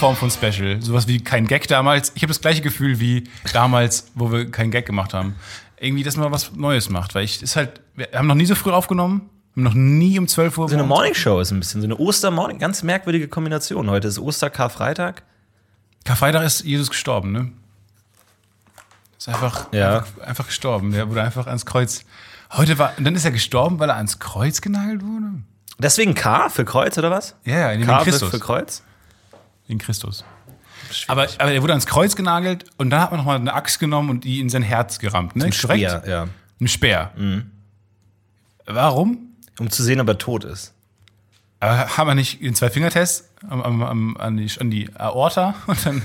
[0.00, 0.80] Form von Special.
[0.80, 2.12] Sowas wie kein Gag damals.
[2.14, 5.34] Ich habe das gleiche Gefühl wie damals, wo wir keinen Gag gemacht haben.
[5.78, 7.14] Irgendwie, dass man was Neues macht.
[7.14, 9.28] Weil ich ist halt, wir haben noch nie so früh aufgenommen.
[9.54, 10.68] Haben noch nie um 12 Uhr.
[10.70, 13.90] So eine Morningshow ist ein bisschen so eine Ostermorning, ganz merkwürdige Kombination.
[13.90, 15.22] Heute ist Oster-Karfreitag.
[16.04, 17.52] Karfreitag ist Jesus gestorben, ne?
[19.18, 19.98] Ist einfach, Ja.
[19.98, 20.92] einfach, einfach gestorben.
[20.92, 22.04] Der wurde einfach ans Kreuz.
[22.52, 25.26] Heute war, und dann ist er gestorben, weil er ans Kreuz genagelt wurde?
[25.78, 27.36] Deswegen K für Kreuz oder was?
[27.44, 28.30] Ja, ja, in K Christus.
[28.30, 28.82] für Kreuz?
[29.70, 30.24] In Christus.
[31.06, 34.10] Aber, aber er wurde ans Kreuz genagelt und dann hat man nochmal eine Axt genommen
[34.10, 35.44] und die in sein Herz gerammt, ne?
[35.44, 36.28] Ein Speer, ja.
[36.60, 37.12] Ein Speer.
[38.66, 39.18] Warum?
[39.58, 40.74] Um zu sehen, ob er tot ist.
[41.60, 45.86] Aber haben wir nicht den Zwei-Finger-Test am, am, am, an, die, an die Aorta und
[45.86, 46.02] dann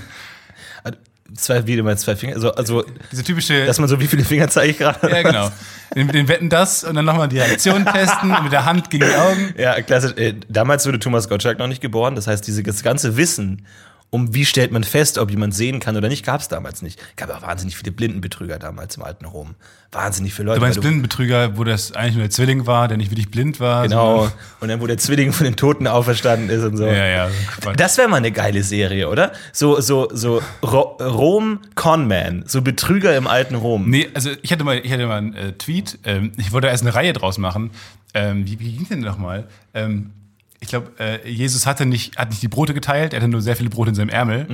[1.34, 2.34] Zwei, wie mal zwei Finger.
[2.34, 3.66] Also, also, diese typische.
[3.66, 5.10] dass man so, wie viele Finger zeige ich gerade?
[5.10, 5.50] ja, genau.
[5.94, 9.14] Den, den Wetten das und dann nochmal die Reaktion testen mit der Hand gegen die
[9.14, 9.54] Augen.
[9.56, 10.16] Ja, klasse.
[10.16, 12.14] Äh, Damals wurde Thomas Gottschalk noch nicht geboren.
[12.14, 13.66] Das heißt, dieses ganze Wissen,
[14.10, 16.98] um wie stellt man fest, ob jemand sehen kann oder nicht, gab es damals nicht.
[17.10, 19.56] Es gab auch wahnsinnig viele Blindenbetrüger damals im alten Rom.
[19.90, 20.60] Wahnsinnig viele Leute.
[20.60, 23.60] Du meinst weil Blindenbetrüger, wo das eigentlich nur der Zwilling war, der nicht wirklich blind
[23.60, 23.82] war?
[23.82, 24.30] Genau.
[24.60, 26.86] Und dann, wo der Zwilling von den Toten auferstanden ist und so.
[26.86, 27.30] Ja, ja.
[27.62, 27.72] so.
[27.72, 29.32] Das wäre mal eine geile Serie, oder?
[29.52, 33.90] So, so, so Ro Rom Conman, so Betrüger im alten Rom.
[33.90, 36.82] Nee, also ich hatte mal, ich hatte mal einen äh, Tweet, ähm, ich wollte erst
[36.82, 37.70] eine Reihe draus machen.
[38.14, 39.48] Ähm, wie, wie ging denn nochmal?
[39.74, 40.12] Ähm,
[40.60, 43.56] ich glaube, äh, Jesus hatte nicht, hat nicht die Brote geteilt, er hatte nur sehr
[43.56, 44.46] viele Brote in seinem Ärmel.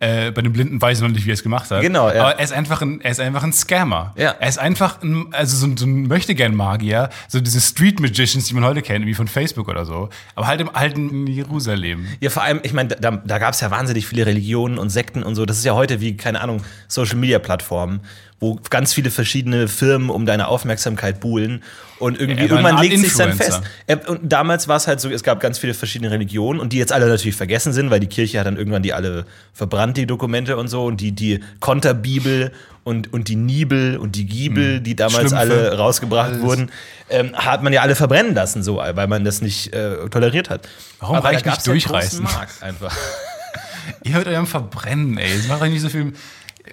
[0.00, 1.78] Äh, bei den Blinden weiß ich noch nicht, wie er es gemacht hat.
[1.78, 1.82] Mhm.
[1.82, 2.22] Genau, ja.
[2.22, 4.12] Aber er ist einfach ein, er ist einfach ein Scammer.
[4.16, 4.34] Ja.
[4.38, 8.54] Er ist einfach ein, also so ein, so ein Möchtegern-Magier, so diese Street Magicians, die
[8.54, 10.08] man heute kennt, wie von Facebook oder so.
[10.34, 12.06] Aber halt im alten Jerusalem.
[12.20, 15.22] Ja, vor allem, ich meine, da, da gab es ja wahnsinnig viele Religionen und Sekten
[15.22, 15.46] und so.
[15.46, 18.00] Das ist ja heute wie, keine Ahnung, Social Media Plattformen,
[18.44, 21.62] wo ganz viele verschiedene Firmen um deine Aufmerksamkeit buhlen.
[21.98, 23.62] Und irgendwie, eine irgendwann legt sich dann fest.
[23.86, 26.78] Er- Und damals war es halt so, es gab ganz viele verschiedene Religionen und die
[26.78, 29.24] jetzt alle natürlich vergessen sind, weil die Kirche hat dann irgendwann die alle
[29.54, 30.84] verbrannt, die Dokumente und so.
[30.84, 32.52] Und die, die Konterbibel
[32.82, 35.38] und, und die Nibel und die Giebel, die damals Schlümpfe.
[35.38, 36.70] alle rausgebracht wurden,
[37.08, 40.68] ähm, hat man ja alle verbrennen lassen, so, weil man das nicht äh, toleriert hat.
[41.00, 42.22] Warum Aber reicht nicht ja durchreißen?
[42.22, 42.94] Markt einfach.
[44.04, 45.32] Ihr hört eurem Verbrennen, ey.
[45.38, 46.12] Es macht euch nicht so viel.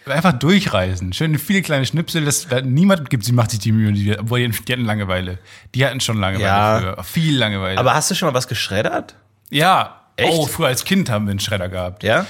[0.05, 1.11] Einfach durchreißen.
[1.13, 2.23] Schön viele kleine Schnipsel.
[2.23, 3.91] Das, da, niemand gibt sie macht sich die Mühe.
[3.91, 5.39] Die, obwohl die, die hatten Langeweile.
[5.75, 6.79] Die hatten schon Langeweile Ja.
[6.79, 7.03] früher.
[7.03, 7.77] Viel Langeweile.
[7.77, 9.15] Aber hast du schon mal was geschreddert?
[9.49, 9.97] ja.
[10.17, 10.33] Echt?
[10.33, 12.03] Oh, früher als Kind haben wir einen Schredder gehabt.
[12.03, 12.25] Ja?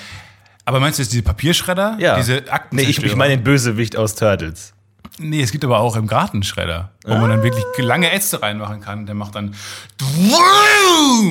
[0.66, 1.98] Aber meinst du jetzt diese Papierschredder?
[2.00, 2.16] Ja.
[2.16, 2.76] Diese Akten.
[2.76, 4.74] Nee, ich, ich meine den Bösewicht aus Turtles.
[5.18, 8.80] Nee, es gibt aber auch im Garten Schredder, wo man dann wirklich lange Äste reinmachen
[8.82, 9.08] kann.
[9.08, 9.56] Der macht dann.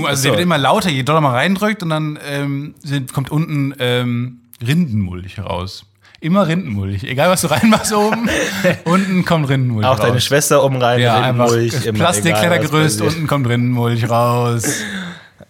[0.07, 3.75] Also der wird immer lauter, je doller man reindrückt und dann ähm, sind, kommt unten
[3.79, 5.87] ähm, Rindenmulch raus.
[6.21, 7.03] Immer Rindenmulch.
[7.05, 8.29] Egal was du reinmachst oben,
[8.85, 10.01] unten kommt Rindenmulch Auch raus.
[10.01, 14.65] deine Schwester oben rein, ja, Rindenmulch, immer Plastikklettergerüst, unten kommt Rindenmulch raus.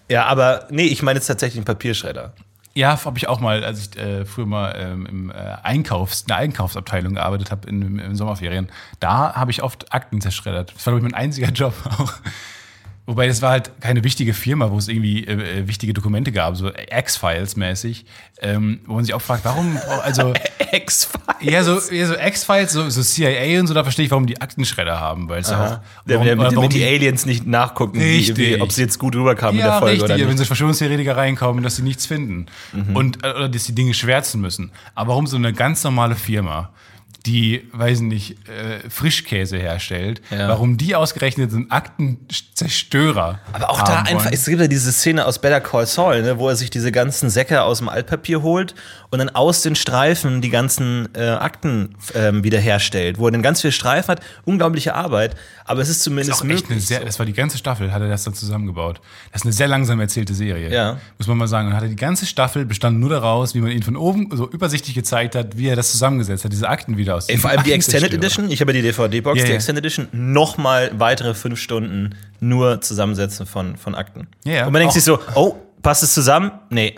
[0.08, 2.32] Ja, aber nee, ich meine jetzt tatsächlich einen Papierschredder.
[2.74, 6.26] Ja, habe ich auch mal, als ich äh, früher mal ähm, im äh, Einkaufs-, in
[6.26, 8.70] der Einkaufsabteilung gearbeitet habe in, in Sommerferien.
[8.98, 10.72] Da habe ich oft Akten zerschreddert.
[10.74, 12.12] Das war, glaube ich, mein einziger Job auch.
[13.06, 16.56] Wobei das war halt keine wichtige Firma, wo es irgendwie äh, äh, wichtige Dokumente gab,
[16.56, 18.04] so X-Files mäßig,
[18.40, 20.32] ähm, wo man sich auch fragt, warum, also
[20.70, 21.18] Ex-Files.
[21.40, 24.40] ja so, ja, so X-Files, so, so CIA und so, da verstehe ich, warum die
[24.40, 27.98] Aktenschredder haben, weil es auch, warum, der, oder mit, warum mit die Aliens nicht nachgucken,
[27.98, 30.38] wie, ob sie jetzt gut rüberkamen in ja, der Folge richtig, oder wenn nicht.
[30.38, 32.94] so Verschwörungstheoretiker reinkommen, dass sie nichts finden Mhm.
[32.96, 34.70] und äh, oder dass die Dinge schwärzen müssen.
[34.94, 36.70] Aber warum so eine ganz normale Firma,
[37.26, 40.48] die, weiß nicht, äh, Frischkäse herstellt, Ja.
[40.48, 44.34] warum die ausgerechnet einen Aktenzerstörer Aber auch da haben einfach, wollen?
[44.34, 47.30] es gibt ja diese Szene aus Better Call Saul, ne, wo er sich diese ganzen
[47.30, 48.74] Säcke aus dem Altpapier holt
[49.10, 53.60] und dann aus den Streifen die ganzen äh, Akten ähm, wiederherstellt, wo er dann ganz
[53.60, 55.34] viel Streifen hat, unglaubliche Arbeit,
[55.64, 56.86] aber es ist Das zumindest ist auch echt möglich.
[56.86, 59.00] sehr, das war die ganze Staffel, hat er das dann zusammengebaut.
[59.32, 60.72] Das ist eine sehr langsam erzählte Serie.
[60.72, 60.98] Ja.
[61.18, 61.68] Muss man mal sagen.
[61.68, 64.94] Und hatte die ganze Staffel bestand nur daraus, wie man ihn von oben so übersichtlich
[64.94, 67.72] gezeigt hat, wie er das zusammengesetzt hat, diese Akten wieder aus Ey, vor allem die
[67.72, 68.14] Extended.
[68.14, 69.52] Edition, ich habe ja die DVD-Box, Ja, die.
[69.52, 74.28] Extended Edition, nochmal weitere fünf Stunden nur Zusammensetzen von, von Akten.
[74.44, 74.66] Ja, ja.
[74.66, 76.52] Und man denkt sich so, oh, passt es zusammen?
[76.70, 76.94] Nee.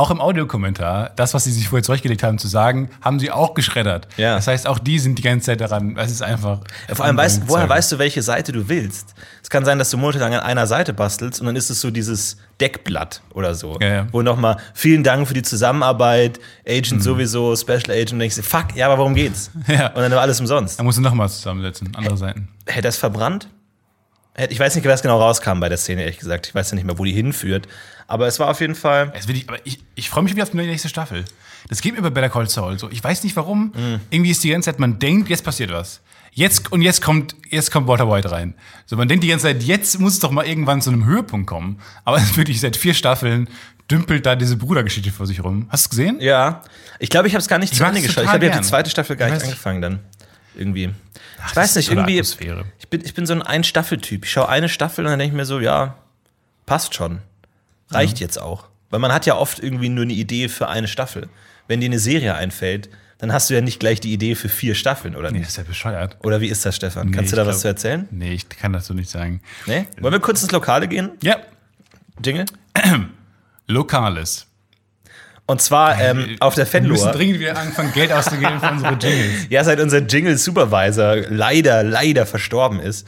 [0.00, 3.52] Auch im Audiokommentar, das, was sie sich vorher zurechtgelegt haben zu sagen, haben sie auch
[3.52, 4.08] geschreddert.
[4.16, 4.34] Ja.
[4.36, 5.94] Das heißt, auch die sind die ganze Zeit daran.
[5.98, 6.60] Es ist einfach.
[6.88, 9.14] Ja, vor allem, weißt, woher weißt du, welche Seite du willst?
[9.42, 11.90] Es kann sein, dass du monatelang an einer Seite bastelst und dann ist es so
[11.90, 13.76] dieses Deckblatt oder so.
[13.78, 14.06] Ja, ja.
[14.10, 17.00] Wo nochmal, vielen Dank für die Zusammenarbeit, Agent Mhm.
[17.02, 19.50] sowieso, Special Agent, und denkst du, fuck, ja, aber warum geht's?
[19.68, 19.88] Ja.
[19.88, 20.78] Und dann war alles umsonst.
[20.78, 22.48] Da musst du nochmal zusammensetzen, andere Seiten.
[22.64, 23.48] Hätte das verbrannt?
[24.48, 26.46] Ich weiß nicht, was genau rauskam bei der Szene, ehrlich gesagt.
[26.46, 27.66] Ich weiß ja nicht mehr, wo die hinführt.
[28.06, 29.12] Aber es war auf jeden Fall.
[29.28, 31.24] Ich, aber ich, ich freue mich wieder auf die nächste Staffel.
[31.68, 32.90] Das geht mir bei Better Call Saul so.
[32.90, 33.72] Ich weiß nicht warum.
[33.76, 34.00] Mhm.
[34.10, 36.00] Irgendwie ist die ganze Zeit, man denkt, jetzt passiert was.
[36.32, 38.54] Jetzt, und jetzt kommt, jetzt kommt Walter White rein.
[38.86, 41.46] So, man denkt die ganze Zeit, jetzt muss es doch mal irgendwann zu einem Höhepunkt
[41.46, 41.80] kommen.
[42.04, 43.48] Aber es ist wirklich seit vier Staffeln
[43.90, 45.66] dümpelt da diese Brudergeschichte vor sich rum.
[45.68, 46.20] Hast du es gesehen?
[46.20, 46.62] Ja.
[47.00, 48.24] Ich glaube, ich habe es gar nicht Ich zu Ende es geschaut.
[48.24, 49.98] Ich habe ja die zweite Staffel gar Ich nicht angefangen dann.
[50.54, 50.90] Irgendwie.
[51.46, 52.14] Ich das weiß nicht, irgendwie.
[52.18, 52.64] Atmosphäre.
[52.78, 54.24] Ich bin, ich bin so ein Ein-Staffel-Typ.
[54.24, 55.96] Ich schaue eine Staffel und dann denke ich mir so, ja,
[56.66, 57.20] passt schon.
[57.90, 58.64] Reicht jetzt auch.
[58.90, 61.28] Weil man hat ja oft irgendwie nur eine Idee für eine Staffel.
[61.68, 62.88] Wenn dir eine Serie einfällt,
[63.18, 65.46] dann hast du ja nicht gleich die Idee für vier Staffeln, oder Nee, nicht?
[65.46, 66.16] das ist ja bescheuert.
[66.22, 67.08] Oder wie ist das, Stefan?
[67.08, 68.08] Nee, Kannst du da ich was glaub- zu erzählen?
[68.10, 69.40] Nee, ich kann das so nicht sagen.
[69.66, 69.86] Nee?
[70.00, 71.10] Wollen wir kurz ins Lokale gehen?
[71.22, 71.36] Ja,
[72.24, 72.46] Jingle?
[73.66, 74.46] Lokales.
[75.50, 77.12] Und zwar ähm, auf der Wir müssen Fenloer.
[77.12, 79.46] dringend wieder anfangen, Geld auszugeben für unsere Jingles.
[79.50, 83.06] Ja, seit unser Jingle-Supervisor leider, leider verstorben ist,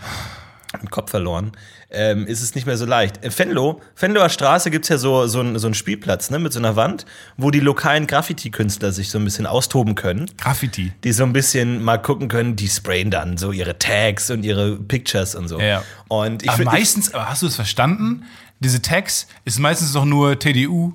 [0.80, 1.52] den Kopf verloren,
[1.90, 3.22] ähm, ist es nicht mehr so leicht.
[3.24, 6.58] In Venlo, Venloer Straße gibt's ja so, so, einen- so einen Spielplatz ne, mit so
[6.58, 7.04] einer Wand,
[7.36, 10.30] wo die lokalen Graffiti-Künstler sich so ein bisschen austoben können.
[10.38, 10.92] Graffiti.
[11.04, 14.76] Die so ein bisschen mal gucken können, die sprayen dann so ihre Tags und ihre
[14.76, 15.60] Pictures und so.
[15.60, 15.82] Ja.
[16.08, 18.24] Und ich aber find- meistens, aber hast du es verstanden?
[18.60, 20.94] Diese Tags ist meistens doch nur TDU,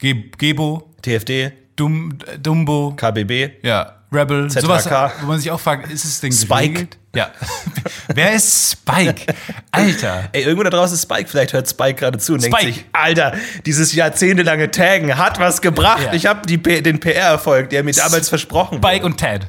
[0.00, 4.60] Ge Gebo, TFD, Dum Dumbo, KBB, ja, Rebel, ZHK.
[4.62, 4.88] sowas,
[5.20, 6.72] wo man sich auch fragt, ist es denn Spike.
[6.72, 6.98] geregelt?
[7.14, 7.30] Ja.
[8.14, 9.32] Wer ist Spike?
[9.70, 10.28] Alter.
[10.32, 11.28] Ey, irgendwo da draußen ist Spike.
[11.28, 12.72] Vielleicht hört Spike gerade zu und denkt Spike.
[12.74, 13.34] sich, Alter,
[13.66, 16.02] dieses jahrzehntelange Taggen hat was gebracht.
[16.06, 16.12] Ja.
[16.12, 19.06] Ich habe den PR-Erfolg, der mir damals versprochen Spike wurde.
[19.06, 19.46] und Ted.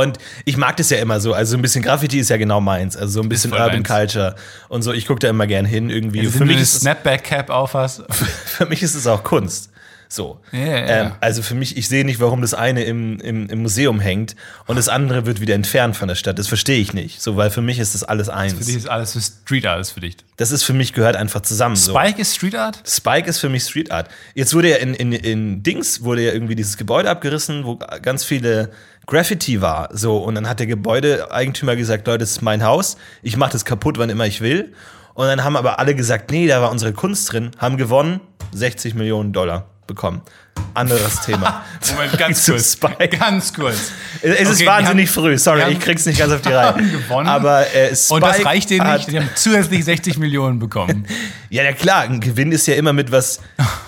[0.00, 1.32] Und ich mag das ja immer so.
[1.32, 2.96] Also so ein bisschen Graffiti ist ja genau meins.
[2.96, 3.88] Also so ein bisschen Urban meins.
[3.88, 4.34] Culture
[4.68, 4.92] und so.
[4.92, 6.22] Ich gucke da immer gern hin irgendwie.
[6.22, 8.02] Wenn für, du mich ist es, Snapback-Cap aufhast.
[8.10, 9.70] für mich ist es auch Kunst.
[10.08, 10.40] So.
[10.52, 10.86] Ja, ja.
[10.86, 14.36] Ähm, also für mich, ich sehe nicht, warum das eine im, im, im Museum hängt
[14.66, 16.38] und das andere wird wieder entfernt von der Stadt.
[16.38, 17.20] Das verstehe ich nicht.
[17.20, 18.54] So, weil für mich ist das alles eins.
[18.54, 20.16] Für dich ist alles für Street Art ist für dich.
[20.36, 21.76] das ist für mich gehört einfach zusammen.
[21.76, 21.92] So.
[21.92, 22.82] Spike ist Street Art?
[22.86, 24.08] Spike ist für mich Street Art.
[24.34, 28.24] Jetzt wurde ja in, in, in Dings wurde ja irgendwie dieses Gebäude abgerissen, wo ganz
[28.24, 28.70] viele
[29.06, 29.88] Graffiti war.
[29.92, 33.64] So, und dann hat der Gebäudeeigentümer gesagt, Leute, das ist mein Haus, ich mache das
[33.64, 34.72] kaputt, wann immer ich will.
[35.14, 38.20] Und dann haben aber alle gesagt, nee, da war unsere Kunst drin, haben gewonnen,
[38.52, 39.70] 60 Millionen Dollar.
[39.86, 40.20] Bekommen.
[40.72, 41.62] Anderes Thema.
[41.92, 42.72] Moment, ganz kurz.
[42.72, 43.16] Spike.
[43.18, 43.92] Ganz kurz.
[44.22, 46.48] Es ist Okay, die wahnsinnig haben- früh, sorry, haben- ich krieg's nicht ganz auf die
[46.48, 46.66] Reihe.
[46.68, 47.28] haben gewonnen.
[47.28, 49.10] Aber äh, Spike Und das reicht denen nicht.
[49.12, 51.06] Die haben zusätzlich 60 Millionen bekommen.
[51.48, 53.40] Ja, ja klar, ein Gewinn ist ja immer mit was.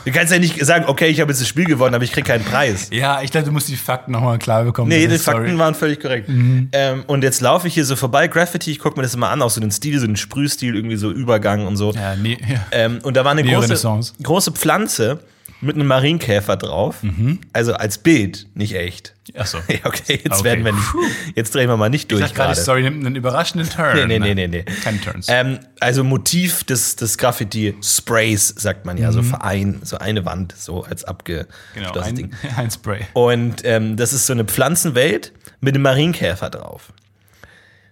[0.05, 2.25] Du kannst ja nicht sagen, okay, ich habe jetzt das Spiel gewonnen, aber ich krieg
[2.25, 2.87] keinen Preis.
[2.93, 4.89] Ja, ich glaube, du musst die Fakten nochmal klar bekommen.
[4.89, 5.39] Nee, die Sorry.
[5.39, 5.43] Mhm.
[5.43, 6.29] Fakten waren völlig korrekt.
[6.31, 9.43] Ähm, und jetzt laufe ich hier so vorbei, Graffiti, ich gucke mir das immer an,
[9.43, 11.91] auch so den Stil, so den Sprühstil, irgendwie so Übergang und so.
[11.93, 12.65] Ja, nee, ja.
[12.71, 15.19] Ähm, und da war eine große, große Pflanze
[15.61, 17.03] mit einem Marienkäfer drauf.
[17.03, 17.41] Mhm.
[17.53, 19.15] Also als Bild, nicht echt.
[19.37, 19.59] Ach so.
[19.69, 20.45] Ja, okay, jetzt Okay.
[20.45, 20.87] werden wir nicht.
[21.35, 22.61] Jetzt drehen wir mal nicht Ich durch dachte gerade, die.
[22.61, 23.97] Story nimmt einen überraschenden Turn.
[23.97, 24.63] Nee, nee, nee, nee, nee.
[24.85, 25.27] Keine Turns.
[25.29, 30.85] Ähm, also Motiv des, des Graffiti-Sprays, sagt man ja, so Verein, so eine Wand, so
[30.85, 31.81] als abgeschlossenes Mhm.
[31.93, 32.31] genau, ein, Ding.
[32.57, 33.01] ein Spray.
[33.15, 36.93] Und ähm, das ist so eine Pflanzenwelt mit einem Marienkäfer drauf.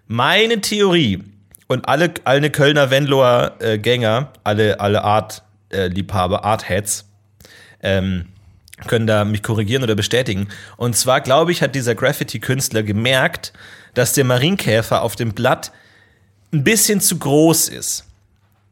[0.07, 1.25] Meine Theorie
[1.67, 7.07] und alle, alle Kölner Wendloer äh, Gänger, alle, alle Art-Liebhaber, Art-Heads,
[7.87, 8.27] ähm,
[8.87, 10.49] können da mich korrigieren oder bestätigen.
[10.77, 13.53] Und zwar, glaube ich, hat dieser Graffiti-Künstler gemerkt,
[13.95, 15.73] dass der Marienkäfer auf dem Blatt
[16.53, 18.05] ein bisschen zu groß ist.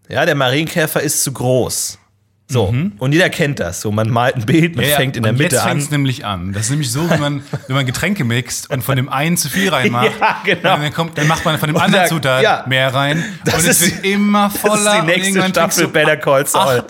[0.08, 1.98] Ja, der Marienkäfer ist zu groß.
[2.46, 3.80] So, und jeder kennt das.
[3.80, 4.90] So, man malt ein Bild, man Mhm.
[4.90, 5.68] Ja, fängt in der Mitte jetzt an.
[5.70, 6.52] fängt's nämlich an.
[6.52, 9.48] Das ist nämlich so, wenn man, wenn man Getränke mixt und von dem einen zu
[9.48, 10.10] viel reinmacht.
[10.20, 10.76] Ja, genau.
[10.76, 12.62] Dann, kommt, dann macht man von dem Und anderen Zutat ja.
[12.68, 13.24] mehr rein.
[13.46, 14.74] Das und es ist- wird immer voller.
[14.84, 16.84] Das ist die nächste Staffel du Better Call Saul,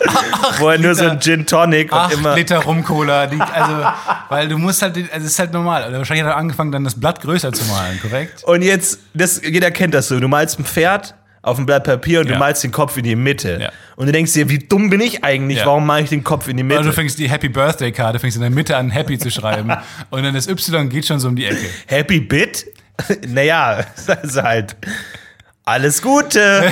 [0.59, 2.35] wo er nur so ein Gin Tonic und immer.
[2.35, 3.21] Liter Rum-Cola.
[3.21, 3.87] Also,
[4.27, 5.87] weil du musst halt, also es ist halt normal.
[5.87, 8.43] Oder wahrscheinlich hat er angefangen, dann das Blatt größer zu malen, korrekt?
[8.43, 10.19] Und jetzt, das, jeder kennt das so.
[10.19, 12.33] Du malst ein Pferd auf ein Blatt Papier und Ja.
[12.33, 13.59] du malst den Kopf in die Mitte.
[13.61, 13.71] Ja.
[13.95, 15.59] Und du denkst dir, wie dumm bin ich eigentlich?
[15.59, 15.67] Ja.
[15.67, 16.79] Warum mache ich den Kopf in die Mitte?
[16.79, 19.71] Oder du fängst die Happy Birthday Karte, fängst in der Mitte an, Happy zu schreiben.
[20.09, 21.65] und dann das Y geht schon so um die Ecke.
[21.87, 22.65] Happy Bit?
[23.27, 24.75] naja, das ist halt
[25.65, 26.71] alles Gute.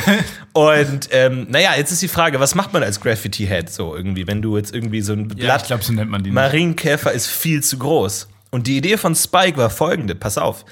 [0.53, 4.41] Und ähm, naja, jetzt ist die Frage, was macht man als Graffiti-Head so irgendwie, wenn
[4.41, 6.29] du jetzt irgendwie so ein Ja, Blatt ich glaube, so nennt man die.
[6.29, 6.35] nicht.
[6.35, 8.27] Marienkäfer ist viel zu groß.
[8.51, 10.63] Und die Idee von Spike war folgende: Pass auf.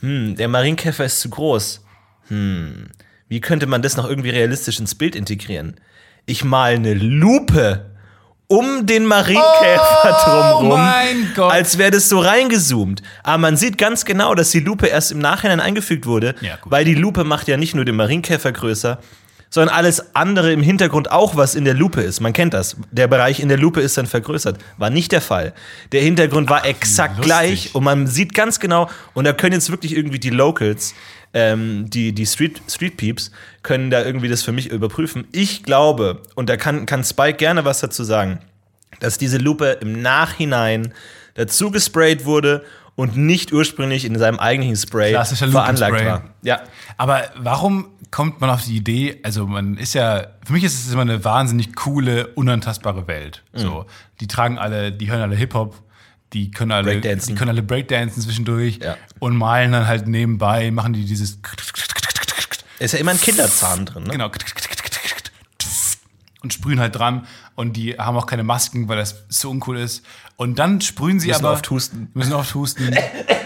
[0.00, 1.84] Hm, der Marienkäfer ist zu groß.
[2.28, 2.88] Hm,
[3.28, 5.76] wie könnte man das noch irgendwie realistisch ins Bild integrieren?
[6.26, 7.86] Ich mal eine Lupe
[8.50, 11.52] um den Marienkäfer drumrum, Oh mein Gott.
[11.52, 13.02] als wäre das so reingezoomt.
[13.22, 16.84] Aber man sieht ganz genau, dass die Lupe erst im Nachhinein eingefügt wurde, Ja, weil
[16.86, 18.98] die Lupe macht ja nicht nur den Marienkäfer größer,
[19.50, 22.20] sondern alles andere im Hintergrund auch, was in der Lupe ist.
[22.20, 22.76] Man kennt das.
[22.90, 24.58] Der Bereich in der Lupe ist dann vergrößert.
[24.78, 25.52] War nicht der Fall.
[25.92, 27.24] Der Hintergrund war exakt lustig.
[27.26, 30.94] gleich und man sieht ganz genau, und da können jetzt wirklich irgendwie die Locals,
[31.34, 33.30] ähm, die, die Street, Street Peeps,
[33.62, 35.26] können da irgendwie das für mich überprüfen.
[35.32, 38.40] Ich glaube, und da kann, kann Spike gerne was dazu sagen,
[39.00, 40.92] dass diese Lupe im Nachhinein
[41.34, 42.64] dazu gesprayt wurde
[42.96, 46.24] und nicht ursprünglich in seinem eigentlichen Spray veranlagt war.
[46.42, 46.62] Ja.
[46.96, 50.92] Aber warum kommt man auf die Idee, also man ist ja, für mich ist es
[50.92, 53.44] immer eine wahnsinnig coole, unantastbare Welt.
[53.52, 53.58] Mhm.
[53.58, 53.86] So,
[54.20, 55.76] die tragen alle, die hören alle Hip-Hop,
[56.32, 57.34] die können alle, Breakdancen.
[57.34, 58.96] die können alle Breakdancen zwischendurch Ja.
[59.18, 61.38] und malen dann halt nebenbei, machen die dieses
[62.78, 64.10] Ist ja immer ein Kinderzahn drin, ne?
[64.10, 64.30] genau
[66.40, 70.04] und sprühen halt dran und die haben auch keine Masken, weil das so uncool ist.
[70.36, 72.10] Und dann sprühen sie Müssen aber oft husten.
[72.14, 72.94] müssen oft husten.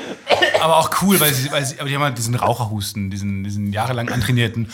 [0.62, 3.72] aber auch cool, weil sie, weil sie aber die haben halt diesen Raucherhusten, diesen, diesen
[3.72, 4.70] jahrelang antrainierten.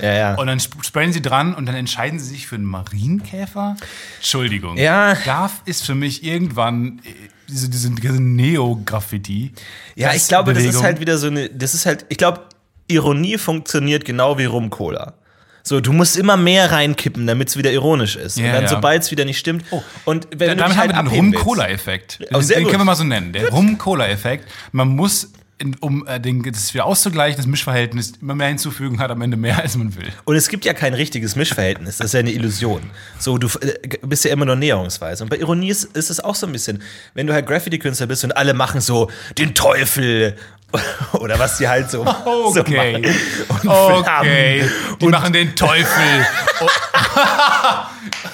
[0.00, 0.34] Ja, ja.
[0.34, 3.76] Und dann sp- sprayen sie dran und dann entscheiden sie sich für einen Marienkäfer.
[4.18, 4.76] Entschuldigung.
[4.76, 5.14] Ja.
[5.24, 7.12] Darf ist für mich irgendwann äh,
[7.48, 9.52] diese, diese, diese Neo-Graffiti.
[9.94, 10.84] Ja, ich glaube, das ist Bewegung.
[10.84, 12.42] halt wieder so eine, das ist halt, ich glaube,
[12.88, 15.14] Ironie funktioniert genau wie Rum-Cola.
[15.66, 18.38] So, du musst immer mehr reinkippen, damit es wieder ironisch ist.
[18.38, 18.68] Ja, und dann, ja.
[18.68, 19.64] sobald es wieder nicht stimmt.
[20.04, 22.20] und wenn Da, du damit dich haben halt wir den Rum-Cola-Effekt.
[22.32, 23.32] Oh, Den, den können wir mal so nennen.
[23.32, 24.48] Der Rum-Cola-Effekt.
[24.70, 29.10] Man muss, in, um äh, den, das wieder auszugleichen, das Mischverhältnis immer mehr hinzufügen, hat
[29.10, 30.06] am Ende mehr, als man will.
[30.24, 32.82] Und es gibt ja kein richtiges Mischverhältnis, das ist ja eine Illusion.
[33.18, 35.24] So, du äh, bist ja immer nur näherungsweise.
[35.24, 36.80] Und bei Ironie ist, ist es auch so ein bisschen,
[37.14, 40.36] wenn du halt Graffiti-Künstler bist und alle machen so den Teufel
[41.12, 42.98] oder was die halt so, so Okay.
[43.48, 43.60] machen.
[43.62, 44.62] Und Okay.
[44.62, 44.98] Flammen.
[45.00, 46.26] Die Und- machen den Teufel.
[46.58, 46.68] Oh.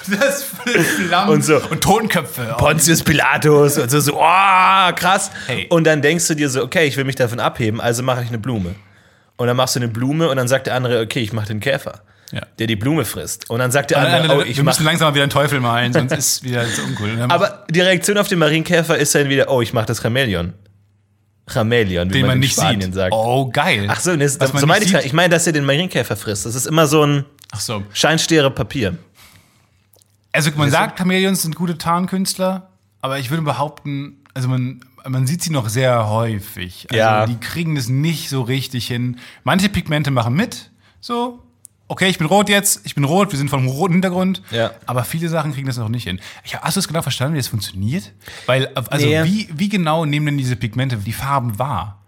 [0.07, 1.57] das Flammen Und so.
[1.69, 2.55] und Totenköpfe.
[2.57, 5.31] Pontius Pilatus und so, so, oh, krass.
[5.47, 5.67] Hey.
[5.69, 8.29] Und dann denkst du dir so, okay, ich will mich davon abheben, also mache ich
[8.29, 8.75] eine Blume.
[9.35, 11.59] Und dann machst du eine Blume und dann sagt der andere, okay, ich mache den
[11.59, 12.41] Käfer, Ja.
[12.59, 13.49] der die Blume frisst.
[13.49, 15.91] Und dann sagt der andere, oh, ich wir müssen langsam mal wieder einen Teufel malen,
[15.91, 17.09] sonst ist wieder so uncool.
[17.29, 20.53] Aber die Reaktion auf den Marienkäfer ist dann wieder, oh, ich mache das Chamäleon.
[21.47, 22.93] Chamäleon, wie den man, man in nicht Spanien sieht.
[22.93, 23.13] sagt.
[23.13, 23.85] Oh, geil.
[23.89, 24.97] Ach so, das, so meine ich sieht.
[24.97, 25.05] nicht.
[25.07, 26.45] Ich meine, dass er den Marienkäfer frisst.
[26.45, 27.83] Das ist immer so ein Ach so.
[27.93, 28.97] scheinstiere Papier.
[30.31, 32.69] Also man sagt, Chamäleons sind gute Tarnkünstler,
[33.01, 36.87] aber ich würde behaupten, also man, man sieht sie noch sehr häufig.
[36.89, 37.25] Also Ja.
[37.27, 39.19] die kriegen das nicht so richtig hin.
[39.43, 40.71] Manche Pigmente machen mit,
[41.01, 41.42] so.
[41.93, 44.41] Okay, ich bin rot jetzt, ich bin rot, wir sind vom roten Hintergrund.
[44.49, 44.71] Ja.
[44.87, 46.19] Aber viele Sachen kriegen das noch nicht hin.
[46.43, 48.11] Ich, hast du es genau verstanden, wie das funktioniert?
[48.47, 49.23] Weil, also Nee.
[49.25, 52.01] wie, wie genau nehmen denn diese Pigmente die Farben wahr?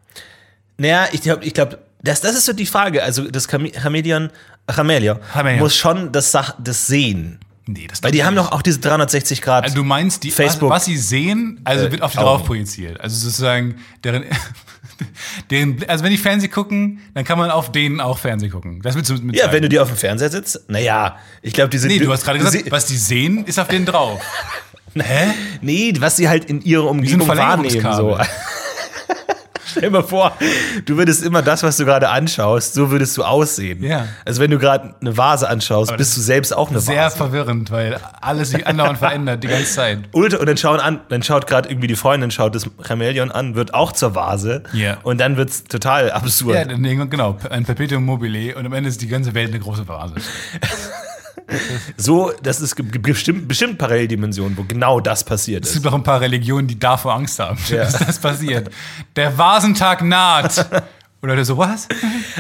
[0.77, 3.04] Naja, ich glaube, ich glaub, das, das ist so die Frage.
[3.04, 4.32] Also das Chameleon,
[4.68, 5.60] Chameleon Chameleon.
[5.60, 7.39] muss schon das, Sach das sehen.
[7.68, 9.63] Nee, das Weil die haben doch auch diese 360 Grad.
[9.65, 10.70] Also du meinst, die, Facebook.
[10.72, 13.00] Was, was sie sehen, also Äh, wird auf die drauf projiziert.
[13.01, 14.24] Also sozusagen, deren,
[15.50, 18.82] deren, also wenn die Fernsehen gucken, dann kann man auf denen auch Fernsehen gucken.
[18.82, 19.54] Das willst du mit ja, sagen.
[19.54, 21.90] wenn du dir auf dem Fernseher sitzt, naja, ich glaube, die sind.
[21.90, 24.22] Nee, du hast gerade gesagt, was die sehen, ist auf denen drauf.
[24.96, 25.34] Hä?
[25.62, 27.94] Nee, was sie halt in ihrer Umgebung wahrnehmen.
[27.94, 28.18] So.
[29.65, 30.34] Stell dir mal vor,
[30.86, 33.84] du würdest immer das, was du gerade anschaust, so würdest du aussehen.
[33.84, 34.07] Ja.
[34.24, 37.17] Also wenn du gerade eine Vase anschaust, bist du selbst auch eine Sehr Vase.
[37.17, 40.00] verwirrend, weil alles sich andauernd verändert, die ganze Zeit.
[40.12, 43.55] Ultra, und dann schauen an, dann schaut gerade irgendwie die Freundin, schaut das Chameleon an,
[43.55, 44.63] wird auch zur Vase.
[44.74, 44.98] Ja.
[45.03, 46.55] Und dann wird's total absurd.
[46.55, 50.15] Ja, genau, ein Perpetuum mobile und am Ende ist die ganze Welt eine große Vase.
[51.98, 55.75] So, das ist bestimmt, bestimmt Paralleldimensionen, wo genau das passiert Es ist.
[55.75, 57.78] gibt auch ein paar Religionen, die davor Angst haben, Ja.
[57.84, 58.70] dass das passiert.
[59.16, 60.66] Der Vasentag naht.
[61.22, 61.88] Leute so, was?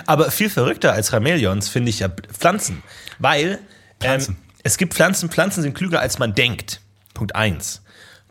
[0.05, 2.83] Aber viel verrückter als Chameleons finde ich ja Pflanzen.
[3.17, 3.57] Weil
[3.99, 4.31] Pflanzen.
[4.33, 6.81] Ähm, es gibt Pflanzen, Pflanzen sind klüger als man denkt.
[7.15, 7.81] Punkt eins.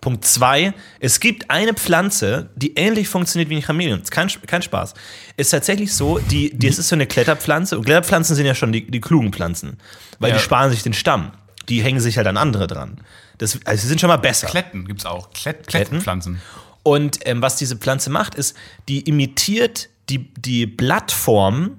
[0.04, 4.02] Punkt zwei, es gibt eine Pflanze, die ähnlich funktioniert wie ein Chamäleon.
[4.11, 4.92] Kein, kein Spaß.
[5.38, 7.78] Ist tatsächlich so, die, die, es ist so eine Kletterpflanze.
[7.78, 9.78] Und Kletterpflanzen sind ja schon die, die klugen Pflanzen.
[10.18, 10.37] Weil Ja.
[10.37, 11.32] die sparen sich den Stamm.
[11.70, 12.99] Die hängen sich halt an andere dran.
[13.38, 14.46] Das, also sie sind schon mal besser.
[14.46, 15.30] Kletten gibt's auch.
[15.30, 15.70] Klett, Kletten?
[15.88, 16.40] Klettenpflanzen.
[16.82, 18.54] Und ähm, was diese Pflanze macht, ist,
[18.88, 21.78] die imitiert die, die Blattform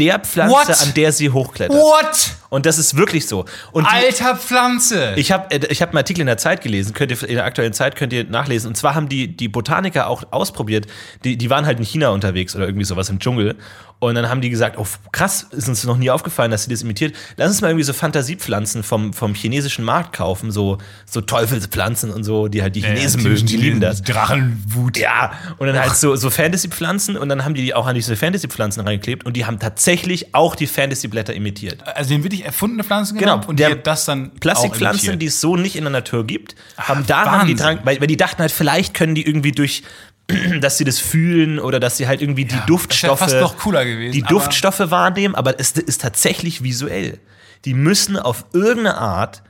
[0.00, 0.82] der Pflanze, What?
[0.82, 1.76] an der sie hochklettert.
[1.76, 2.36] What?
[2.48, 3.44] Und das ist wirklich so.
[3.70, 5.12] Und die, Alter Pflanze!
[5.16, 7.44] ich habe äh, ich hab einen Artikel in der Zeit gelesen, könnt ihr in der
[7.44, 8.68] aktuellen Zeit könnt ihr nachlesen.
[8.68, 10.86] Und zwar haben die, die Botaniker auch ausprobiert,
[11.22, 13.56] die, die waren halt in China unterwegs oder irgendwie sowas im Dschungel.
[14.00, 16.80] Und dann haben die gesagt, oh krass, ist uns noch nie aufgefallen, dass sie das
[16.80, 17.14] imitiert.
[17.36, 22.24] Lass uns mal irgendwie so Fantasiepflanzen vom, vom chinesischen Markt kaufen, so, so Teufelspflanzen und
[22.24, 24.00] so, die halt die Chinesen mögen, die lieben das.
[24.00, 24.96] Drachenwut.
[24.96, 28.16] Ja, und dann halt so, so Fantasy-Pflanzen und dann haben die die auch an diese
[28.16, 29.89] Fantasy-Pflanzen reingeklebt und die haben tatsächlich
[30.32, 31.86] auch die Fantasy-Blätter imitiert.
[31.86, 35.26] Also die haben wirklich erfundene Pflanzen Genau, genommen und der die das dann Plastikpflanzen, die
[35.26, 37.56] es so nicht in der Natur gibt, haben da haben die Wahnsinn.
[37.56, 39.82] dran, weil, weil die dachten halt, vielleicht können die irgendwie durch,
[40.60, 43.62] dass sie das fühlen oder dass sie halt irgendwie die Duftstoffe, das wär fast noch
[43.62, 47.18] cooler gewesen, die Duftstoffe wahrnehmen, aber es ist tatsächlich visuell.
[47.64, 49.42] Die müssen auf irgendeine Art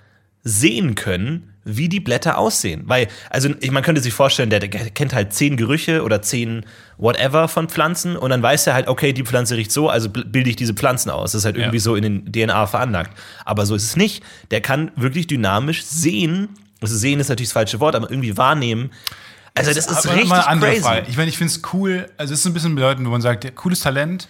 [0.42, 2.82] sehen können, wie die Blätter aussehen.
[2.86, 6.64] Weil, also ich, man könnte sich vorstellen, der, der kennt halt zehn Gerüche oder zehn
[6.96, 10.48] whatever von Pflanzen und dann weiß er halt, okay, die Pflanze riecht so, also bilde
[10.50, 11.32] ich diese Pflanzen aus.
[11.32, 11.82] Das ist halt irgendwie Ja.
[11.82, 13.16] so in den DNA veranlagt.
[13.44, 14.22] Aber so ist es nicht.
[14.50, 16.48] Der kann wirklich dynamisch sehen,
[16.80, 18.90] also sehen ist natürlich das falsche Wort, aber irgendwie wahrnehmen.
[19.54, 20.80] Also das ist Aber richtig crazy.
[20.80, 21.06] Frage.
[21.08, 23.54] Ich meine, ich finde es cool, also es ist ein bisschen bedeutend, wo man sagt,
[23.56, 24.28] cooles Talent.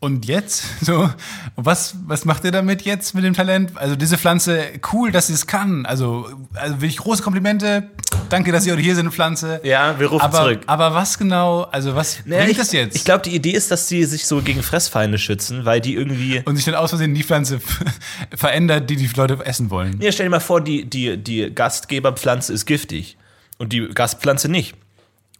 [0.00, 0.64] Und jetzt?
[0.80, 1.10] So,
[1.56, 3.72] was, was macht ihr damit jetzt mit dem Talent?
[3.76, 5.84] Also diese Pflanze, cool, dass sie es kann.
[5.84, 7.90] Also, also wirklich große Komplimente.
[8.30, 9.60] Danke, dass heute hier sind, Pflanze.
[9.64, 10.60] Ja, wir rufen aber, zurück.
[10.66, 12.96] Aber was genau, also was Naja, bringt ich, das jetzt?
[12.96, 16.40] Ich glaube, die Idee ist, dass sie sich so gegen Fressfeinde schützen, weil die irgendwie.
[16.44, 17.60] und sich dann aus Versehen die Pflanze
[18.34, 20.00] verändert, die die Leute essen wollen.
[20.00, 23.18] Ja, stell dir mal vor, die, die, die Gastgeberpflanze ist giftig
[23.58, 24.74] und die Gastpflanze nicht.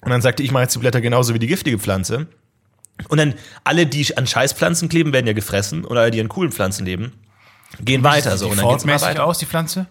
[0.00, 2.26] Und dann sagte ich, ich mache jetzt die Blätter genauso wie die giftige Pflanze.
[3.06, 3.34] Und dann
[3.64, 7.12] alle, die an Scheißpflanzen kleben, werden ja gefressen und alle, die an coolen Pflanzen leben,
[7.80, 8.36] gehen weiter.
[8.36, 9.24] So, und dann geht's immer weiter.
[9.24, 9.86] aus, die Pflanze?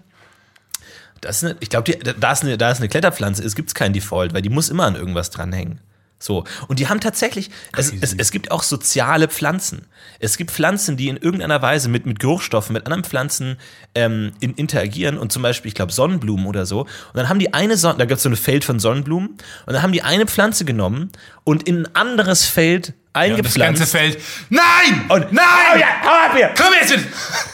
[1.22, 3.94] Das ist eine, ich glaube, da ist eine, da ist eine Kletterpflanze, es gibt kein
[3.94, 5.80] Default, weil die muss immer an irgendwas dranhängen.
[6.20, 6.46] So.
[6.68, 9.86] Und die haben tatsächlich, es, es, es gibt auch soziale Pflanzen.
[10.20, 13.58] Es gibt Pflanzen, die in irgendeiner Weise mit, mit Geruchsstoffen, mit anderen Pflanzen
[13.94, 16.82] ähm, in, interagieren und zum Beispiel, ich glaube, Sonnenblumen oder so.
[16.82, 19.74] Und dann haben die eine Sonne, da gibt es so ein Feld von Sonnenblumen und
[19.74, 21.12] dann haben die eine Pflanze genommen
[21.44, 23.80] und in ein anderes Feld Und das eingepflanzt.
[23.80, 24.20] ganze Feld.
[24.50, 25.06] Nein!
[25.10, 25.46] und Nein!
[25.76, 26.52] Oh ja, hau ab hier!
[26.58, 27.06] Komm jetzt mit!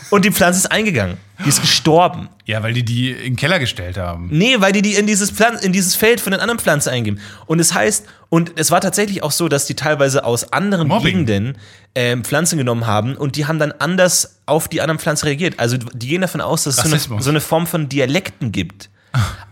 [0.10, 1.18] Und die Pflanze ist eingegangen.
[1.44, 2.30] Die ist gestorben.
[2.46, 4.30] Ja, weil die die in den Keller gestellt haben.
[4.32, 7.20] Nee, weil die die in dieses, Pflan in dieses Feld von den anderen Pflanzen eingeben.
[7.46, 11.26] Und es heißt, und es war tatsächlich auch so, dass die teilweise aus anderen Mobbing.
[11.26, 11.58] Gegenden
[11.96, 15.60] ähm, Pflanzen genommen haben und die haben dann anders auf die anderen Pflanzen reagiert.
[15.60, 17.24] Also die gehen davon aus, dass es so eine, Rassismus.
[17.24, 18.90] so eine Form von Dialekten gibt.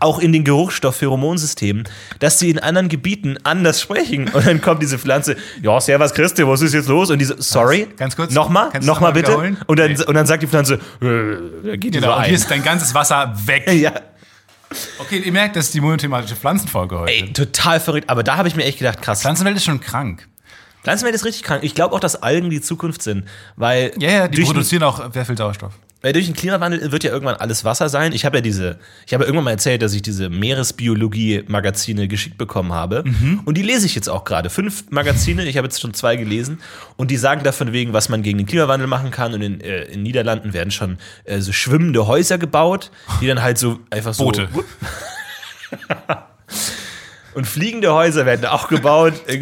[0.00, 1.84] Auch in den Geruchsstoff-Pheromonsystemen,
[2.18, 4.28] dass sie in anderen Gebieten anders sprechen.
[4.28, 7.10] Und dann kommt diese Pflanze, ja, servus Christi, was ist jetzt los?
[7.10, 9.36] Und diese, sorry, Ganz kurz, nochmal, nochmal noch mal bitte.
[9.66, 10.04] Und dann, Nee.
[10.04, 12.24] und dann sagt die Pflanze, äh, geht Genau, und ein.
[12.24, 13.70] hier ist dein ganzes Wasser weg.
[13.72, 13.92] ja.
[14.98, 17.12] Okay, ihr merkt, das ist die monothematische Pflanzenfolge heute.
[17.12, 18.08] Ey, total verrückt.
[18.10, 19.20] Aber da habe ich mir echt gedacht, krass.
[19.20, 20.26] Pflanzenwelt ist schon krank.
[20.82, 21.62] Pflanzenwelt ist richtig krank.
[21.62, 25.24] Ich glaube auch, dass Algen die Zukunft sind, weil Ja, ja, die produzieren auch sehr
[25.24, 25.74] viel Sauerstoff.
[26.02, 28.12] Weil durch den Klimawandel wird ja irgendwann alles Wasser sein.
[28.12, 32.36] Ich habe ja diese, ich habe ja irgendwann mal erzählt, dass ich diese Meeresbiologie-Magazine geschickt
[32.38, 33.04] bekommen habe.
[33.44, 34.50] Und die lese ich jetzt auch gerade.
[34.50, 36.60] Fünf Magazine, ich habe jetzt schon zwei gelesen.
[36.96, 39.32] Und die sagen davon wegen, was man gegen den Klimawandel machen kann.
[39.32, 43.58] Und in, äh, in Niederlanden werden schon äh, so schwimmende Häuser gebaut, die dann halt
[43.58, 44.24] so einfach so.
[44.24, 44.48] Boote.
[47.34, 49.14] Und fliegende Häuser werden auch gebaut.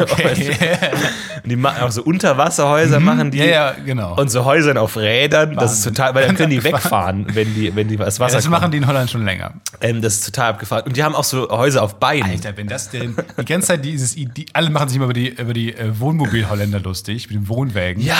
[0.00, 0.52] Okay.
[1.42, 3.38] Und die machen auch so Unterwasserhäuser machen die.
[3.38, 4.16] Ja, ja, genau.
[4.16, 5.54] Und so Häusern auf Rädern.
[5.56, 8.44] Das ist total, weil dann können die wegfahren, wenn die, wenn die das Wasser das
[8.44, 8.60] kommt.
[8.60, 9.54] machen die in Holland schon länger.
[9.80, 10.84] Ähm, das ist total abgefahren.
[10.84, 12.30] Und die haben auch so Häuser auf Beinen.
[12.30, 15.28] Alter, wenn das denn die ganze Zeit dieses, die, alle machen sich immer über die,
[15.28, 18.02] über die äh, Wohnmobil-Holländer lustig, mit den Wohnwägen.
[18.02, 18.16] Ja,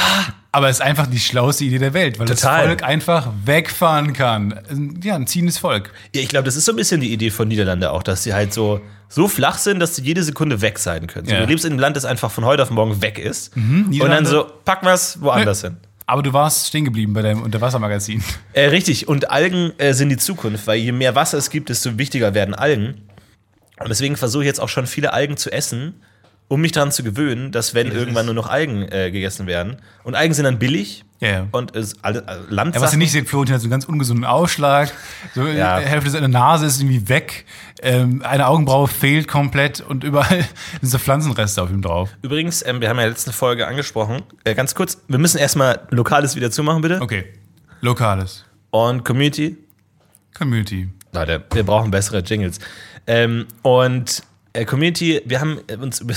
[0.52, 2.58] Aber es ist einfach die schlauste Idee der Welt, weil Total.
[2.58, 4.60] das Volk einfach wegfahren kann.
[5.02, 5.92] Ja, ein ziehendes Volk.
[6.14, 8.32] Ja, ich glaube, das ist so ein bisschen die Idee von Niederlande auch, dass sie
[8.32, 11.26] halt so, so flach sind, dass sie jede Sekunde weg sein können.
[11.26, 11.40] So, Ja.
[11.40, 13.54] Mhm, Du lebst in einem Land, das einfach von heute auf morgen weg ist.
[13.56, 15.76] und dann so, packen wir es woanders hin.
[16.06, 18.22] Aber du warst stehen geblieben bei deinem Unterwassermagazin.
[18.54, 21.98] Äh, richtig, und Algen äh, sind die Zukunft, weil je mehr Wasser es gibt, desto
[21.98, 23.02] wichtiger werden Algen.
[23.78, 25.94] Und deswegen versuche ich jetzt auch schon viele Algen zu essen,
[26.48, 29.76] um mich daran zu gewöhnen, dass wenn irgendwann nur noch Algen äh, gegessen werden.
[30.02, 31.46] Und Algen sind dann billig Ja, ja.
[31.52, 34.24] und es alle, äh, Ja, was ihr nicht seht, Florentin hat so einen ganz ungesunden
[34.24, 34.90] Ausschlag.
[35.34, 35.78] So, Ja.
[35.78, 37.44] Die Hälfte seiner Nase ist irgendwie weg.
[37.82, 40.44] Ähm, eine Augenbraue fehlt komplett und überall
[40.80, 42.10] sind so Pflanzenreste auf ihm drauf.
[42.22, 46.34] Übrigens, ähm, wir haben ja letzte Folge angesprochen, äh, ganz kurz, wir müssen erstmal Lokales
[46.34, 47.00] wieder zumachen, bitte.
[47.02, 47.26] Okay.
[47.82, 48.44] Lokales.
[48.70, 49.56] Und Community,
[50.36, 50.88] Community.
[51.12, 52.58] Leute, wir brauchen bessere Jingles.
[53.06, 54.22] Ähm, und
[54.58, 56.14] äh, Community, wir haben äh, uns über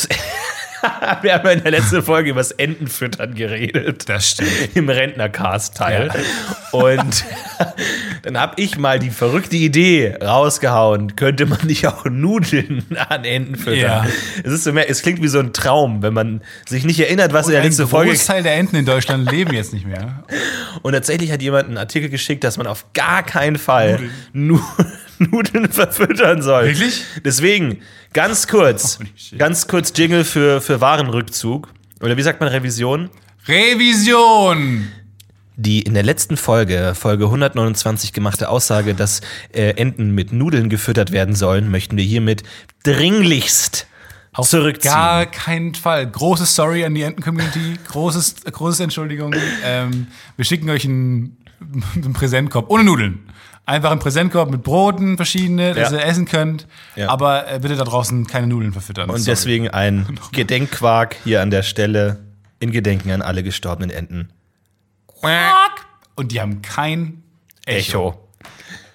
[1.21, 4.09] wir haben in der letzten Folge über das Entenfüttern geredet.
[4.09, 4.51] Das stimmt.
[4.73, 6.09] Im Rentnercast-Teil.
[6.13, 6.79] Ja.
[6.79, 7.25] Und
[8.23, 13.55] dann habe ich mal die verrückte Idee rausgehauen, könnte man nicht auch Nudeln an Enten
[13.55, 13.77] füttern?
[13.79, 14.07] Ja.
[14.43, 17.33] Es, ist so mehr, es klingt wie so ein Traum, wenn man sich nicht erinnert,
[17.33, 20.23] was in der Ein letzten Folge Großteil der Enten in Deutschland leben jetzt nicht mehr.
[20.81, 23.99] und tatsächlich hat jemand einen Artikel geschickt, dass man auf gar keinen Fall
[24.33, 25.00] Nudeln, Nudeln
[25.69, 26.65] verfüttern soll.
[26.65, 27.03] Wirklich?
[27.23, 27.81] Deswegen,
[28.13, 29.39] ganz kurz, shit.
[29.39, 31.69] ganz kurz Jingle für, für Warenrückzug.
[32.01, 33.09] Oder wie sagt man Revision?
[33.47, 34.87] Revision!
[35.55, 39.21] Die in der letzten Folge, Folge 129 gemachte Aussage, dass
[39.53, 42.43] äh, Enten mit Nudeln gefüttert werden sollen, möchten wir hiermit
[42.83, 43.85] dringlichst
[44.41, 44.93] zurückziehen.
[44.93, 46.09] Gar keinen Fall.
[46.09, 47.75] Große Sorry an die Enten-Community.
[47.87, 49.35] Großes, großes Entschuldigung.
[49.63, 50.07] Ähm,
[50.37, 51.37] wir schicken euch einen,
[51.95, 53.19] einen Präsentkorb ohne Nudeln.
[53.71, 56.67] Einfach einen Präsentkorb mit Broten, verschiedene, dass ihr essen könnt.
[57.07, 59.09] Aber äh, bitte da draußen keine Nudeln verfüttern.
[59.09, 59.31] Und Sorry.
[59.31, 62.19] deswegen ein Gedenkquark hier an der Stelle
[62.59, 64.29] in Gedenken an alle gestorbenen Enten.
[66.15, 67.23] Und die haben kein
[67.65, 68.09] Echo.
[68.09, 68.27] Echo.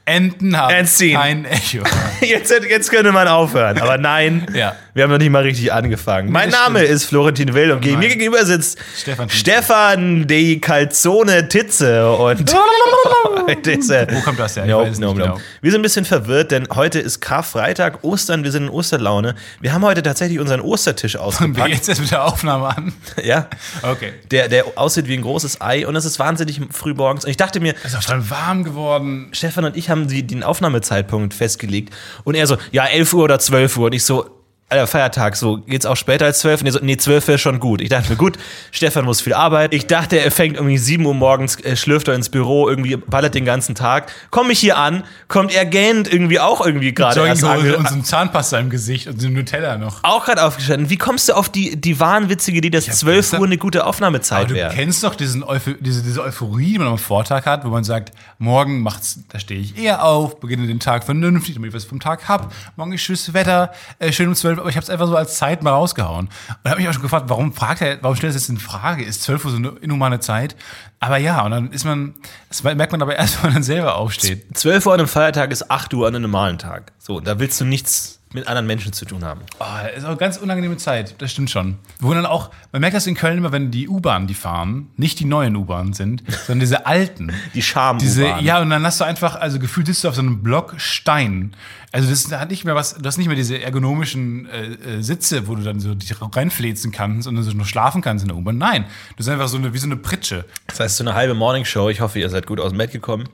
[0.05, 1.83] Enten haben kein Echo.
[2.21, 4.77] Jetzt, jetzt könnte man aufhören, aber nein, Ja.
[4.97, 6.33] Wir haben noch nicht mal richtig angefangen.
[6.33, 6.95] Mein das Name stimmt.
[6.95, 9.29] ist Florentin Will und mir gegenüber sitzt Stefan.
[9.29, 12.51] Stefan die Calzone Titze und.
[12.57, 14.65] Wo kommt das her?
[14.65, 15.21] Ich Nope, nope, nicht nope.
[15.21, 15.41] genau.
[15.61, 19.35] Wir sind ein bisschen verwirrt, denn heute ist Karfreitag, Ostern, wir sind in Osterlaune.
[19.61, 21.69] Wir haben heute tatsächlich unseren Ostertisch Fangen wir ausgepackt.
[21.75, 22.95] jetzt erst mit der Aufnahme an.
[23.23, 23.49] ja.
[23.83, 24.15] Okay.
[24.31, 27.25] Der, der aussieht wie ein großes Ei und es ist wahnsinnig früh morgens.
[27.27, 29.29] Und ich dachte mir, Es ist auch schon warm geworden.
[29.33, 31.95] Stefan und ich haben die, den Aufnahmezeitpunkt festgelegt.
[32.25, 33.87] Und er so, ja, 11 Uhr oder 12 Uhr.
[33.87, 34.25] Und ich so,
[34.69, 36.63] Alter, Feiertag, so, geht's auch später als 12?
[36.63, 37.81] Und er so, nee, 12 wäre schon gut.
[37.81, 38.37] Ich dachte mir, gut,
[38.73, 39.73] Stefan muss viel arbeiten.
[39.73, 43.37] Ich dachte, er fängt irgendwie 7 Uhr morgens, äh, schlürft er ins Büro, irgendwie ballert
[43.37, 44.11] den ganzen Tag.
[44.33, 47.95] Komme ich hier an, kommt er gähnend irgendwie auch irgendwie gerade erst ange und so
[47.95, 50.03] ein Zahnpasta im Gesicht und so ein Nutella noch.
[50.03, 50.91] auch gerade aufgestanden.
[50.91, 54.51] Wie kommst du auf die, die wahnwitzige Idee, dass 12 gestern- Uhr eine gute Aufnahmezeit
[54.51, 54.75] Du wäre?
[54.75, 58.11] kennst doch diesen Eupho diese, diese Euphorie, die man am Vortag hat, wo man sagt,
[58.41, 62.01] morgen macht's, da stehe ich eher auf, beginne den Tag vernünftig, damit ich was vom
[62.01, 62.53] Tag hab.
[62.75, 65.37] Morgen ist schönes Wetter, äh, schön um 12 Aber ich habe es einfach so als
[65.37, 66.29] Zeit mal rausgehauen.
[66.63, 68.59] Und habe mich auch schon gefragt, warum fragt er, warum stellt er das jetzt in
[68.59, 69.05] Frage?
[69.05, 70.57] Ist 12 Uhr so eine inhumane Zeit?
[71.01, 72.15] Aber ja, und dann ist man,
[72.49, 74.57] das merkt man aber erst, wenn man dann selber aufsteht.
[74.57, 76.93] 12 Uhr an einem Feiertag ist 8 Uhr an einem normalen Tag.
[76.99, 79.41] So, da willst du nichts mit anderen Menschen zu tun haben.
[79.59, 79.65] Oh,
[79.97, 81.79] ist auch eine ganz unangenehme Zeit, das stimmt schon.
[82.01, 85.19] Wo dann auch, man merkt das in Köln immer, wenn die U-Bahn, die fahren, nicht
[85.19, 87.33] die neuen U-Bahnen sind, sondern diese alten.
[87.55, 87.99] Die Scham.
[87.99, 90.75] Diese, ja, und dann hast du einfach, also gefühlt sitzt du auf so einem Block
[90.77, 91.57] Stein.
[91.93, 95.49] Also das hat nicht mehr was, du hast nicht mehr diese ergonomischen äh, äh, Sitze,
[95.49, 98.37] wo du dann so dich reinfläzen kannst und dann so noch schlafen kannst in der
[98.37, 98.59] U-Bahn.
[98.59, 100.45] Nein, du bist einfach so eine, wie so eine Pritsche.
[100.67, 101.89] Das heißt, so eine halbe Morningshow.
[101.89, 103.29] Ich hoffe, ihr seid gut aus dem Bett gekommen.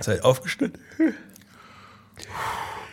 [0.00, 0.80] Seid aufgestanden.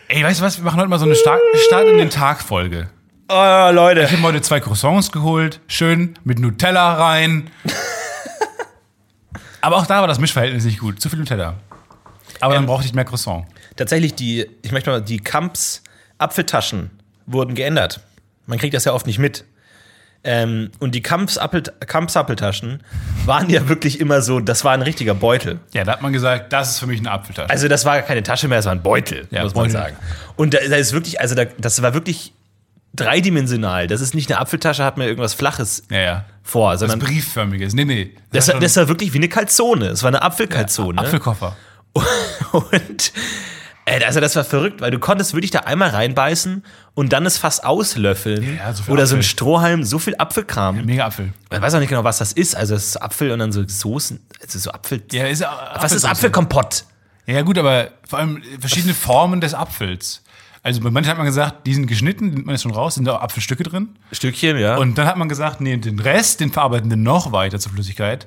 [0.08, 2.40] Ey, weißt du was, wir machen heute mal so eine Start, Start in den Tag
[2.40, 2.88] Folge.
[3.28, 4.02] Oh, Leute.
[4.02, 7.50] Ich habe heute zwei Croissants geholt, schön mit Nutella rein.
[9.60, 11.00] Aber auch da war das Mischverhältnis nicht gut.
[11.00, 11.54] Zu viel Nutella.
[12.38, 13.46] Aber dann brauchte ich mehr Croissant.
[13.74, 15.82] Tatsächlich, die, ich möchte mal, die Kamps
[16.18, 16.90] Apfeltaschen
[17.26, 18.00] wurden geändert.
[18.46, 19.44] Man kriegt das ja oft nicht mit.
[20.28, 22.82] Ähm, und die Kampfsappeltaschen
[23.26, 25.60] waren ja wirklich immer so, das war ein richtiger Beutel.
[25.72, 27.48] Ja, da hat man gesagt, das ist für mich eine Apfeltasche.
[27.48, 29.80] Also das war keine Tasche mehr, das war ein Beutel, Ja, muss man Beutel.
[29.80, 29.96] sagen.
[30.34, 32.32] Und da, da ist wirklich, also da, das war wirklich
[32.94, 33.86] dreidimensional.
[33.86, 36.24] Das ist nicht eine Apfeltasche, hat mir irgendwas Flaches ja, ja.
[36.42, 37.74] vor, Das sondern briefförmiges.
[37.74, 38.12] Nee, nee.
[38.32, 39.86] das, war war, das war wirklich wie eine Kalzone.
[39.86, 40.98] Es war eine Apfelkalzone.
[40.98, 41.56] Apfelkoffer.
[42.52, 43.12] Und
[43.86, 47.64] also das war verrückt, weil du konntest wirklich da einmal reinbeißen und dann es fast
[47.64, 48.56] auslöffeln.
[48.58, 49.30] Ja, so Oder so ein Apfel.
[49.30, 50.84] Strohhalm, so viel Apfelkram.
[50.84, 51.32] Mega Apfel.
[51.52, 52.56] Ich weiß auch nicht genau, was das ist.
[52.56, 55.02] Also es ist Apfel und dann so Soßen, also so Apfel.
[55.12, 55.44] Ja, ist
[55.76, 56.84] was ist Apfelkompott?
[57.26, 60.22] Ja, gut, aber vor allem verschiedene Formen des Apfels.
[60.62, 63.04] Also bei manchen hat man gesagt, die sind geschnitten, nimmt man jetzt schon raus, sind
[63.04, 63.90] da auch Apfelstücke drin.
[64.10, 64.76] Stückchen, ja.
[64.76, 68.26] Und dann hat man gesagt, nee, den Rest, den verarbeiten wir noch weiter zur Flüssigkeit.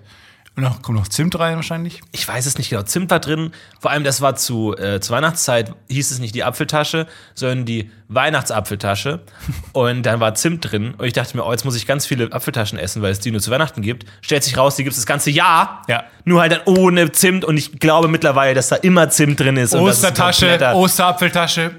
[0.59, 2.01] Und dann kommt noch Zimt rein wahrscheinlich.
[2.11, 2.81] ich weiß es nicht genau.
[2.83, 3.51] Zimt war drin.
[3.79, 7.89] Vor allem, das war zu, äh, zur Weihnachtszeit, hieß es nicht die Apfeltasche, sondern die
[8.09, 9.21] Weihnachtsapfeltasche.
[9.71, 10.95] und dann war Zimt drin.
[10.97, 13.31] Und ich dachte mir, oh, jetzt muss ich ganz viele Apfeltaschen essen, weil es die
[13.31, 14.05] nur zu Weihnachten gibt.
[14.19, 15.83] Stellt sich raus, die gibt es das ganze Jahr.
[15.87, 16.03] Ja.
[16.25, 17.45] Nur halt dann ohne Zimt.
[17.45, 19.73] Und ich glaube mittlerweile, dass da immer Zimt drin ist.
[19.73, 21.71] Ostertasche, Osterapfeltasche.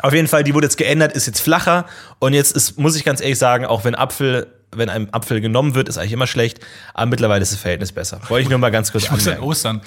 [0.00, 1.84] Auf jeden Fall, die wurde jetzt geändert, ist jetzt flacher.
[2.18, 5.74] Und jetzt ist, muss ich ganz ehrlich sagen, auch wenn Apfel, wenn einem Apfel genommen
[5.74, 6.60] wird, ist eigentlich immer schlecht.
[6.94, 8.20] Aber mittlerweile ist das Verhältnis besser.
[8.28, 9.40] Wollte ich nur mal ganz kurz Ich muss an.
[9.40, 9.80] Ostern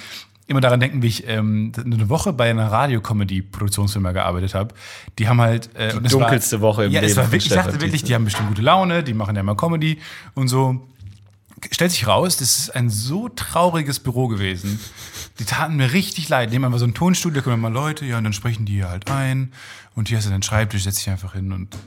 [0.48, 4.76] immer daran denken, wie ich ähm, eine Woche bei einer Radio-Comedy-Produktionsfirma gearbeitet habe.
[5.20, 7.58] Die haben halt äh, es dunkelste Woche im ja, es Leben war von wirklich, Ich
[7.58, 10.00] dachte wirklich, die haben bestimmt gute Laune, die machen ja immer Comedy
[10.34, 10.86] und so.
[11.72, 14.80] Stellt sich raus, das ist ein so trauriges Büro gewesen.
[15.40, 16.52] Die taten mir richtig leid.
[16.52, 18.74] Die haben einfach so ein Tonstudio, da kommen mal Leute, ja, und dann sprechen die
[18.74, 19.54] hier halt ein.
[19.96, 21.78] Und hier hast du deinen Schreibtisch, setz dich einfach hin und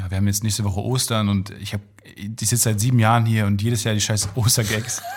[0.00, 1.82] ja, wir haben jetzt nächste Woche Ostern und ich habe,
[2.14, 5.02] ich sitze seit sieben Jahren hier und jedes Jahr die scheiß Ostergags.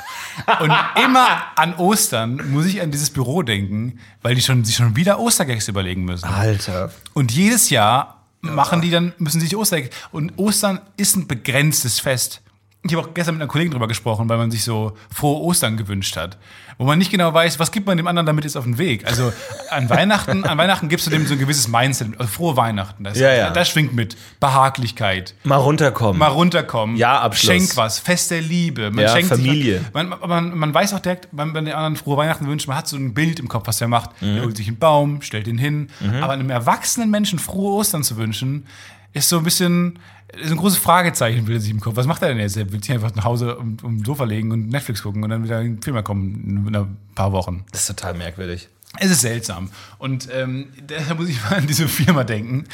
[0.60, 0.74] Und
[1.06, 5.20] immer an Ostern muss ich an dieses Büro denken, weil die schon, sich schon wieder
[5.20, 6.26] Ostergags überlegen müssen.
[6.26, 6.92] Alter.
[7.14, 9.96] Und jedes Jahr machen die dann, müssen sich Ostergags.
[10.12, 12.42] Und Ostern ist ein begrenztes Fest.
[12.86, 15.78] Ich habe auch gestern mit einer Kollegin drüber gesprochen, weil man sich so frohe Ostern
[15.78, 16.38] gewünscht hat.
[16.78, 19.06] Wo man nicht genau weiß, was gibt man dem anderen damit jetzt auf den Weg.
[19.08, 19.32] Also
[19.70, 22.20] an Weihnachten, an Weihnachten gibst du dem so ein gewisses Mindset.
[22.20, 23.06] Also frohe Weihnachten.
[23.06, 23.52] Das, Ja, ja.
[23.52, 24.18] das schwingt mit.
[24.42, 25.34] Behaglichkeit.
[25.44, 26.18] Mal runterkommen.
[26.20, 26.98] Mal runterkommen.
[26.98, 27.54] Ja, Abschluss.
[27.54, 28.00] Schenk was.
[28.00, 28.92] Fest der Liebe.
[28.92, 29.80] Man Ja, Familie.
[29.80, 32.76] Sich, man, man, man weiß auch direkt, wenn man den anderen frohe Weihnachten wünscht, man
[32.76, 34.22] hat so ein Bild im Kopf, was er macht.
[34.22, 34.38] Mhm.
[34.38, 35.88] Er holt sich einen Baum, stellt ihn hin.
[36.22, 38.68] Aber einem erwachsenen Menschen frohe Ostern zu wünschen,
[39.14, 40.00] ist so ein bisschen
[40.42, 41.96] ist ein großes Fragezeichen will sich im Kopf.
[41.96, 42.58] Was macht er denn jetzt?
[42.58, 45.30] Er will sich einfach nach Hause um, um den Sofa legen und Netflix gucken und
[45.30, 47.66] dann wieder in den Film kommen in ein paar Wochen.
[47.72, 48.70] Das ist total merkwürdig.
[49.00, 49.72] Es ist seltsam.
[49.98, 52.66] Und ähm, deshalb muss ich mal an diese Firma denken,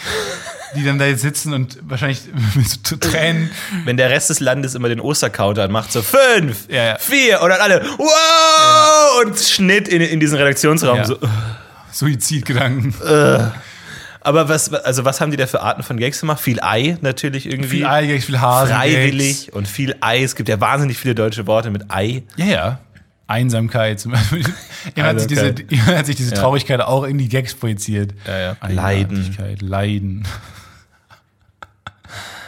[0.76, 2.22] die dann da jetzt sitzen und wahrscheinlich
[2.56, 3.50] mit so Tränen
[3.86, 6.98] Wenn der Rest des Landes immer den Ostercounter macht, so fünf, Ja, ja.
[6.98, 10.98] vier und dann alle, wow, und Schnitt in, in diesen Redaktionsraum.
[10.98, 11.06] Ja.
[11.06, 11.17] So.
[11.91, 12.93] Suizidgedanken.
[14.29, 16.39] Aber was, also was haben die da für Arten von Gags gemacht?
[16.39, 17.77] Viel Ei natürlich irgendwie.
[17.77, 18.75] Viel Eigags, viel Hasen.
[18.75, 20.21] Freiwillig und viel Ei.
[20.21, 22.21] Es gibt ja wahnsinnig viele deutsche Worte mit Ei.
[22.35, 22.79] Ja, ja.
[23.25, 24.43] Einsamkeit zum Beispiel.
[24.95, 25.55] Er hat sich diese,
[25.87, 28.13] hat sich diese Traurigkeit auch in die Gags projiziert.
[28.27, 28.57] Ja, ja.
[28.59, 30.27] Eigenartigkeit, Leiden.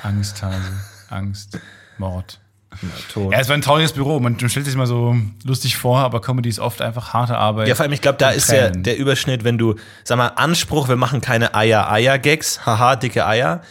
[0.03, 0.71] Angsthase,
[1.09, 1.59] Angst,
[1.97, 2.39] Mord.
[3.15, 4.19] Ja, es war ein trauriges Büro.
[4.19, 7.67] Man stellt sich mal so lustig vor, aber Comedy ist oft einfach harte Arbeit.
[7.67, 8.83] Ja, vor allem, ich glaube, da ist der, Tränen.
[8.83, 13.61] der Überschnitt, wenn du, sag mal, Anspruch, wir machen keine Eier-Eier-Gags, haha, dicke Eier,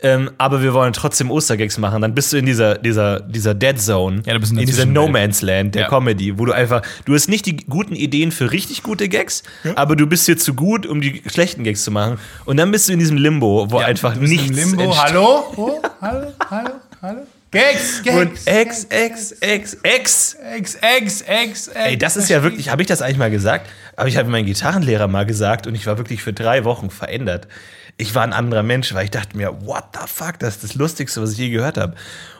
[0.00, 3.80] ähm, aber wir wollen trotzdem Ostergags machen, dann bist du in dieser, dieser, dieser Dead
[3.80, 4.86] Zone, Ja, du bist in der dieser.
[4.86, 5.88] No Man's Land der Ja.
[5.88, 9.42] Comedy, wo du einfach, du hast nicht die guten Ideen für richtig gute Gags,
[9.76, 12.18] aber du bist hier zu gut, um die schlechten Gags zu machen.
[12.44, 14.96] Und dann bist du in diesem Limbo, wo Ja, einfach du bist nichts Im Limbo.
[14.96, 15.44] Hallo?
[15.56, 16.32] Oh, hallo?
[16.48, 16.70] Hallo?
[17.02, 17.20] Hallo?
[17.50, 18.16] Gags, Gags.
[18.16, 20.34] Und Ex, Ex, Ex, Ex.
[20.34, 21.68] Ex, Ex, Ex, Ex.
[21.68, 23.70] Ey, das ist ja wirklich, habe ich das eigentlich mal gesagt?
[23.96, 27.48] Aber ich habe meinen Gitarrenlehrer mal gesagt und ich war wirklich für drei Wochen verändert.
[27.96, 30.74] Ich war ein anderer Mensch, weil ich dachte mir, what the fuck, das ist das
[30.74, 31.94] Lustigste, was ich je gehört habe.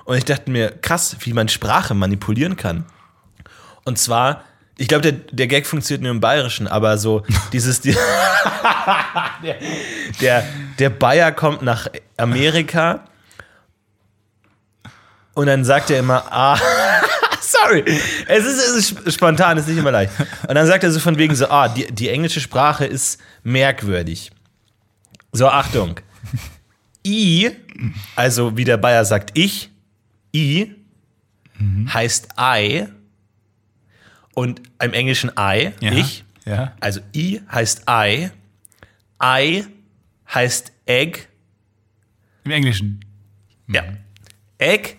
[0.05, 2.85] Und ich dachte mir, krass, wie man Sprache manipulieren kann.
[3.85, 4.45] Und zwar,
[4.77, 7.97] ich glaube, der, der Gag funktioniert nur im Bayerischen, aber so dieses, die,
[9.43, 9.57] der,
[10.21, 10.45] der,
[10.79, 13.05] der Bayer kommt nach Amerika
[15.39, 16.59] und dann sagt er immer, ah,
[17.41, 17.85] sorry,
[18.27, 20.13] es ist, es ist sp- spontan, es ist nicht immer leicht.
[20.49, 24.33] Und dann sagt er so von wegen so, ah, die, die englische Sprache ist merkwürdig.
[25.33, 26.01] So, Achtung.
[27.07, 27.51] I,
[28.17, 29.71] also wie der Bayer sagt, ich,
[30.35, 30.75] I,
[31.93, 32.87] heißt I
[34.35, 35.93] und im Englischen I, Ja.
[35.93, 36.73] ich, Ja.
[36.81, 38.31] also I heißt I,
[39.23, 39.65] I
[40.35, 41.21] heißt Egg,
[42.45, 43.01] Im Englischen.
[43.69, 43.83] ja.
[44.59, 44.97] Egg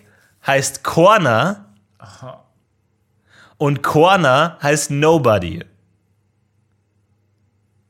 [0.50, 1.66] heißt Corner
[3.56, 5.64] und Corner heißt Nobody.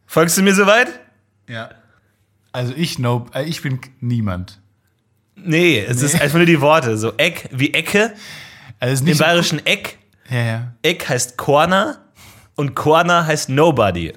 [0.07, 0.89] Folgst du mir soweit?
[1.49, 1.71] Ja.
[2.53, 4.61] Also ich, no, äh, ich bin niemand.
[5.37, 6.99] Nee, es ist einfach nur die Worte.
[6.99, 8.13] So Eck wie Ecke.
[8.79, 9.99] Also Im bayerischen Eck.
[10.29, 10.73] ja, ja.
[10.83, 12.05] Eck heißt Corner
[12.57, 14.13] und Corner heißt Nobody.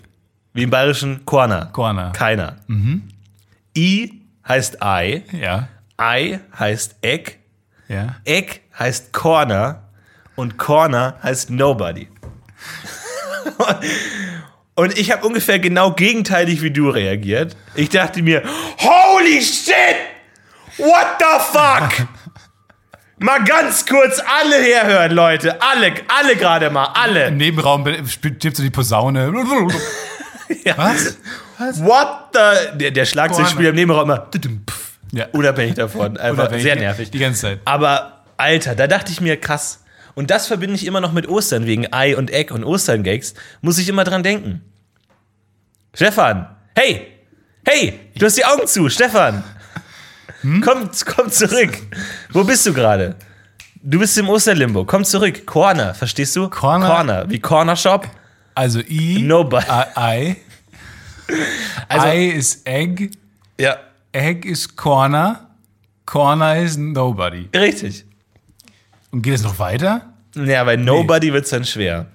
[0.54, 1.68] Wie im bayerischen Corner.
[1.68, 2.12] Corner.
[2.12, 2.58] Keiner.
[3.78, 5.24] I heißt I.
[5.32, 5.70] Ja,
[6.02, 7.43] I heißt Eck.
[7.88, 8.16] Ja.
[8.26, 9.84] Eck heißt Corner
[10.36, 12.08] und Corner heißt Nobody.
[14.76, 17.56] und ich habe ungefähr genau gegenteilig wie du reagiert.
[17.76, 18.44] Ich dachte mir,
[18.80, 19.76] holy shit!
[20.78, 22.08] What the fuck?
[23.24, 25.62] mal ganz kurz alle herhören, Leute.
[25.62, 27.28] Alle, alle gerade mal, alle.
[27.28, 29.32] Im Nebenraum stirbt so die Posaune.
[30.66, 30.78] Ja.
[30.78, 31.18] Was?
[31.84, 32.78] What the?
[32.78, 34.28] Der, der Schlagzeugspieler im Nebenraum immer.
[35.14, 35.28] Ja.
[35.32, 36.18] Unabhängig davon.
[36.18, 36.64] Einfach Unabhängig.
[36.64, 37.12] sehr nervig.
[37.12, 37.60] Die ganze Zeit.
[37.66, 39.84] Aber, Alter, da dachte ich mir, krass.
[40.16, 43.34] Und das verbinde ich immer noch mit Ostern, wegen Ei und Eck und Ostern-Gags.
[43.62, 44.62] Muss ich immer dran denken.
[45.94, 47.08] Stefan, hey!
[47.66, 48.00] Hey!
[48.18, 49.44] Du hast die Augen zu, Stefan!
[50.42, 50.62] Hm?
[50.62, 51.72] Komm, komm zurück.
[52.32, 53.16] Wo bist du gerade?
[53.82, 54.86] Du bist im Osterlimbo.
[54.86, 55.46] Komm zurück.
[55.46, 56.50] Corner, verstehst du?
[56.50, 56.88] Corner?
[56.88, 57.30] Corner.
[57.30, 58.08] Wie Corner Shop.
[58.56, 59.66] Also I, Nobody.
[59.98, 60.36] I,
[61.88, 63.12] Also- I ist Egg,
[63.60, 63.78] Ja,
[64.14, 65.50] Egg ist Corner,
[66.06, 67.50] Corner ist Nobody.
[67.56, 68.06] richtig.
[69.12, 70.14] Und geht es noch weiter?
[70.36, 72.08] Ja, bei Nobody wird's dann schwer.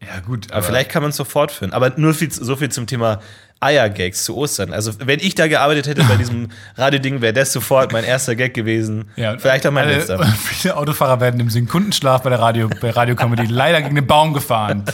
[0.00, 0.52] Ja, gut.
[0.52, 1.72] Aber vielleicht kann man es so fortführen.
[1.72, 3.20] Aber nur viel, so viel zum Thema
[3.60, 4.72] Eiergags zu Ostern.
[4.72, 8.54] Also, wenn ich da gearbeitet hätte bei diesem Radioding, wäre das sofort mein erster Gag
[8.54, 9.06] gewesen.
[9.16, 10.22] Ja, Vielleicht auch mein alle, letzter.
[10.44, 14.34] Viele Autofahrer werden im Sekundenschlaf bei der Radio, bei Radio Comedy leider gegen den Baum
[14.34, 14.84] gefahren.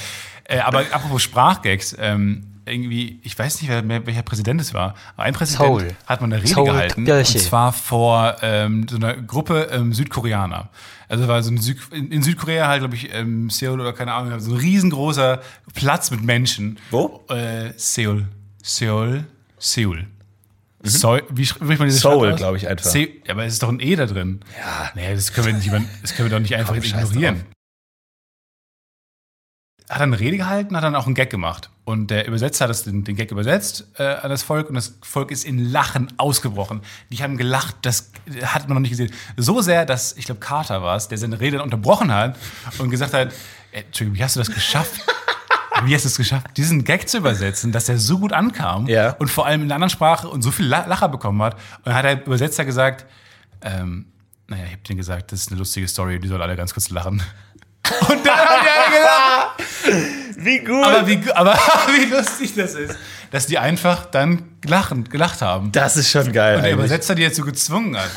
[0.45, 5.25] Äh, aber apropos Sprachgags, ähm, irgendwie, ich weiß nicht, mehr, welcher Präsident es war, aber
[5.25, 5.89] ein Präsident Seoul.
[6.07, 7.05] hat mal eine Rede Seoul gehalten.
[7.05, 7.39] Kirche.
[7.39, 10.69] Und zwar vor ähm, so einer Gruppe ähm, Südkoreaner.
[11.09, 14.39] Also war so ein Süd, in, Südkorea halt, glaube ich, ähm, Seoul oder keine Ahnung,
[14.41, 15.41] so ein riesengroßer
[15.75, 16.79] Platz mit Menschen.
[16.91, 17.25] Wo?
[17.29, 18.27] Äh, Seoul.
[18.63, 19.25] Seoul.
[19.59, 20.07] Seoul.
[20.85, 21.23] Seoul.
[21.31, 22.13] Wie spricht man diese Mhm.
[22.13, 22.39] Seoul, Stadt aus?
[22.39, 22.85] glaub ich, einfach.
[22.87, 24.41] Se ja, aber es ist doch ein E da drin.
[24.59, 24.91] Ja.
[24.95, 25.71] Nee, das können wir, nicht,
[26.03, 27.43] das können wir doch nicht einfach ignorieren.
[29.93, 31.69] Hat dann eine Rede gehalten, hat dann auch einen Gag gemacht.
[31.85, 34.95] Und der Übersetzer hat das, den, den Gag übersetzt äh, an das Volk und das
[35.03, 36.81] Volk ist in Lachen ausgebrochen.
[37.11, 38.11] Die haben gelacht, das
[38.45, 39.13] hat man noch nicht gesehen.
[39.37, 42.37] So sehr, dass, ich glaube, Carter war es, der seine Rede dann unterbrochen hat
[42.79, 43.33] und gesagt hat,
[43.73, 45.01] äh, Entschuldigung, wie hast du das geschafft?
[45.85, 49.13] Wie hast du es geschafft, diesen Gag zu übersetzen, dass der so gut ankam Ja.
[49.19, 51.55] und vor allem in einer anderen Sprache und so viel La- Lacher bekommen hat?
[51.79, 53.05] Und dann hat der Übersetzer gesagt,
[53.63, 54.07] ähm,
[54.47, 56.89] naja, ich hab denen gesagt, das ist eine lustige Story, die sollen alle ganz kurz
[56.91, 57.15] lachen.
[58.09, 59.42] Und dann haben die alle gelacht.
[60.37, 60.85] Wie gut.
[60.85, 61.55] Aber wie, aber
[61.97, 62.97] wie lustig das ist,
[63.31, 65.71] dass die einfach dann gelachen, gelacht haben.
[65.73, 66.57] das ist schon geil.
[66.57, 66.87] Und der eigentlich.
[66.87, 68.11] Übersetzer die dazu gezwungen hat.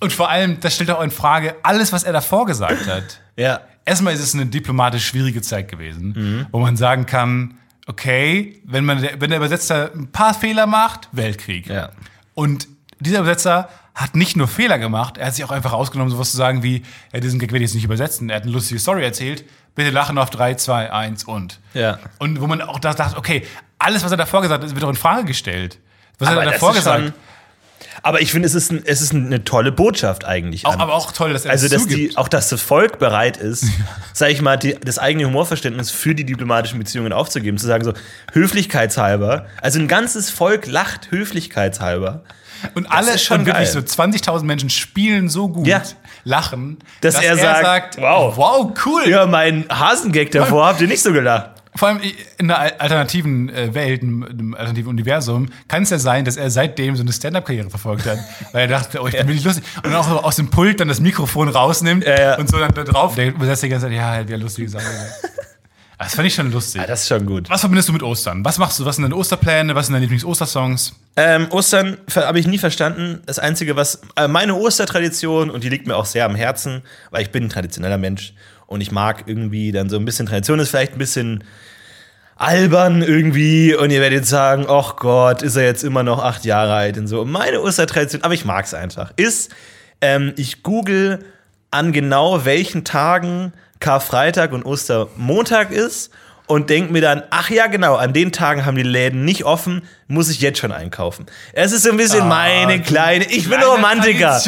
[0.00, 3.20] Und vor allem, das stellt auch in Frage, alles, was er davor gesagt hat.
[3.36, 3.60] Ja.
[3.84, 6.46] Erstmal ist es eine diplomatisch schwierige Zeit gewesen, Mhm.
[6.52, 11.08] wo man sagen kann, okay, wenn, man, der- wenn der Übersetzer ein paar Fehler macht,
[11.12, 11.66] Weltkrieg.
[11.66, 11.90] Ja.
[12.34, 12.68] Und
[13.00, 16.36] dieser Übersetzer hat nicht nur Fehler gemacht, er hat sich auch einfach ausgenommen, sowas zu
[16.36, 16.82] sagen wie,
[17.12, 19.44] ja, diesen Gag werde ich jetzt nicht übersetzen, er hat eine lustige Story erzählt,
[19.78, 21.60] bitte lachen auf 3, 2, 1 und.
[21.72, 21.98] Ja.
[22.18, 23.46] Und wo man auch da dachte, okay,
[23.78, 25.78] alles, was er davor gesagt hat, wird doch in Frage gestellt.
[26.18, 27.12] Was Aber hat er davor gesagt?
[28.02, 30.66] Aber ich finde, es ist, ein, es ist eine tolle Botschaft eigentlich.
[30.66, 33.36] Auch, aber auch toll, dass er also, das dass die, auch dass das Volk bereit
[33.36, 33.66] ist,
[34.12, 37.92] sag ich mal, die, das eigene Humorverständnis für die diplomatischen Beziehungen aufzugeben, zu sagen so,
[38.32, 42.24] höflichkeitshalber, also ein ganzes Volk lacht höflichkeitshalber,
[42.74, 45.82] Und alle ist schon wirklich so 20.000 Menschen spielen so gut, Ja.
[46.24, 48.36] lachen, Dass er sagt, wow.
[48.36, 49.08] wow, cool.
[49.08, 51.50] ja, mein Hasengag davor habt ihr nicht so gelacht.
[51.76, 52.00] Vor allem
[52.38, 56.50] in einer alternativen äh, Welt, in einem alternativen Universum, kann es ja sein, dass er
[56.50, 58.18] seitdem so eine Stand-Up-Karriere verfolgt hat.
[58.52, 59.62] weil er dachte, oh, ich bin wirklich lustig.
[59.76, 62.38] Und dann auch so aus dem Pult dann das Mikrofon rausnimmt Ja, ja.
[62.38, 63.14] und so dann da drauf.
[63.14, 64.84] Der übersetzt die ganze Zeit, ja, halt, ja, lustige Sache.
[65.98, 66.80] Das fand ich schon lustig.
[66.80, 67.50] Ja, das ist schon gut.
[67.50, 68.44] Was verbindest du mit Ostern?
[68.44, 68.84] Was machst du?
[68.84, 69.74] Was sind deine Osterpläne?
[69.74, 70.94] Was sind deine Lieblings-Ostersongs?
[71.16, 73.20] Ähm, Ostern habe ich nie verstanden.
[73.26, 77.22] Das Einzige, was äh, meine Ostertradition, und die liegt mir auch sehr am Herzen, weil
[77.22, 78.32] ich bin ein traditioneller Mensch
[78.66, 81.42] und ich mag irgendwie dann so ein bisschen Tradition, ist vielleicht ein bisschen
[82.36, 86.74] albern irgendwie und ihr werdet sagen, ach Gott, ist er jetzt immer noch acht Jahre
[86.74, 87.24] alt und so.
[87.24, 89.52] Meine Ostertradition, aber ich mag es einfach, ist,
[90.00, 91.24] ähm, ich google
[91.72, 96.10] an genau welchen Tagen Karfreitag und Ostermontag ist
[96.46, 99.82] und denke mir dann, ach ja, genau, an den Tagen haben die Läden nicht offen,
[100.10, 101.26] muss ich jetzt schon einkaufen.
[101.52, 104.40] Es ist so ein bisschen meine du kleine, ich bin Romantiker.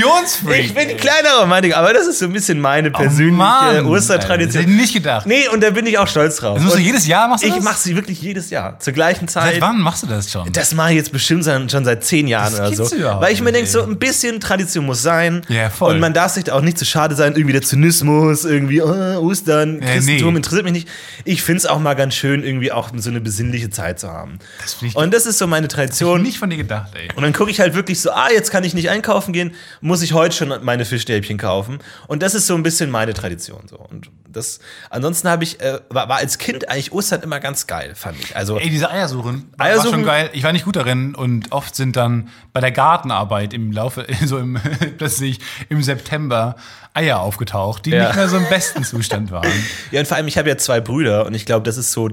[0.59, 3.91] Ich bin kleiner Romantiker, aber das ist so ein bisschen meine persönliche Mann, Alter, das
[3.91, 4.63] Ostertradition.
[4.63, 5.27] hätte ich nicht gedacht.
[5.27, 6.55] Nee, und da bin ich auch stolz drauf.
[6.57, 7.63] Das musst du jedes Jahr machst du ich das?
[7.63, 8.79] mache sie wirklich jedes Jahr.
[8.81, 9.53] Zur gleichen Zeit.
[9.53, 10.51] Seit wann machst du das schon?
[10.51, 12.97] Das mache ich jetzt bestimmt schon seit zehn Jahren Das oder so.
[13.21, 15.43] Weil ich mir denke, so ein bisschen Tradition muss sein.
[15.49, 15.93] Ja, voll.
[15.95, 18.89] Und man darf sich da auch nicht zu schade sein, irgendwie der Zynismus, irgendwie oh,
[19.21, 20.37] Ostern, Ja, Christentum nee.
[20.39, 20.89] interessiert mich nicht.
[21.25, 24.39] Ich finde es auch mal ganz schön, irgendwie auch so eine besinnliche Zeit zu haben.
[24.63, 26.23] Das ich- Und das ist so meine Tradition.
[26.23, 27.09] Nicht von dir gedacht, ey.
[27.15, 30.01] Und dann gucke ich halt wirklich so, ah, jetzt kann ich nicht einkaufen gehen, muss
[30.03, 31.79] ich heute schon meine Fischstäbchen kaufen.
[32.07, 33.63] Und das ist so ein bisschen meine Tradition.
[33.69, 33.77] So.
[33.77, 34.61] Und das,
[34.91, 38.37] ansonsten habe ich, äh, war, war als Kind eigentlich Ostern immer ganz geil, fand ich.
[38.37, 40.31] Also, Ey, diese Eiersuchen, Eiersuchen- war schon geil.
[40.33, 44.39] Ich war nicht gut darin und oft sind dann bei der Gartenarbeit im Laufe, so
[44.39, 44.59] im,
[44.99, 46.55] plötzlich im September
[46.95, 48.07] Eier aufgetaucht, die Ja.
[48.09, 49.51] nicht mehr so im besten Zustand waren.
[49.91, 52.09] ja, und vor allem, ich habe ja zwei Brüder und ich glaube, das ist so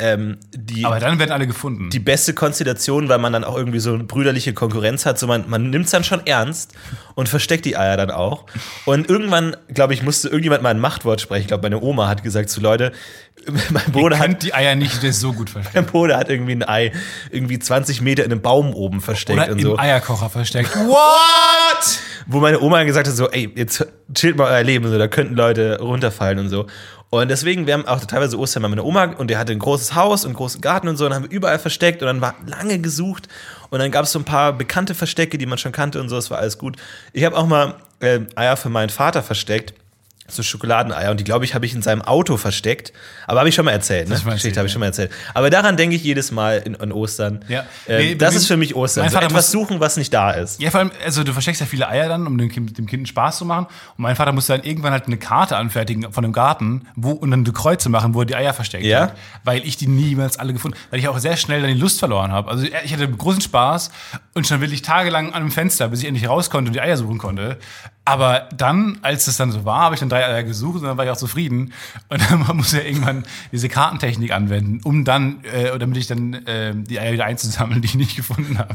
[0.00, 1.88] ähm, die, Aber dann werden alle gefunden.
[1.90, 5.20] die beste Konstellation, weil man dann auch irgendwie so eine brüderliche Konkurrenz hat.
[5.20, 6.72] So man, man nimmt es dann schon ernst
[7.14, 8.46] und versteckt die Eier dann auch.
[8.86, 11.42] Und irgendwann, glaube ich, musste irgendjemand mal ein Machtwort sprechen.
[11.42, 12.90] Ich glaube, meine Oma hat gesagt zu Leute,
[13.70, 15.84] mein Bruder hat die Eier nicht das so gut verstecken.
[15.84, 16.90] Mein Bruder hat irgendwie ein Ei
[17.30, 19.78] irgendwie 20 Meter in einem Baum oben versteckt Oder und im so.
[19.78, 20.74] Eierkocher versteckt.
[20.76, 22.00] What?
[22.26, 25.34] Wo meine Oma gesagt hat, so, ey, jetzt chillt mal euer Leben, so, da könnten
[25.34, 26.66] Leute runterfallen und so.
[27.20, 29.94] Und deswegen, wir haben auch teilweise Ostern bei meiner Oma und der hatte ein großes
[29.94, 32.34] Haus und einen großen Garten und so, und haben wir überall versteckt und dann war
[32.46, 33.28] lange gesucht
[33.70, 36.16] und dann gab es so ein paar bekannte Verstecke, die man schon kannte und so,
[36.16, 36.76] es war alles gut.
[37.12, 39.74] Ich habe auch mal äh, Eier für meinen Vater versteckt.
[40.26, 42.92] So Schokoladeneier und die, glaube ich, habe ich in seinem Auto versteckt.
[43.26, 44.14] Aber habe ich schon mal erzählt, ne?
[44.24, 45.10] Geschichte habe ich schon mal erzählt.
[45.34, 47.44] Aber daran denke ich jedes Mal in, an Ostern.
[47.48, 47.64] Ja.
[47.86, 49.08] Ähm, Nee, das ist für mich Ostern.
[49.10, 50.60] So etwas suchen, was nicht da ist.
[50.62, 53.06] Ja, vor allem, also du versteckst ja viele Eier dann, um dem Kind, dem Kind
[53.06, 53.66] Spaß zu machen.
[53.96, 57.30] Und mein Vater musste dann irgendwann halt eine Karte anfertigen von dem Garten, wo und
[57.30, 59.02] dann die Kreuze machen, wo er die Eier versteckt Ja?
[59.02, 59.16] hat.
[59.44, 62.32] Weil ich die niemals alle gefunden weil ich auch sehr schnell dann die Lust verloren
[62.32, 62.50] habe.
[62.50, 63.90] Also ich hatte großen Spaß
[64.34, 66.96] und schon wirklich tagelang an dem Fenster, bis ich endlich raus konnte und die Eier
[66.96, 67.58] suchen konnte.
[68.06, 70.96] Aber dann, als es dann so war, habe ich dann drei Eier gesucht und dann
[70.98, 71.72] war ich auch zufrieden.
[72.10, 76.74] Und dann muss er irgendwann diese Kartentechnik anwenden, um dann, äh, damit ich dann äh,
[76.74, 78.74] die Eier wieder einzusammeln, die ich nicht gefunden habe.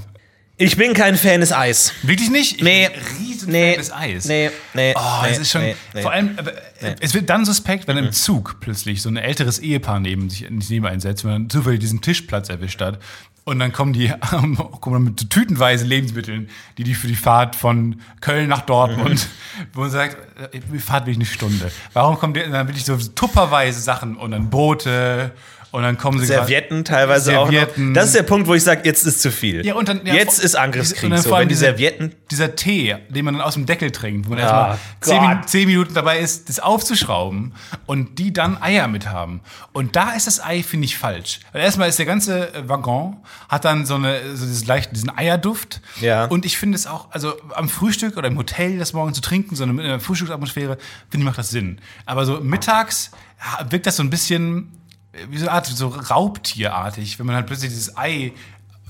[0.62, 1.94] Ich bin kein Fan des Eis.
[2.04, 2.58] Wirklich nicht?
[2.58, 2.90] Ich Nee.
[2.90, 3.70] bin ein riesen Nee.
[3.72, 4.26] Fan des Eis.
[4.26, 4.94] Nee, nee.
[4.94, 6.02] Oh, nee, es ist schon, nee, nee.
[6.02, 6.38] vor allem,
[6.82, 10.50] äh, es wird dann suspekt, wenn im Zug plötzlich so ein älteres Ehepaar neben sich
[10.50, 13.00] nicht neben einsetzt, wenn man zufällig diesen Tischplatz erwischt hat.
[13.46, 18.02] Und dann kommen die ähm, kommen mit tütenweise Lebensmitteln, die die für die Fahrt von
[18.22, 19.28] Köln nach Dortmund,
[19.74, 20.18] wo man sagt,
[20.54, 21.72] äh, Fahrt will ich eine Stunde.
[21.94, 25.32] Warum kommt der dann wirklich so tupperweise Sachen und dann Boote
[25.72, 27.90] und dann kommen sie Servietten teilweise auch Servietten.
[27.90, 27.94] noch.
[27.96, 29.66] Das ist der Punkt, wo ich sage, jetzt ist zu viel.
[29.66, 31.10] Ja, und dann, ja, jetzt ist und Angriffskrieg.
[31.10, 32.16] dann So, vor allem wenn die diese- Servietten.
[32.32, 35.94] Dieser Tee, den man dann aus dem Deckel trinkt, wo man Ah, erstmal zehn, Minuten
[35.94, 37.54] dabei ist, das aufzuschrauben
[37.86, 39.42] und die dann Eier mit haben.
[39.74, 41.40] Und da ist das Ei, finde ich, falsch.
[41.52, 43.18] Weil erstmal ist der ganze äh, Waggon,
[43.48, 45.82] hat dann so, eine, so dieses leicht, diesen Eierduft.
[46.02, 46.26] Ja.
[46.26, 49.56] Und ich finde es auch, also am Frühstück oder im Hotel das morgen zu trinken,
[49.56, 50.78] so eine, eine Frühstücksatmosphäre,
[51.10, 51.80] finde ich, macht das Sinn.
[52.06, 53.12] Aber so mittags
[53.60, 54.72] ja, wirkt das so ein bisschen
[55.30, 58.34] wie so eine Art, so Raubtierartig, wenn man halt plötzlich dieses Ei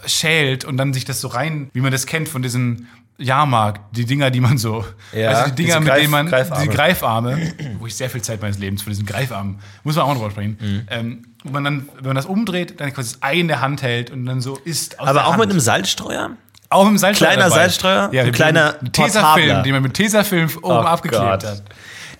[0.05, 4.05] schält und dann sich das so rein, wie man das kennt von diesen Jahrmarkt, die
[4.05, 6.63] Dinger, die man so, Ja, also die Dinger, mit Greif- denen man, Greifarme.
[6.63, 10.09] diese Greifarme, wo ich sehr viel Zeit meines Lebens für diesen Greifarm, muss man auch
[10.09, 10.87] noch drüber sprechen, Mhm.
[10.89, 13.81] ähm, wo man dann, wenn man das umdreht, dann quasi das Ei in der Hand
[13.81, 15.39] hält und dann so isst aus Aber auch Hand.
[15.41, 16.31] mit einem Salzstreuer?
[16.69, 17.55] Auch mit einem Salzstreuer Kleiner dabei.
[17.55, 18.09] Salzstreuer?
[18.13, 21.43] Ja, Ein mit kleiner Tesafilm, den man mit Tesafilm oben Oh abgeklebt Gott.
[21.45, 21.63] hat.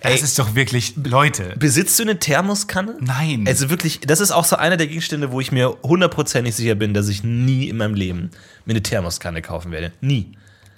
[0.00, 0.20] Das Ey.
[0.20, 1.54] ist doch wirklich, Leute.
[1.58, 2.96] Besitzt du eine Thermoskanne?
[3.00, 3.44] Nein.
[3.46, 6.94] Also wirklich, das ist auch so einer der Gegenstände, wo ich mir hundertprozentig sicher bin,
[6.94, 8.30] dass ich nie in meinem Leben
[8.64, 9.92] mir eine Thermoskanne kaufen werde.
[10.00, 10.32] Nie.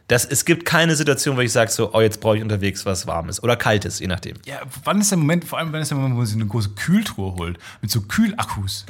[0.09, 3.07] Das, es gibt keine Situation, wo ich sage so, oh, jetzt brauche ich unterwegs was
[3.07, 4.37] Warmes oder Kaltes, je nachdem.
[4.45, 6.47] Ja, wann ist der Moment, vor allem wann ist der Moment, wo man sich eine
[6.47, 8.85] große Kühltruhe holt, mit so Kühlakkus?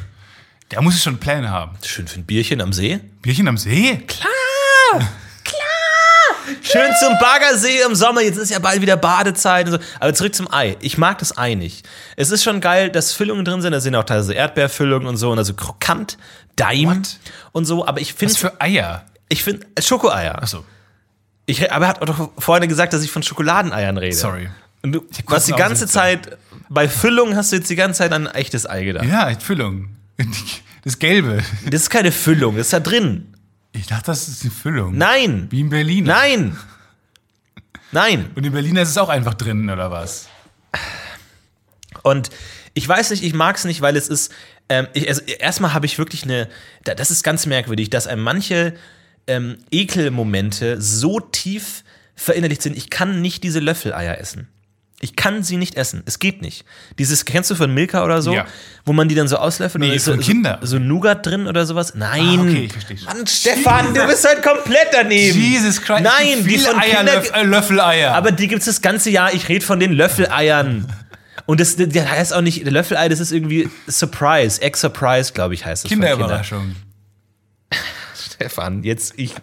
[0.70, 1.76] Da muss ich schon Pläne haben.
[1.84, 2.98] Schön für ein Bierchen am See.
[3.20, 3.98] Bierchen am See?
[4.06, 5.08] Klar!
[6.72, 8.22] Schön zum Baggersee im Sommer.
[8.22, 9.78] Jetzt ist ja bald wieder Badezeit und so.
[10.00, 10.76] Aber zurück zum Ei.
[10.80, 11.86] Ich mag das Ei nicht.
[12.16, 13.72] Es ist schon geil, dass Füllungen drin sind.
[13.72, 15.30] Da sind auch teilweise Erdbeerfüllungen und so.
[15.30, 16.16] Und also krokant,
[16.56, 17.18] Daim What?
[17.52, 17.86] und so.
[17.86, 19.04] Aber ich finde, Was für Eier?
[19.28, 20.42] ich finde, Schokoeier.
[20.42, 20.64] Achso,
[21.46, 24.16] Ich, aber er hat doch vorhin gesagt, dass ich von Schokoladeneiern rede.
[24.16, 24.48] sorry.
[24.82, 25.92] Und du was die ganze Aussetzer.
[25.92, 29.04] Zeit, bei Füllung hast du jetzt die ganze Zeit an ein echtes Ei gedacht.
[29.06, 29.90] Ja, Füllung.
[30.84, 31.44] Das Gelbe.
[31.70, 33.31] Das ist keine Füllung, das ist da drin.
[33.72, 34.96] Ich dachte, das ist eine Füllung.
[34.96, 35.46] Nein!
[35.50, 36.04] Wie in Berlin.
[36.04, 36.56] Nein!
[37.90, 38.30] Nein!
[38.34, 40.28] Und in Berlin ist es auch einfach drin, oder was?
[42.02, 42.30] Und
[42.74, 44.32] ich weiß nicht, ich mag es nicht, weil es ist.
[44.68, 46.48] Ähm, ich, also erstmal habe ich wirklich eine.
[46.84, 48.74] da- Das ist ganz merkwürdig, dass einem manche
[49.26, 51.84] ähm, Ekelmomente so tief
[52.16, 52.76] verinnerlicht sind.
[52.76, 54.48] Ich kann nicht diese Löffeleier essen.
[55.04, 56.04] Ich kann sie nicht essen.
[56.06, 56.64] Es geht nicht.
[56.96, 58.32] Dieses, kennst du von Milka oder so?
[58.32, 58.46] Ja.
[58.84, 60.58] Wo man die dann so auslöffelt Nee, und ist so, Kinder.
[60.60, 61.94] so, so Nougat drin oder sowas?
[61.96, 62.38] Nein.
[62.38, 62.96] Ah, okay, ich verstehe.
[63.04, 65.36] Mann, Stefan, du bist halt komplett daneben.
[65.40, 66.04] Jesus Christ.
[66.04, 68.14] Nein, die von Eier, Löff, äh, Löffeleier.
[68.14, 69.34] aber die gibt's das ganze Jahr.
[69.34, 70.86] Ich rede von den Löffeleiern.
[71.46, 75.66] Und das, das heißt auch nicht, Löffelei, das ist irgendwie Surprise, Egg Surprise, glaube ich,
[75.66, 75.88] heißt das.
[75.90, 76.76] Kinderüberraschung.
[78.14, 79.34] Stefan, jetzt, ich,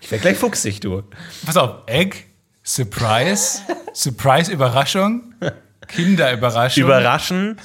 [0.00, 1.02] ich werde gleich fuchsig, du.
[1.44, 2.16] Pass auf, Egg,
[2.74, 3.62] Surprise,
[3.92, 5.34] Surprise, Überraschung,
[5.88, 6.84] Kinderüberraschung.
[6.84, 7.58] Überraschen.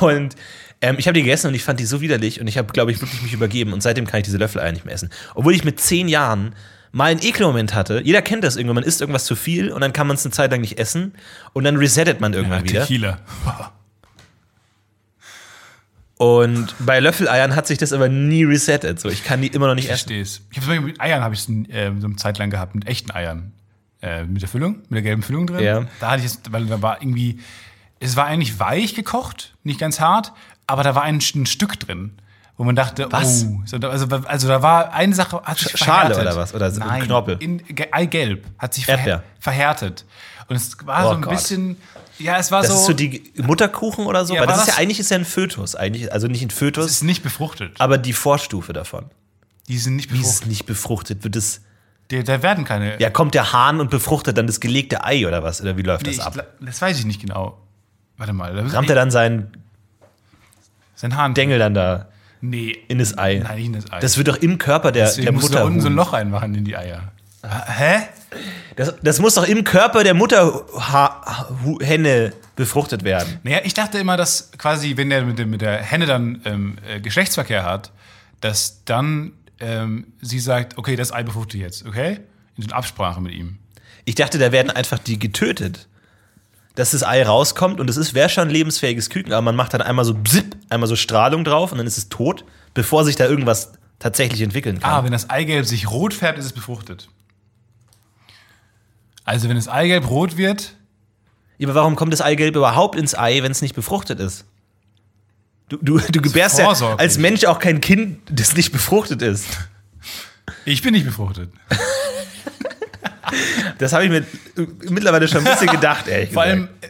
[0.00, 0.36] Und
[0.80, 2.92] Ähm, ich habe die gegessen und ich fand die so widerlich und ich habe, glaube
[2.92, 5.10] ich, wirklich mich übergeben und seitdem kann ich diese Löffeleier nicht mehr essen.
[5.34, 6.54] Obwohl ich mit zehn Jahren
[6.92, 8.00] mal einen Ekelmoment hatte.
[8.04, 8.76] Jeder kennt das irgendwann.
[8.76, 11.14] Man isst irgendwas zu viel und dann kann man es eine Zeit lang nicht essen
[11.52, 12.82] und dann resettet man irgendwann wieder.
[12.82, 13.18] Tequila.
[16.18, 18.98] Und bei Löffeleiern hat sich das aber nie resettet.
[19.00, 20.08] So, ich kann die immer noch nicht Ich essen.
[20.08, 20.40] verstehe es.
[20.50, 23.12] Ich habe mit Eiern habe ich es äh, so eine Zeit lang gehabt, mit echten
[23.12, 23.52] Eiern.
[24.02, 25.60] Äh, mit der Füllung, mit der gelben Füllung drin.
[25.64, 25.86] Ja.
[26.00, 27.40] Da hatte ich es, weil da war irgendwie,
[27.98, 30.32] es war eigentlich weich gekocht, nicht ganz hart,
[30.68, 32.12] aber da war ein, ein Stück drin,
[32.58, 33.44] wo man dachte, Was?
[33.44, 36.20] oh, so, also, also da war eine Sache, hat sich Sch- Schale verhärtet.
[36.26, 36.54] oder was?
[36.54, 37.36] Oder so ein Nein, Knorpel?
[37.40, 40.04] In, ge- Eigelb hat sich verhär, verhärtet.
[40.48, 41.30] Und es war Oh so ein Gott.
[41.34, 41.76] bisschen,
[42.18, 44.66] ja, es war Das so, ist so die Mutterkuchen oder so, Ja, weil das ist
[44.66, 47.22] ja das- eigentlich ist ja ein Fötus, eigentlich, also nicht ein es Fötus, ist nicht
[47.22, 47.80] befruchtet.
[47.80, 49.06] aber die Vorstufe davon.
[49.68, 50.48] Die sind nicht Wie ist es befruchtet.
[50.48, 51.24] nicht befruchtet?
[51.24, 51.60] Wird es
[52.10, 52.98] Da, werden keine.
[53.00, 55.60] ja kommt der Hahn und befruchtet dann das gelegte Ei oder was?
[55.60, 56.44] Oder wie läuft Nee, das ab?
[56.60, 57.58] das weiß ich nicht genau.
[58.16, 58.58] Warte mal.
[58.70, 59.52] Rammt er dann seinen
[60.96, 61.34] sein Hahn.
[61.34, 62.08] Dengel dann da
[62.40, 62.76] Nee.
[62.88, 63.40] in das Ei?
[63.42, 64.00] Nein, nicht in das Ei.
[64.00, 65.66] Das wird doch im Körper der, Deswegen der musst du da Mutter.
[65.68, 67.12] unten so ein Loch reinmachen in die Eier.
[67.42, 68.00] Hä?
[68.76, 73.38] Das, das muss doch im Körper der Mutterhenne befruchtet werden.
[73.42, 76.76] Naja, ich dachte immer, dass quasi, wenn der mit, dem, mit der Henne dann ähm,
[76.88, 77.92] äh, Geschlechtsverkehr hat,
[78.40, 82.20] dass dann ähm, sie sagt, okay, das Ei befruchte ich jetzt, okay?
[82.56, 83.58] In so Absprache mit ihm.
[84.04, 85.86] Ich dachte, da werden einfach die getötet.
[86.78, 89.74] Dass das Ei rauskommt und es ist, wäre schon ein lebensfähiges Küken, aber man macht
[89.74, 93.16] dann einmal so bzip, einmal so Strahlung drauf und dann ist es tot, bevor sich
[93.16, 94.92] da irgendwas tatsächlich entwickeln kann.
[94.92, 97.08] Ah, wenn das Eigelb sich rot färbt, ist es befruchtet.
[99.24, 100.76] Also wenn das Eigelb rot wird,
[101.58, 104.44] Ja, aber warum kommt das Eigelb überhaupt ins Ei, wenn es nicht befruchtet ist?
[105.68, 109.48] Du, du, du gebärst ja als Mensch auch kein Kind, das nicht befruchtet ist.
[110.64, 111.50] ich bin nicht befruchtet.
[113.78, 114.24] Das habe ich mir
[114.90, 116.88] mittlerweile schon ein bisschen gedacht, ehrlich Vor allem, äh,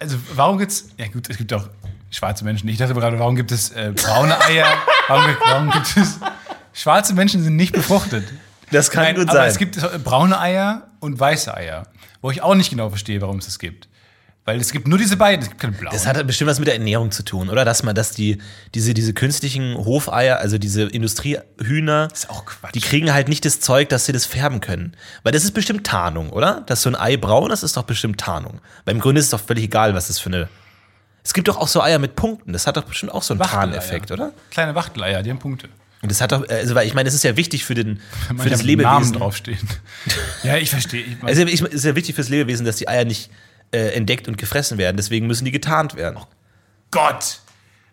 [0.00, 1.68] also warum gibt's, ja gut, es gibt auch
[2.10, 2.68] schwarze Menschen.
[2.68, 4.66] Ich dachte gerade, warum gibt es äh, braune Eier?
[5.08, 6.18] warum, warum gibt es,
[6.72, 8.24] schwarze Menschen sind nicht befruchtet.
[8.70, 9.50] das kann Nein, gut aber sein.
[9.50, 11.86] es gibt äh, braune Eier und weiße Eier,
[12.22, 13.88] wo ich auch nicht genau verstehe, warum es das gibt.
[14.48, 15.92] Weil es gibt nur diese beiden, es gibt keine blauen.
[15.92, 17.66] Das hat bestimmt was mit der Ernährung zu tun, oder?
[17.66, 18.38] Dass man, dass die,
[18.74, 22.74] diese, diese künstlichen Hofeier, also diese Industriehühner, ist auch Quatsch.
[22.74, 24.96] die kriegen halt nicht das Zeug, dass sie das färben können.
[25.22, 26.62] Weil das ist bestimmt Tarnung, oder?
[26.62, 28.62] Dass so ein Ei braun ist, ist doch bestimmt Tarnung.
[28.86, 30.48] Weil im Grunde ist es doch völlig egal, was das für eine.
[31.22, 32.54] Es gibt doch auch so Eier mit Punkten.
[32.54, 33.42] Das hat doch bestimmt auch so einen.
[33.42, 34.32] Tarneffekt, oder?
[34.50, 35.68] Kleine Wachteleier, die haben Punkte.
[36.00, 38.00] Und das hat doch, also, weil ich meine, das ist ja wichtig für, den,
[38.38, 39.12] für das haben Namen Lebewesen.
[39.12, 39.68] draufstehen.
[40.42, 41.02] ja, ich verstehe.
[41.02, 43.30] Ich mein, Also es ist ja wichtig fürs Lebewesen, dass die Eier nicht
[43.72, 44.96] äh, entdeckt und gefressen werden.
[44.96, 46.18] Deswegen müssen die getarnt werden.
[46.90, 47.40] Gott!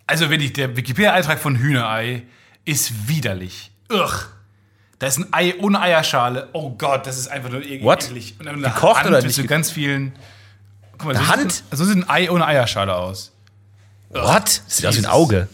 [0.07, 2.23] Also, wenn ich, der Wikipedia-Eintrag von Hühnerei
[2.63, 3.71] ist widerlich.
[3.91, 4.26] Ugh.
[4.99, 6.49] Da ist ein Ei ohne Eierschale.
[6.53, 7.84] Oh Gott, das ist einfach nur eklig.
[7.84, 8.09] What?
[8.39, 10.13] Und dann Gekocht Hand oder mit nicht so ge- ganz vielen.
[10.97, 11.51] Guck mal, so Hand?
[11.51, 13.34] Sieht, so sieht ein Ei ohne Eierschale aus.
[14.09, 14.61] What?
[14.67, 15.07] Sieht aus wie ein Jesus.
[15.11, 15.47] Auge.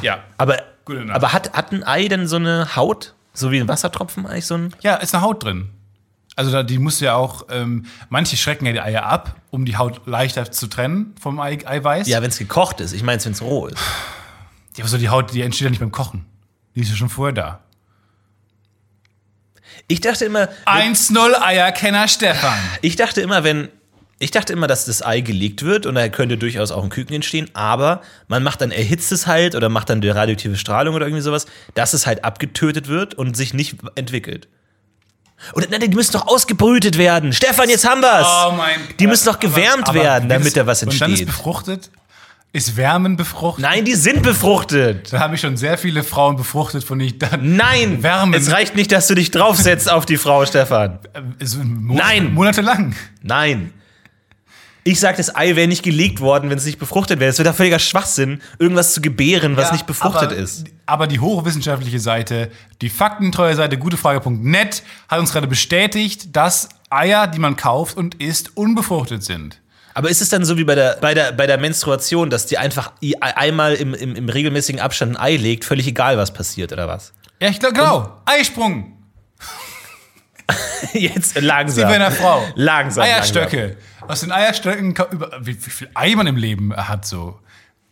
[0.00, 0.24] Ja.
[0.38, 0.62] Aber,
[1.10, 3.14] aber hat, hat ein Ei denn so eine Haut?
[3.34, 4.74] So wie ein Wassertropfen eigentlich so ein.
[4.80, 5.68] Ja, ist eine Haut drin.
[6.34, 9.76] Also da, die muss ja auch, ähm, manche schrecken ja die Eier ab, um die
[9.76, 12.08] Haut leichter zu trennen vom Ei, Eiweiß.
[12.08, 12.92] Ja, wenn es gekocht ist.
[12.92, 13.78] Ich meine, wenn es roh ist.
[14.76, 16.24] Ja, aber so die Haut, die entsteht ja nicht beim Kochen.
[16.74, 17.60] Die ist ja schon vorher da.
[19.88, 22.58] Ich dachte immer, 1-0 Eierkenner Stefan.
[22.80, 23.68] ich dachte immer, wenn.
[24.18, 27.16] Ich dachte immer, dass das Ei gelegt wird und da könnte durchaus auch ein Küken
[27.16, 31.06] entstehen, aber man macht dann, erhitzt es halt oder macht dann die radioaktive Strahlung oder
[31.06, 34.46] irgendwie sowas, dass es halt abgetötet wird und sich nicht entwickelt.
[35.54, 37.32] Oder nein, die müssen doch ausgebrütet werden.
[37.32, 38.26] Stefan, jetzt haben wir's.
[38.48, 41.20] Oh mein Die müssen doch gewärmt Aber- aber werden, damit da was Und dann ist
[41.20, 41.26] entsteht.
[41.26, 41.90] befruchtet,
[42.52, 43.62] ist Wärmen befruchtet.
[43.62, 45.12] Nein, die sind befruchtet.
[45.12, 48.34] Da habe ich schon sehr viele Frauen befruchtet, von denen ich dann Nein, Wärmen.
[48.34, 50.98] es reicht nicht, dass du dich draufsetzt auf die Frau, Stefan.
[51.14, 52.34] äh, so Mo Nein.
[52.34, 52.94] monatelang.
[53.22, 53.72] Nein.
[54.84, 57.30] Ich sag, das Ei wäre nicht gelegt worden, wenn es nicht befruchtet wäre.
[57.30, 60.64] Es wäre doch völliger Schwachsinn, irgendwas zu gebären, was Ja, nicht befruchtet aber, ist.
[60.86, 67.38] Aber die hochwissenschaftliche Seite, die faktentreue Seite gutefrage.net hat uns gerade bestätigt, dass Eier, die
[67.38, 69.60] man kauft und isst, unbefruchtet sind.
[69.94, 72.58] Aber ist es dann so wie bei der, bei der, bei der Menstruation, dass die
[72.58, 76.88] einfach einmal im, im, im regelmäßigen Abstand ein Ei legt, völlig egal, was passiert oder
[76.88, 77.12] was?
[77.40, 78.20] Ja, ich glaube, genau.
[78.24, 79.01] Eisprung.
[80.92, 81.88] Jetzt Wie langsam.
[81.88, 82.42] bei einer Frau.
[82.54, 83.04] Langsam.
[83.04, 83.76] Eierstöcke.
[84.06, 84.94] Aus den Eierstöcken,
[85.40, 87.38] wie, wie viel Ei man im Leben hat, so.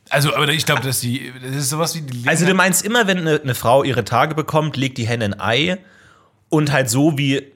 [0.09, 2.28] Also, aber ich glaube, dass die, das ist sowas wie die Langsam.
[2.28, 5.40] Also du meinst immer, wenn eine, eine Frau ihre Tage bekommt, legt die Henne ein
[5.40, 5.78] Ei
[6.48, 7.53] und halt so wie,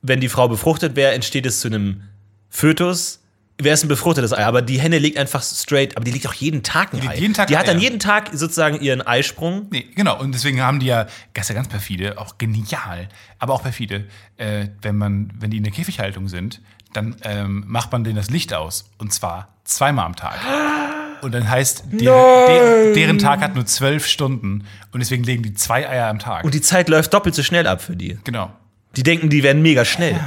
[0.00, 2.02] wenn die Frau befruchtet wäre, entsteht es zu einem
[2.48, 3.23] Fötus.
[3.56, 6.34] Wäre es ein befruchtetes Ei, aber die Henne legt einfach straight, aber die legt auch
[6.34, 7.18] jeden Tag ein legt Ei.
[7.18, 7.82] jeden Tag die hat dann Eier.
[7.82, 9.68] jeden Tag sozusagen ihren Eisprung.
[9.70, 10.18] Nee, genau.
[10.18, 14.06] Und deswegen haben die ja, das ist ja ganz perfide, auch genial, aber auch perfide,
[14.38, 16.60] äh, wenn man, wenn die in der Käfighaltung sind,
[16.92, 18.90] dann ähm, macht man denen das Licht aus.
[18.98, 20.38] Und zwar zweimal am Tag.
[21.22, 25.54] Und dann heißt, deren, deren, deren Tag hat nur zwölf Stunden und deswegen legen die
[25.54, 26.44] zwei Eier am Tag.
[26.44, 28.18] Und die Zeit läuft doppelt so schnell ab für die.
[28.24, 28.52] genau.
[28.96, 30.20] Die denken, die werden mega schnell.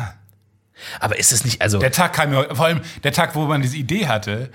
[0.99, 1.79] Aber ist es nicht, also.
[1.79, 4.49] Der Tag kam mir, vor allem der Tag, wo man diese Idee hatte.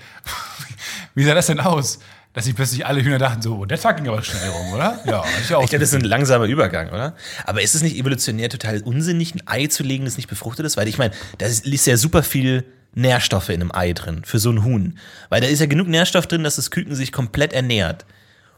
[1.15, 1.99] Wie sah das denn aus?
[2.33, 4.99] Dass sich plötzlich alle Hühner dachten, so, der Tag ging aber schnell rum, oder?
[5.05, 5.63] Ja, ja auch.
[5.63, 7.15] Ich glaube, das ist ein langsamer Übergang, oder?
[7.45, 10.75] Aber ist es nicht evolutionär total unsinnig, ein Ei zu legen, das nicht befruchtet ist?
[10.75, 12.65] Weil ich meine, da ist ja super viel
[12.95, 14.97] Nährstoffe in einem Ei drin, für so ein Huhn.
[15.29, 18.05] Weil da ist ja genug Nährstoff drin, dass das Küken sich komplett ernährt.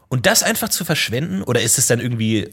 [0.08, 2.50] Und das einfach zu verschwenden, oder ist es dann irgendwie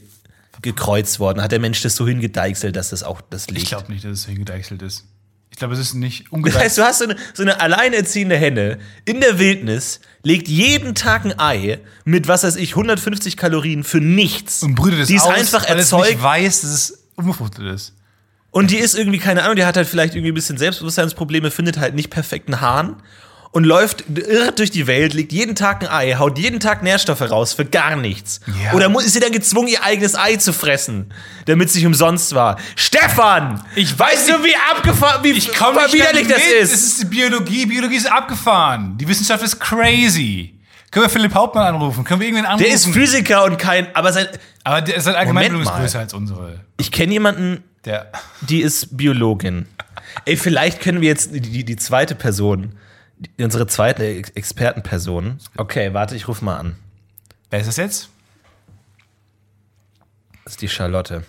[0.62, 1.42] gekreuzt worden?
[1.42, 3.62] Hat der Mensch das so hingedeichselt, dass das auch das legt?
[3.62, 5.04] ich glaube nicht, dass es hingedeichselt ist.
[5.50, 6.64] Ich glaube, es ist nicht Das ungedeichselt.
[6.64, 11.24] heißt, du hast so eine, so eine alleinerziehende Henne in der Wildnis, legt jeden Tag
[11.24, 14.62] ein Ei mit, was weiß ich, 150 Kalorien für nichts.
[14.64, 17.64] und brütet es die ist aus, einfach weil es erzeugt nicht weiß, dass es unbefruchtet
[17.72, 17.92] ist.
[18.50, 21.78] und die ist irgendwie, keine Ahnung, die hat halt vielleicht irgendwie ein bisschen Selbstbewusstseinsprobleme, findet
[21.78, 23.00] halt nicht perfekten Hahn
[23.54, 27.20] und läuft irrt durch die Welt, legt jeden Tag ein Ei, haut jeden Tag Nährstoffe
[27.22, 28.40] raus für gar nichts.
[28.64, 28.72] Ja.
[28.72, 31.12] Oder muss, ist sie dann gezwungen, ihr eigenes Ei zu fressen,
[31.46, 32.58] damit es nicht umsonst war?
[32.74, 33.64] Stefan!
[33.76, 36.62] Ich Weißt du, wie abgefahren, wie Ich komme nicht widerlich das mit.
[36.62, 36.72] ist?
[36.74, 37.64] Es ist die Biologie.
[37.66, 38.98] Biologie ist abgefahren.
[38.98, 40.58] Die Wissenschaft ist crazy.
[40.90, 42.02] Können wir Philipp Hauptmann anrufen?
[42.02, 42.64] Können wir irgendwen anrufen?
[42.64, 44.26] Der ist Physiker und kein, aber sein,
[44.64, 45.78] Aber der, sein Allgemeinbildung ist mal.
[45.78, 46.58] größer als unsere.
[46.76, 48.10] ich kenne jemanden, Der.
[48.40, 49.66] die ist Biologin.
[50.24, 52.74] Ey, vielleicht können wir jetzt die, die, zweite Person,
[53.38, 55.38] unsere zweite Ex Expertenperson.
[55.56, 56.76] Okay, warte, ich rufe mal an.
[57.50, 58.08] Wer ist das jetzt?
[60.44, 61.24] Das ist die Charlotte.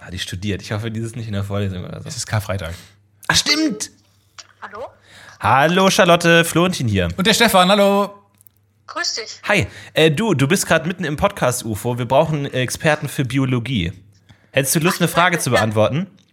[0.00, 0.62] Ah, die studiert.
[0.62, 2.08] Ich hoffe, die ist nicht in der Vorlesung oder so.
[2.08, 2.74] Es ist Karfreitag.
[3.28, 3.90] Ach, stimmt!
[4.62, 4.86] Hallo?
[5.40, 7.08] Hallo Charlotte, Florentin hier.
[7.16, 8.14] Und der Stefan, hallo.
[8.86, 9.40] Grüß dich.
[9.48, 11.98] Hi, äh, du, du bist gerade mitten im Podcast UFO.
[11.98, 13.92] Wir brauchen Experten für Biologie.
[14.52, 16.06] Hättest du Lust, eine Frage zu beantworten?
[16.06, 16.25] Ja,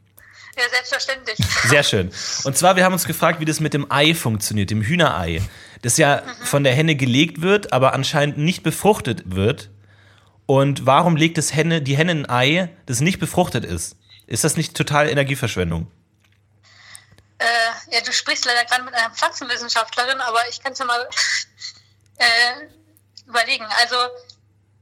[0.56, 1.38] selbstverständlich.
[1.64, 2.12] Sehr schön.
[2.44, 5.42] Und zwar, wir haben uns gefragt, wie das mit dem Ei funktioniert, dem Hühnerei.
[5.82, 9.70] Das ja von der Henne gelegt wird, aber anscheinend nicht befruchtet wird.
[10.46, 13.96] Und warum legt das Henne, die Henne ein Ei, das nicht befruchtet ist?
[14.28, 15.92] Ist das nicht total Energieverschwendung?
[17.44, 21.10] äh, ja, du sprichst leider gerade mit einer Pflanzenwissenschaftlerin, aber ich kann es ja mal
[22.18, 22.68] äh,
[23.28, 23.66] überlegen.
[23.80, 23.96] Also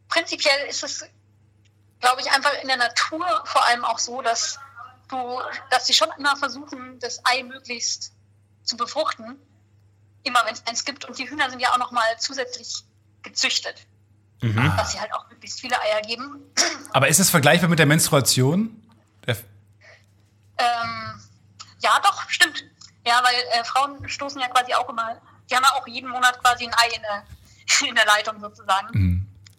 [0.10, 1.06] prinzipiell ist es,
[2.00, 4.60] glaube ich, einfach in der Natur vor allem auch so, dass
[5.12, 5.40] du,
[5.70, 8.14] dass sie schon immer versuchen, das Ei möglichst
[8.64, 9.38] zu befruchten,
[10.24, 11.06] immer wenn es eins gibt.
[11.06, 12.84] Und die Hühner sind ja auch noch mal zusätzlich
[13.24, 13.88] gezüchtet,
[14.78, 16.42] dass sie halt auch möglichst viele Eier geben.
[16.94, 18.82] Aber ist das vergleichbar mit der Menstruation?
[19.28, 19.38] Der,
[20.58, 21.22] Ähm,
[21.80, 22.64] ja, doch, stimmt.
[23.06, 26.40] Ja, weil äh, Frauen stoßen ja quasi auch immer, die haben ja auch jeden Monat
[26.42, 27.24] quasi ein Ei in der,
[27.90, 28.90] in der Leitung sozusagen.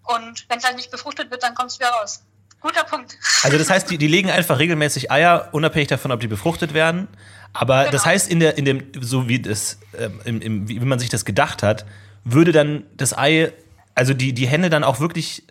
[0.05, 2.25] Und wenn es halt nicht befruchtet wird, dann kommt es wieder raus.
[2.63, 3.19] Guter Punkt.
[3.43, 7.09] Also das heißt, die, die legen einfach regelmäßig Eier, unabhängig davon, ob die befruchtet werden.
[7.53, 8.05] Aber das Genau.
[8.15, 11.25] heißt, in der, in dem, so wie das, ähm, im, im, wie man sich das
[11.25, 11.85] gedacht hat,
[12.25, 13.53] würde dann das Ei,
[13.95, 15.43] also die, die Henne dann auch wirklich,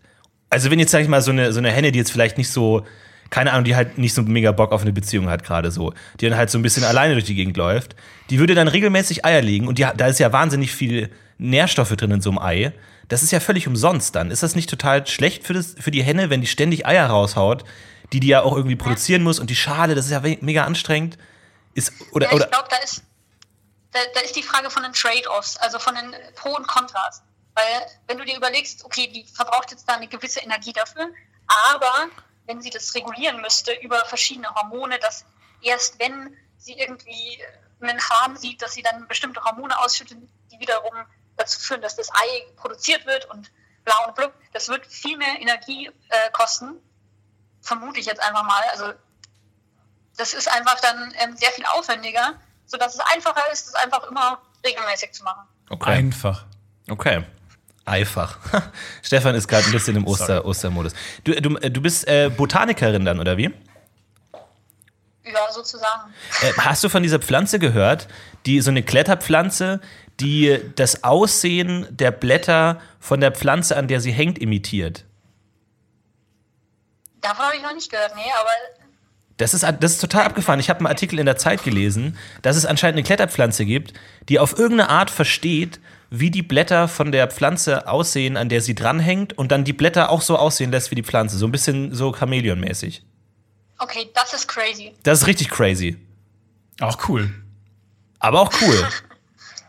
[0.50, 2.50] also wenn jetzt, sag ich mal, so eine, so eine Henne, die jetzt vielleicht nicht
[2.50, 2.86] so,
[3.30, 6.28] keine Ahnung, die halt nicht so mega Bock auf eine Beziehung hat gerade so, die
[6.30, 7.96] dann halt so ein bisschen alleine durch die Gegend läuft,
[8.30, 12.12] die würde dann regelmäßig Eier legen und die, da ist ja wahnsinnig viel Nährstoffe drin
[12.12, 12.72] in so einem Ei.
[13.12, 14.32] Das ist ja völlig umsonst dann.
[14.32, 17.66] Ist das nicht total schlecht für, das, für die Henne, wenn die ständig Eier raushaut,
[18.14, 21.18] die die ja auch irgendwie produzieren muss und die Schale, das ist ja mega anstrengend.
[21.74, 23.04] Ist, oder, Ja, ich glaube, da ist,
[23.92, 27.22] da, da ist die Frage von den Trade-offs, also von den Pro und Kontras.
[27.54, 27.66] Weil
[28.08, 31.10] wenn du dir überlegst, okay, die verbraucht jetzt da eine gewisse Energie dafür,
[31.74, 32.08] aber
[32.46, 35.26] wenn sie das regulieren müsste über verschiedene Hormone, dass
[35.62, 37.44] erst wenn sie irgendwie
[37.82, 40.18] einen Harm sieht, dass sie dann bestimmte Hormone ausschüttet,
[40.50, 40.94] die wiederum
[41.42, 43.52] dazu führen, dass das Ei produziert wird und
[43.84, 46.76] bla und blub, das wird viel mehr Energie äh, kosten,
[47.62, 48.64] vermute ich jetzt einfach mal.
[48.72, 48.94] Also
[50.18, 52.34] das ist einfach dann ähm, sehr viel aufwendiger,
[52.66, 55.48] sodass es einfacher ist, das einfach immer regelmäßig zu machen.
[55.70, 55.92] okay.
[55.92, 56.46] Einfach.
[56.90, 57.24] okay.
[57.84, 58.38] Einfach.
[59.02, 60.94] Stefan ist gerade ein bisschen im Oster, Ostermodus.
[61.24, 63.52] Du, du, du bist äh, Botanikerin dann, oder wie?
[65.24, 66.14] Ja, sozusagen.
[66.42, 68.08] Äh, hast du von dieser Pflanze gehört,
[68.46, 69.82] die so eine Kletterpflanze,
[70.22, 75.04] die das Aussehen der Blätter von der Pflanze, an der sie hängt, imitiert?
[77.22, 78.50] Davon habe ich noch nicht gehört, nee, aber
[79.38, 80.60] Das ist, das ist total abgefahren.
[80.60, 83.94] Ich habe einen Artikel in der Zeit gelesen, dass es anscheinend eine Kletterpflanze gibt,
[84.30, 88.76] die auf irgendeine Art versteht, wie die Blätter von der Pflanze aussehen, an der sie
[88.76, 91.38] dranhängt, und dann die Blätter auch so aussehen lässt wie die Pflanze.
[91.38, 93.02] So ein bisschen so Chamäleon-mäßig.
[93.80, 94.94] okay, das ist crazy.
[95.04, 95.98] Das ist richtig crazy.
[96.80, 97.34] Auch cool.
[98.20, 98.88] Aber auch cool.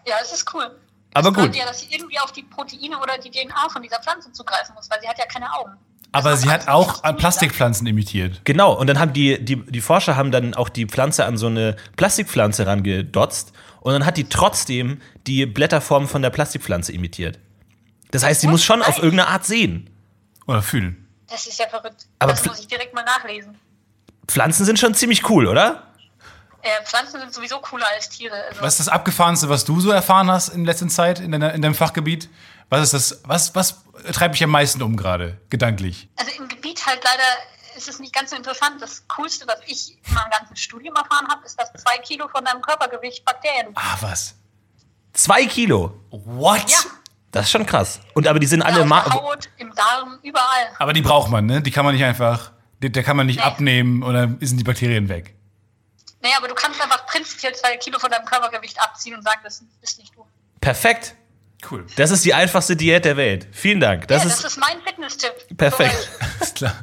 [0.06, 0.70] Ja, es ist cool.
[1.14, 1.56] Aber das gut.
[1.56, 4.90] ja, dass sie irgendwie auf die Proteine oder die DNA von dieser Pflanze zugreifen muss,
[4.90, 5.72] weil sie hat ja keine Augen.
[6.12, 8.42] Aber sie hat auch an Plastikpflanzen imitiert.
[8.44, 11.46] Genau, und dann haben die, die, die Forscher haben dann auch die Pflanze an so
[11.46, 17.38] eine Plastikpflanze rangedotzt und dann hat die trotzdem die Blätterform von der Plastikpflanze imitiert.
[18.10, 19.88] Das heißt, sie muss schon auf irgendeine Art sehen.
[20.46, 21.08] Oder fühlen.
[21.28, 22.06] Das ist ja verrückt.
[22.18, 23.56] Aber das muss ich direkt mal nachlesen.
[24.26, 25.91] Pflanzen sind schon ziemlich cool, oder?
[26.62, 28.34] Äh, Pflanzen sind sowieso cooler als Tiere.
[28.48, 31.52] Also, Was ist das Abgefahrenste, was du so erfahren hast in letzter Zeit in, deiner,
[31.54, 32.28] in deinem Fachgebiet?
[32.68, 33.20] Was ist das?
[33.24, 33.82] Was, was
[34.12, 36.08] treibt dich am meisten um gerade, gedanklich?
[36.16, 38.80] also im Gebiet halt leider ist es nicht ganz so interessant.
[38.80, 42.44] Das Coolste, was ich in meinem ganzen Studium erfahren habe, ist, dass zwei Kilo von
[42.44, 44.34] deinem Körpergewicht Bakterien Ah, was?
[45.12, 46.00] Zwei Kilo.
[46.10, 46.70] What?
[46.70, 46.78] Ja,
[47.32, 48.00] Das ist schon krass.
[48.14, 50.68] Und aber die sind alle ja, auf ma der Haut, im Darm, überall.
[50.78, 51.60] Aber die braucht man, ne?
[51.60, 52.52] Die kann man nicht einfach,
[52.82, 53.42] die, der kann man nicht Nee.
[53.44, 55.34] abnehmen und dann sind die Bakterien weg.
[56.22, 59.62] Naja, aber du kannst einfach prinzipiell zwei Kilo von deinem Körpergewicht abziehen und sagen, das
[59.80, 60.24] bist nicht du.
[60.60, 61.14] perfekt.
[61.70, 61.86] Cool.
[61.94, 63.46] Das ist die einfachste Diät der Welt.
[63.52, 64.08] Vielen Dank.
[64.08, 65.56] Das ja, ist das ist mein Fitness-Tipp.
[65.56, 66.10] perfekt.
[66.40, 66.74] Ist klar.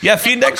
[0.00, 0.58] Ja, vielen Dank.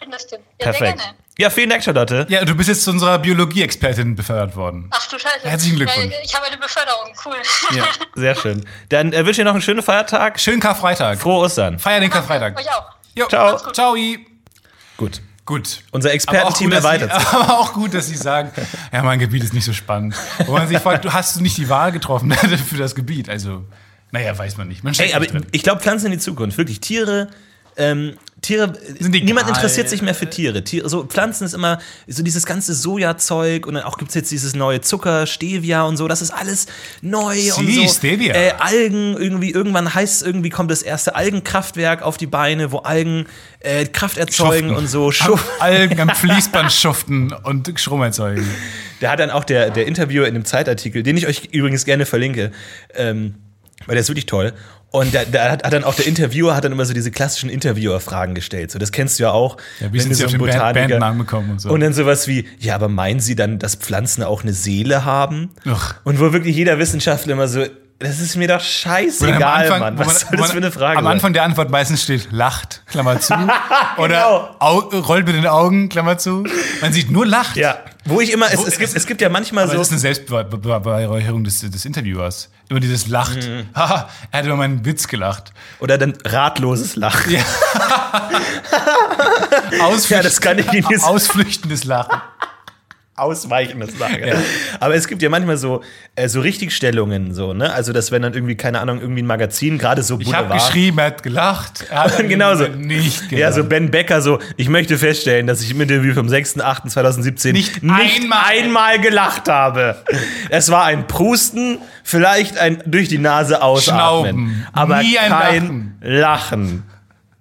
[0.00, 0.40] Fitness-Tipp.
[0.60, 0.98] Ja, Perfekt.
[0.98, 1.14] gerne.
[1.38, 2.26] Ja, vielen Dank, Charlotte.
[2.28, 4.88] Ja, du bist jetzt zu unserer Biologie-Expertin befördert worden.
[4.90, 5.48] Ach du Scheiße.
[5.48, 6.12] Herzlichen Glückwunsch.
[6.12, 7.12] Ja, ich habe eine Beförderung.
[7.24, 7.36] Cool.
[7.76, 7.84] Ja.
[8.16, 8.66] Sehr schön.
[8.88, 10.40] Dann äh, wünsche ich dir noch einen schönen Feiertag.
[10.40, 11.20] Schönen Karfreitag.
[11.20, 11.78] Frohe Ostern.
[11.78, 12.58] Feier den Karfreitag.
[12.58, 12.90] Euch auch.
[13.14, 13.28] Jo.
[13.28, 13.58] Ciao.
[13.72, 13.94] Ciao.
[14.96, 15.22] Gut.
[15.48, 15.80] Gut.
[15.92, 18.50] Unser Expertenteam erweitert sie, aber auch gut, dass Sie sagen,
[18.92, 20.14] ja, mein Gebiet ist nicht so spannend.
[20.44, 22.30] Wo man sich fragt, du hast du nicht die Wahl getroffen
[22.68, 23.30] für das Gebiet.
[23.30, 23.64] Also,
[24.10, 24.84] naja, weiß man nicht.
[24.84, 25.46] Man Ey, aber drin.
[25.50, 26.58] ich glaube, Pflanzen in die Zukunft.
[26.58, 27.28] Wirklich, Tiere.
[27.78, 30.62] Ähm, Tiere, niemand interessiert sich mehr für Tiere.
[30.62, 30.88] Tiere.
[30.88, 34.54] So Pflanzen ist immer so dieses ganze Sojazeug und dann auch gibt es jetzt dieses
[34.54, 36.06] neue Zucker, Stevia und so.
[36.06, 36.66] Das ist alles
[37.02, 37.92] neu und Sie, so.
[37.92, 38.34] Stevia.
[38.34, 42.78] Äh, Algen irgendwie irgendwann heißt es irgendwie kommt das erste Algenkraftwerk auf die Beine, wo
[42.78, 43.26] Algen
[43.58, 44.76] äh, Kraft erzeugen Schuften.
[44.76, 45.06] und so.
[45.06, 45.50] Am Schuff.
[45.58, 48.48] Algen am Fließband schuften und Strom erzeugen.
[49.00, 52.04] Da hat dann auch der, der Interviewer in dem Zeitartikel, den ich euch übrigens gerne
[52.04, 52.50] verlinke,
[52.96, 53.36] ähm,
[53.86, 54.54] weil der ist wirklich toll.
[54.90, 57.50] Und da, da hat, hat dann auch der Interviewer hat dann immer so diese klassischen
[57.50, 58.70] Interviewer-Fragen gestellt.
[58.70, 59.58] So, das kennst du ja auch.
[59.80, 61.68] Ja, wie sind Sie auf einen den Band- Botaniker- Bandnamen gekommen und so.
[61.70, 65.50] Und dann sowas wie, ja, aber meinen Sie dann, dass Pflanzen auch eine Seele haben?
[65.66, 65.96] Ach.
[66.04, 67.64] Und wo wirklich jeder Wissenschaftler immer so,
[68.00, 69.98] das ist mir doch scheißegal, Mann.
[69.98, 71.14] wo Was soll das für eine Frage Am sein?
[71.14, 73.34] Anfang der Antwort meistens steht, lacht, Klammer zu.
[73.96, 74.56] Oder Genau.
[74.60, 76.44] au, rollt mit den Augen, Klammer zu.
[76.80, 77.56] Man sieht nur lacht.
[77.56, 79.72] Ja, wo ich immer, es, Wo- es, gibt, es gibt ja manchmal so.
[79.74, 82.50] das ist eine Selbstbeweihräucherung des, des Interviewers.
[82.68, 83.36] Immer dieses Lacht.
[83.48, 83.68] Mhm.
[83.74, 85.52] Haha, er hat über meinen Witz gelacht.
[85.80, 87.32] Oder dann ratloses Lachen.
[87.32, 87.40] Ja.
[89.82, 92.20] Ausflüchten, Ja, das kann ich jetzt- Ausflüchtendes Lachen.
[93.18, 94.36] Ausweichendes Lager.
[94.80, 95.82] Aber es gibt ja manchmal so,
[96.16, 97.72] äh, so Richtigstellungen, so, ne?
[97.72, 100.98] Also, dass wenn dann irgendwie, keine Ahnung, irgendwie ein Magazin, gerade so Ich habe geschrieben,
[100.98, 101.84] er hat gelacht.
[101.90, 102.68] Er hat Genau so.
[102.68, 103.32] nicht gelacht.
[103.40, 107.82] Ja, so Ben Becker, so, ich möchte feststellen, dass ich im Interview vom 6.8.2017 Nicht
[107.82, 109.96] nicht einmal- einmal gelacht habe.
[110.50, 114.66] Es war ein Prusten, vielleicht ein durch die Nase ausatmen, Schnauben.
[114.72, 116.84] aber Nie ein kein Lachen.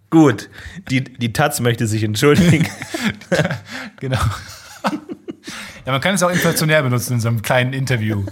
[0.09, 0.49] Gut,
[0.89, 2.67] die, die Taz möchte sich entschuldigen.
[3.99, 4.19] Genau.
[5.87, 8.25] Ja, man kann es auch inflationär benutzen in so einem kleinen Interview.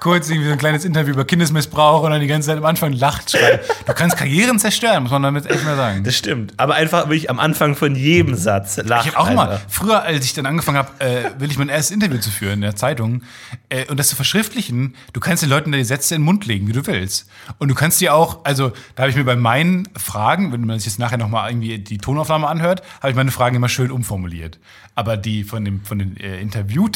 [0.00, 2.92] Kurz irgendwie so ein kleines Interview über Kindesmissbrauch und dann die ganze Zeit am Anfang
[2.92, 3.60] lacht schreiben.
[3.86, 6.04] Du kannst Karrieren zerstören, muss man damit echt mal sagen.
[6.04, 6.52] Das stimmt.
[6.58, 9.08] Aber einfach wirklich am Anfang von jedem Satz lachen.
[9.08, 11.94] Ich habe auch mal, früher, als ich dann angefangen habe, äh, will ich mein erstes
[11.94, 13.22] Interview zu führen in der Zeitung
[13.70, 16.68] äh, und das zu verschriftlichen, du kannst den Leuten die Sätze in den Mund legen,
[16.68, 17.30] wie du willst.
[17.56, 20.78] Und du kannst dir auch, also da habe ich mir bei meinen Fragen, wenn man
[20.78, 24.58] sich jetzt nachher nochmal irgendwie die Tonaufnahme anhört, habe ich meine Fragen immer schön umformuliert.
[24.96, 26.40] Aber die von, dem, von den äh,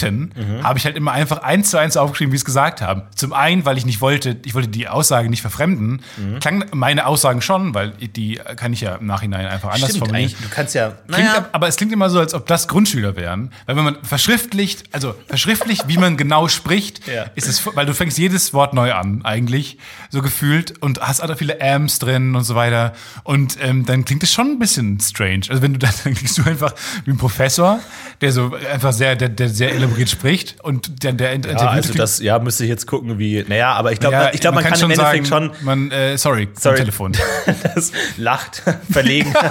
[0.02, 3.02] Interviewten habe ich halt immer einfach eins zu eins aufgeschrieben, wie sie es gesagt haben.
[3.14, 6.02] Zum einen, weil ich nicht wollte, ich wollte die Aussage nicht verfremden.
[6.40, 10.30] Klang meine Aussagen schon, weil die kann ich ja im Nachhinein einfach anders Stimmt formulieren.
[10.30, 10.48] eigentlich.
[10.48, 10.92] Du kannst ja.
[11.08, 13.50] Klingt, Naja, aber es klingt immer so, als ob das Grundschüler wären.
[13.66, 17.26] Weil wenn man verschriftlicht, also verschriftlicht, wie man genau spricht, Ja.
[17.34, 19.78] ist es, weil du fängst jedes Wort neu an, eigentlich,
[20.10, 22.92] so gefühlt, und hast auch viele Ams drin und so weiter.
[23.22, 25.42] Und ähm, dann klingt es schon ein bisschen strange.
[25.48, 26.74] Also wenn du dann, dann klingst du einfach
[27.04, 27.80] wie ein Professor,
[28.20, 31.94] der so einfach sehr, der, der sehr elaboriert spricht und der, der ja, Interviewte also
[31.94, 33.44] das, ja, müsste ich jetzt gucken, wie.
[33.46, 35.64] Naja, aber ich glaube, Ja, ich glaube, man, kann, im Endeffekt sagen, schon.
[35.64, 36.76] Man, äh, sorry, Sorry.
[36.78, 37.12] Telefon.
[37.74, 39.32] das lacht, verlegen.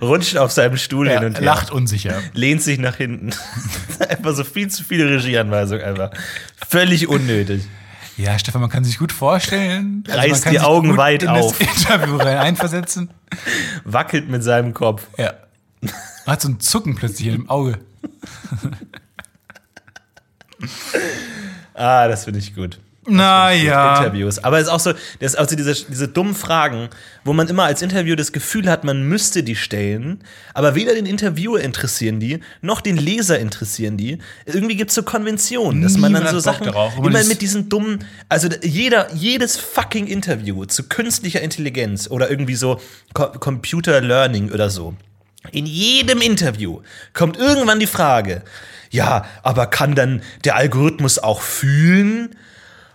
[0.00, 1.44] Rutscht auf seinem Stuhl Ja, hin und her.
[1.44, 2.14] lacht unsicher.
[2.32, 3.30] Lehnt sich nach hinten.
[4.08, 6.10] einfach so viel zu viele Regieanweisungen einfach.
[6.68, 7.62] Völlig unnötig.
[8.16, 10.02] Ja, Stefan, man kann sich gut vorstellen.
[10.08, 11.56] Also Reißt man kann die Augen weit in auf.
[11.58, 13.10] Das Interview rein einversetzen.
[13.84, 15.06] Wackelt mit seinem Kopf.
[15.18, 15.34] Ja.
[16.28, 17.78] Man hat so ein Zucken plötzlich im Auge.
[21.72, 22.80] Ah, das finde ich gut.
[23.06, 23.98] Naja.
[23.98, 24.42] Interviews.
[24.42, 26.88] Aber es ist auch so, das ist also diese, diese dummen Fragen,
[27.24, 30.24] wo man immer als Interview das Gefühl hat, man müsste die stellen,
[30.54, 34.18] aber weder den Interviewer interessieren die, noch den Leser interessieren die.
[34.46, 36.98] Irgendwie gibt es so Konventionen, dass man dann so Sachen darauf.
[36.98, 42.80] Immer mit diesen dummen, also jeder, jedes fucking Interview zu künstlicher Intelligenz oder irgendwie so
[43.14, 44.96] Co Computer Learning oder so.
[45.52, 46.82] In jedem Interview
[47.12, 48.42] kommt irgendwann die Frage,
[48.90, 52.34] ja, aber kann dann der Algorithmus auch fühlen?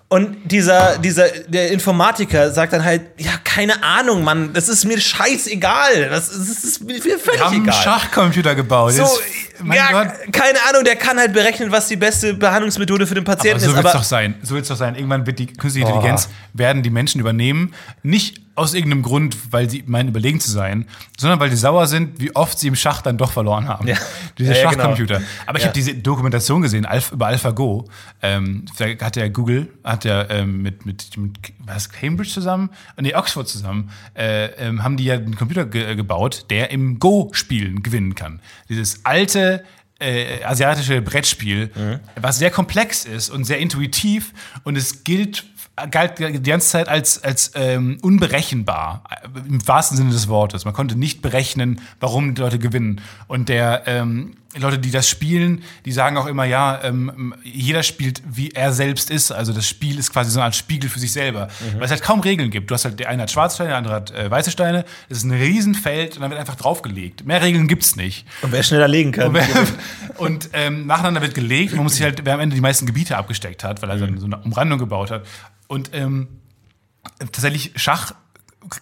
[0.09, 5.01] Und dieser, dieser, der Informatiker sagt dann halt, ja, keine Ahnung, Mann, das ist mir
[5.01, 6.07] scheißegal.
[6.09, 7.81] Das ist, das ist mir völlig Wir haben einen egal.
[7.81, 8.93] Schachcomputer gebaut.
[8.93, 9.07] So,
[9.73, 10.31] ja, Gott.
[10.31, 13.71] keine Ahnung, der kann halt berechnen, was die beste Behandlungsmethode für den Aber Patienten so
[13.71, 13.75] ist.
[13.75, 14.35] wird es Aber doch sein.
[14.43, 14.93] So wird es doch sein.
[14.93, 17.73] Irgendwann wird die künstliche Intelligenz werden die Menschen übernehmen.
[18.03, 20.85] Nicht aus irgendeinem Grund, weil sie meinen, überlegen zu sein,
[21.17, 23.87] sondern weil die sauer sind, wie oft sie im Schach dann doch verloren haben.
[23.87, 23.97] Ja.
[24.37, 24.83] Diese Ja, genau.
[24.83, 25.21] Schachcomputer.
[25.47, 25.69] Aber ich Ja.
[25.69, 27.87] habe diese Dokumentation gesehen über AlphaGo.
[28.21, 33.15] Ähm, da hat ja Google, hat ja ähm, mit, mit, mit was, Cambridge zusammen, nee,
[33.15, 37.81] Oxford zusammen, äh, ähm, haben die ja einen Computer ge äh, gebaut, der im Go-Spielen
[37.83, 38.39] gewinnen kann.
[38.69, 39.63] Dieses alte
[39.99, 41.69] äh, asiatische Brettspiel,
[42.19, 44.33] was sehr komplex ist und sehr intuitiv
[44.63, 45.45] und es gilt
[45.89, 50.65] galt die ganze Zeit als, als ähm, unberechenbar, äh, im wahrsten Sinne des Wortes.
[50.65, 53.01] Man konnte nicht berechnen, warum die Leute gewinnen.
[53.27, 58.21] Und der ähm, Leute, die das spielen, die sagen auch immer, ja, ähm, jeder spielt,
[58.25, 59.31] wie er selbst ist.
[59.31, 61.49] Also das Spiel ist quasi so eine Art Spiegel für sich selber.
[61.73, 62.69] Weil es halt kaum Regeln gibt.
[62.69, 64.85] Du hast halt, der eine hat schwarze Steine, der andere hat äh, weiße Steine.
[65.09, 67.25] Es ist ein Riesenfeld und dann wird einfach draufgelegt.
[67.25, 68.25] Mehr Regeln gibt's nicht.
[68.41, 69.35] und wer schneller legen kann.
[70.17, 71.73] Und ähm, nacheinander wird gelegt.
[71.73, 74.17] Man muss sich halt, wer am Ende die meisten Gebiete abgesteckt hat, weil er dann
[74.19, 75.25] so eine Umrandung gebaut hat.
[75.67, 76.27] Und ähm,
[77.19, 78.13] tatsächlich Schach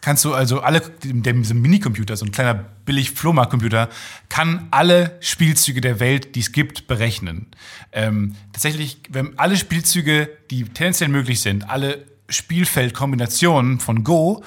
[0.01, 3.89] kannst du also alle, der, dieser Minicomputer, so ein kleiner billig Flohmarktcomputer,
[4.29, 7.47] kann alle Spielzüge der Welt, die es gibt, berechnen.
[7.91, 14.43] Ähm, tatsächlich, wenn alle Spielzüge, die tendenziell möglich sind, alle Spielfeldkombinationen von Go,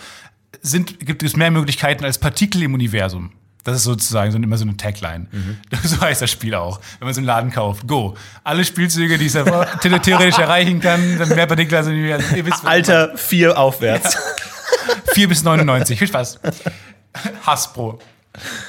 [0.62, 3.32] sind, gibt es mehr Möglichkeiten als Partikel im Universum.
[3.64, 5.26] Das ist sozusagen so, immer so eine Tagline.
[5.82, 6.80] So heißt das Spiel auch.
[6.99, 7.87] Wenn man so einen Laden kauft.
[7.89, 8.14] Go.
[8.45, 9.32] Alle Spielzüge, die es
[9.80, 12.66] theoretisch erreichen kann, dann mehr Partikel als im Universum.
[12.66, 14.16] Alter, vier aufwärts.
[15.15, 15.99] 4 bis 99.
[15.99, 16.41] Viel Spaß.
[17.47, 17.99] Hasbro.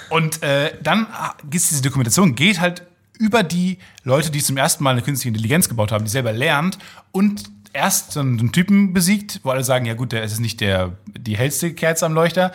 [0.09, 1.07] Und äh, dann
[1.51, 2.83] es diese Dokumentation, geht halt
[3.17, 6.77] über die Leute, die zum ersten Mal eine künstliche Intelligenz gebaut haben, die selber lernt
[7.11, 7.43] und
[7.73, 11.37] erst so einen, Typen besiegt, wo alle sagen, ja gut, der ist nicht der, die
[11.37, 12.53] hellste Kerze am Leuchter.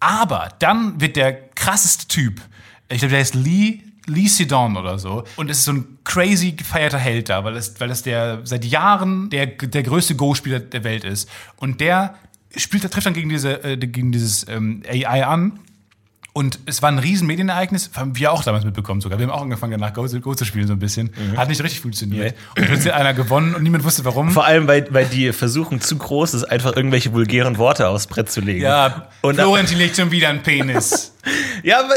[0.00, 2.40] Aber dann wird der krasseste Typ,
[2.88, 5.24] ich glaube, der heißt Lee, Lee Sedon oder so.
[5.36, 8.64] Und es ist so ein crazy gefeierter Held da, weil es, weil es der seit
[8.64, 11.28] Jahren der, der größte Go-Spieler der Welt ist.
[11.56, 12.14] Und der
[12.56, 15.58] spielt, trifft dann gegen, diese, äh, gegen dieses ähm, AI an.
[16.32, 19.18] Und es war ein riesen Medienereignis, haben wir auch damals mitbekommen sogar.
[19.18, 21.10] Wir haben auch angefangen, danach Go, Go zu spielen so ein bisschen.
[21.34, 22.36] Hat nicht richtig funktioniert.
[22.58, 24.30] Und plötzlich hat einer gewonnen und niemand wusste warum.
[24.32, 28.30] Vor allem, weil, weil die Versuchung zu groß ist, einfach irgendwelche vulgären Worte aufs Brett
[28.30, 28.60] zu legen.
[28.60, 31.12] ja, Und- Florentin legt schon wieder einen Penis.
[31.62, 31.94] Ja, aber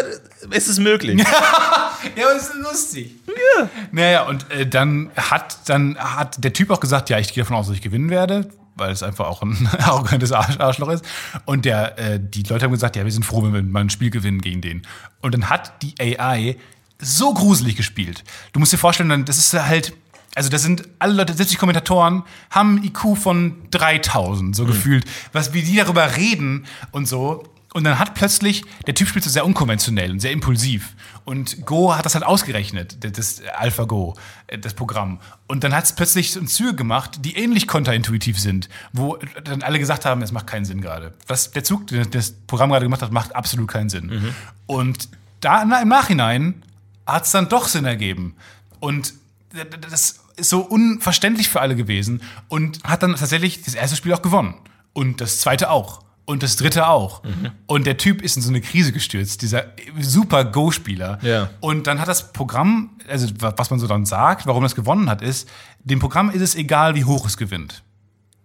[0.52, 1.22] es ist möglich.
[2.16, 3.12] Ja, aber es ist lustig.
[3.28, 3.70] Ja.
[3.92, 7.58] Naja, und äh, dann hat dann hat der Typ auch gesagt, ja, ich gehe davon
[7.58, 8.50] aus, dass ich gewinnen werde,
[8.80, 11.06] weil es einfach auch ein arrogantes Arsch Arschloch ist.
[11.46, 13.90] Und der, äh, die Leute haben gesagt, ja, wir sind froh, wenn wir mal ein
[13.90, 14.82] Spiel gewinnen gegen den.
[15.22, 16.56] Und dann hat die AI
[17.02, 18.24] so gruselig gespielt.
[18.54, 19.94] Du musst dir vorstellen, das ist halt.
[20.36, 25.04] Also das sind alle Leute, selbst die Kommentatoren, haben einen IQ von 3000, so gefühlt.
[25.34, 27.44] Was, wie die darüber reden und so.
[27.80, 30.98] Und dann hat plötzlich, der Typ spielt so sehr unkonventionell und sehr impulsiv.
[31.24, 34.18] Und Go hat das halt ausgerechnet, das AlphaGo,
[34.48, 35.22] äh, das Programm.
[35.48, 39.80] Und dann hat es plötzlich so Züge gemacht, die ähnlich konterintuitiv sind, wo dann alle
[39.80, 41.14] gesagt haben, es macht keinen Sinn gerade.
[41.28, 44.34] Was der Zug, den das Programm gerade gemacht hat, macht absolut keinen Sinn.
[44.66, 45.08] Und
[45.40, 46.66] da im Nachhinein
[47.08, 48.36] hat es dann doch Sinn ergeben.
[48.82, 49.14] Und
[49.90, 54.22] das ist so unverständlich für alle gewesen und hat dann tatsächlich das erste Spiel auch
[54.22, 54.56] gewonnen.
[54.92, 56.09] Und das zweite auch.
[56.30, 57.24] Und das dritte auch.
[57.66, 59.64] Und der Typ ist in so eine Krise gestürzt, dieser
[60.00, 61.18] super Go-Spieler.
[61.24, 61.50] Ja.
[61.60, 65.24] Und dann hat das Programm, also was man so dann sagt, warum das gewonnen hat,
[65.24, 65.50] ist,
[65.84, 67.82] dem Programm ist es egal, wie hoch es gewinnt.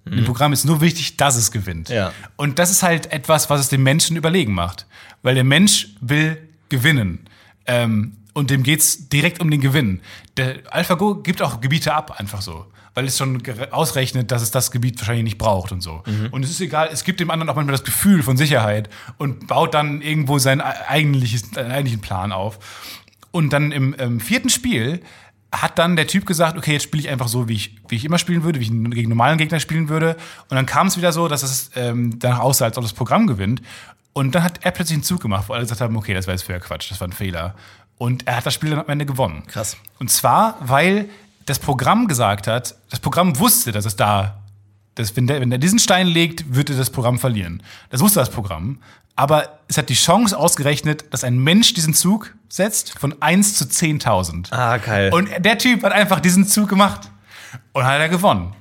[0.07, 1.91] Dem Programm ist nur wichtig, dass es gewinnt.
[1.91, 2.13] Ja.
[2.37, 4.87] Und das ist halt etwas, was es dem Menschen überlegen macht.
[5.21, 6.39] Weil der Mensch will
[6.71, 7.29] gewinnen.
[7.67, 10.01] Ähm, und dem geht's direkt um den Gewinn.
[10.37, 12.67] Der AlphaGo gibt auch Gebiete ab, einfach so.
[12.95, 16.03] Weil es schon ausrechnet, dass es das Gebiet wahrscheinlich nicht braucht und so.
[16.31, 19.49] Und es ist egal, es gibt dem anderen auch manchmal das Gefühl von Sicherheit und
[19.49, 22.59] baut dann irgendwo seinen eigentliches, seinen eigentlichen Plan auf.
[23.33, 25.01] Und dann im ähm, vierten Spiel
[25.51, 28.05] hat dann der Typ gesagt, okay, jetzt spiele ich einfach so, wie ich, wie ich
[28.05, 30.17] immer spielen würde, wie ich gegen normalen Gegner spielen würde.
[30.49, 33.27] Und dann kam es wieder so, dass es ähm, danach aussah, als ob das Programm
[33.27, 33.61] gewinnt.
[34.13, 36.35] Und dann hat er plötzlich einen Zug gemacht, wo alle gesagt haben, okay, das war
[36.35, 37.55] jetzt für Quatsch, das war ein Fehler.
[37.99, 39.45] Und er hat das Spiel dann am Ende gewonnen.
[39.47, 39.77] Krass.
[39.99, 41.09] Und zwar, weil
[41.47, 44.41] das Programm gesagt hat, das Programm wusste, dass es da
[44.95, 47.63] Das, wenn, der, wenn der diesen Stein legt, wird er das Programm verlieren.
[47.91, 48.79] Das wusste das Programm.
[49.17, 53.65] Aber es hat die Chance ausgerechnet, dass ein Mensch diesen Zug setzt von 1 zu
[53.65, 54.53] 10.000.
[54.53, 55.13] Ah, geil.
[55.13, 57.11] Und der Typ hat einfach diesen Zug gemacht
[57.73, 58.55] und hat er gewonnen.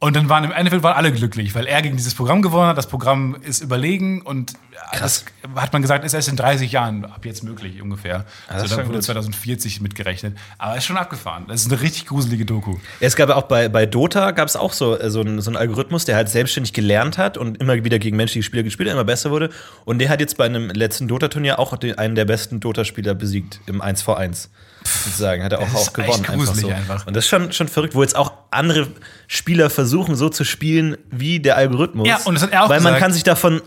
[0.00, 2.78] Und dann waren im Endeffekt waren alle glücklich, weil er gegen dieses Programm gewonnen hat.
[2.78, 4.52] Das Programm ist überlegen und
[4.92, 5.24] das
[5.56, 8.18] hat man gesagt, ist erst in 30 Jahren ab jetzt möglich ungefähr.
[8.18, 9.04] ist also da schon wurde gut.
[9.04, 10.38] 2040 mitgerechnet.
[10.56, 11.46] Aber ist schon abgefahren.
[11.48, 12.76] Das ist eine richtig gruselige Doku.
[13.00, 15.50] Es gab ja auch bei, bei Dota gab es auch so, äh, so, einen, so
[15.50, 18.94] einen Algorithmus, der halt selbstständig gelernt hat und immer wieder gegen menschliche Spieler gespielt hat,
[18.94, 19.50] immer besser wurde.
[19.84, 23.60] Und der hat jetzt bei einem letzten Dota-Turnier auch den, einen der besten Dota-Spieler besiegt
[23.66, 24.48] im 1v1.
[24.84, 26.22] Sozusagen, hat er auch, Das ist auch gewonnen.
[26.22, 26.68] gruselig so.
[26.68, 27.06] einfach.
[27.06, 28.86] Und das ist schon, schon verrückt, wo jetzt auch andere
[29.30, 32.08] Spieler versuchen, so zu spielen wie der Algorithmus.
[32.08, 33.02] Ja, und das hat er auch Weil man gesagt.
[33.02, 33.60] kann sich davon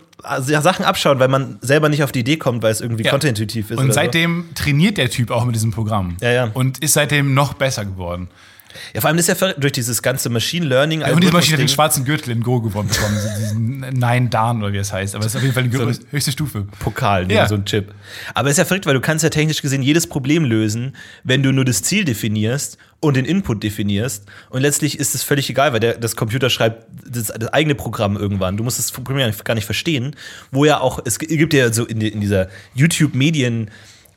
[0.48, 3.12] ja, Sachen abschauen, weil man selber nicht auf die Idee kommt, weil es irgendwie Ja.
[3.12, 3.78] kontraintuitiv ist.
[3.78, 6.18] Und seitdem trainiert der Typ auch mit diesem Programm.
[6.20, 6.50] Ja, ja.
[6.54, 8.28] Und ist seitdem noch besser geworden.
[8.74, 8.80] So.
[8.94, 11.04] Ja, vor allem ist ja verrückt, durch dieses ganze Machine Learning.
[11.04, 13.18] und diese Maschine hat den schwarzen Gürtel in Go gewonnen bekommen.
[13.40, 15.16] diesen Nine Dan oder wie es heißt.
[15.16, 16.68] Aber es ist auf jeden Fall die Gürtel- höchste Stufe.
[16.80, 17.38] Pokal, Ja.
[17.40, 17.48] ja.
[17.48, 17.94] so ein Chip.
[18.34, 21.44] Aber es ist ja verrückt, weil du kannst ja technisch gesehen jedes Problem lösen, wenn
[21.44, 24.26] du nur das Ziel definierst und den Input definierst.
[24.50, 28.16] Und letztlich ist es völlig egal, weil der, das Computer schreibt das, das eigene Programm
[28.16, 28.58] irgendwann.
[28.58, 30.16] Du musst das Problem ja gar nicht verstehen.
[30.52, 33.70] Wo ja auch, es gibt ja so in, in dieser YouTube-Medien-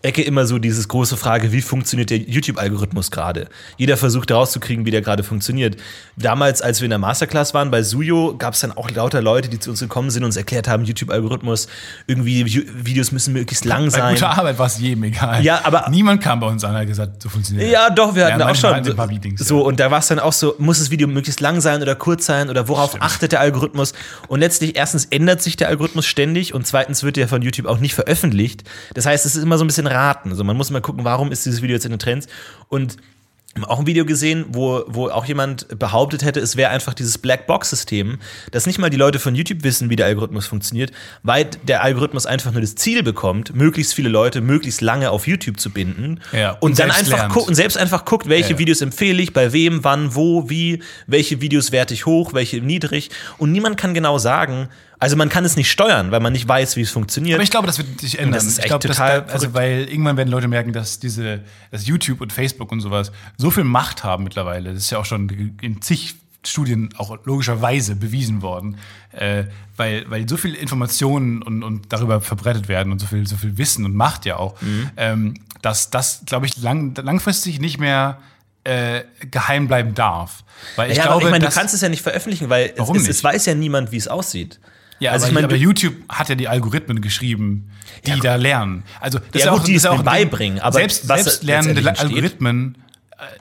[0.05, 3.49] Ecke immer so diese große Frage, wie funktioniert der YouTube-Algorithmus gerade?
[3.79, 5.77] Jeder versucht herauszukriegen, wie der gerade funktioniert.
[6.17, 9.49] Damals, als wir in der Masterclass waren bei Suyo, gab es dann auch lauter Leute,
[9.49, 11.69] die zu uns gekommen sind und uns erklärt haben, YouTube-Algorithmus,
[12.07, 12.45] irgendwie
[12.85, 14.15] Videos müssen möglichst lang Bei sein.
[14.15, 15.43] guter Arbeit war es jedem egal.
[15.43, 18.27] Ja, aber- Niemand kam bei uns an und hat gesagt, so funktioniert Ja, doch, wir
[18.27, 19.47] hatten Ja, auch schon paar Meetings, ja.
[19.47, 21.95] so und da war es dann auch so, muss das Video möglichst lang sein oder
[21.95, 23.95] kurz sein oder worauf achtet der Algorithmus?
[24.29, 27.79] Und letztlich erstens ändert sich der Algorithmus ständig und zweitens wird der von YouTube auch
[27.79, 28.65] nicht veröffentlicht.
[28.95, 30.31] Das heißt, es ist immer so ein bisschen raten.
[30.31, 32.27] Also man muss mal gucken, warum ist dieses Video jetzt in den Trends
[32.69, 32.97] und
[33.63, 38.19] auch ein Video gesehen, wo, wo auch jemand behauptet hätte, es wäre einfach dieses Blackbox-System,
[38.51, 40.91] dass nicht mal die Leute von YouTube wissen, wie der Algorithmus funktioniert,
[41.23, 45.61] weil der Algorithmus einfach nur das Ziel bekommt, möglichst viele Leute möglichst lange auf YouTube
[45.61, 48.59] zu binden Ja, und, und dann einfach gucken, und selbst einfach guckt, welche Ja, ja.
[48.59, 53.11] Videos empfehle ich, bei wem, wann, wo, wie, welche Videos werte ich hoch, welche niedrig.
[53.39, 54.69] Und niemand kann genau sagen,
[54.99, 57.35] also man kann es nicht steuern, weil man nicht weiß, wie es funktioniert.
[57.35, 58.35] Aber ich glaube, das wird sich ändern.
[58.35, 61.41] das ist ich echt glaube, total das, also weil irgendwann werden Leute merken, dass diese,
[61.71, 64.73] dass YouTube und Facebook und sowas so viel Macht haben mittlerweile.
[64.73, 66.15] Das ist ja auch schon in zig
[66.47, 68.77] Studien auch logischerweise bewiesen worden,
[69.13, 69.45] äh,
[69.77, 73.57] weil, weil so viel Informationen und, und darüber verbreitet werden und so viel, so viel
[73.59, 74.91] Wissen und Macht ja auch, Mhm.
[74.97, 78.19] ähm, dass das, glaube ich, lang, langfristig nicht mehr
[78.65, 80.45] äh, geheim bleiben darf.
[80.77, 82.89] Weil ich ja, glaube, aber ich meine, du kannst es ja nicht veröffentlichen, weil es,
[82.89, 83.09] nicht?
[83.09, 84.61] es weiß ja niemand, wie es aussieht.
[85.01, 87.71] Ja, also aber, ich meine, aber du- YouTube hat ja die Algorithmen geschrieben,
[88.07, 88.85] die da lernen.
[89.01, 91.99] Also das Ja, ist gut, auch, die ist es auch beibringen, aber selbst, was selbstlernende
[91.99, 92.79] Algorithmen,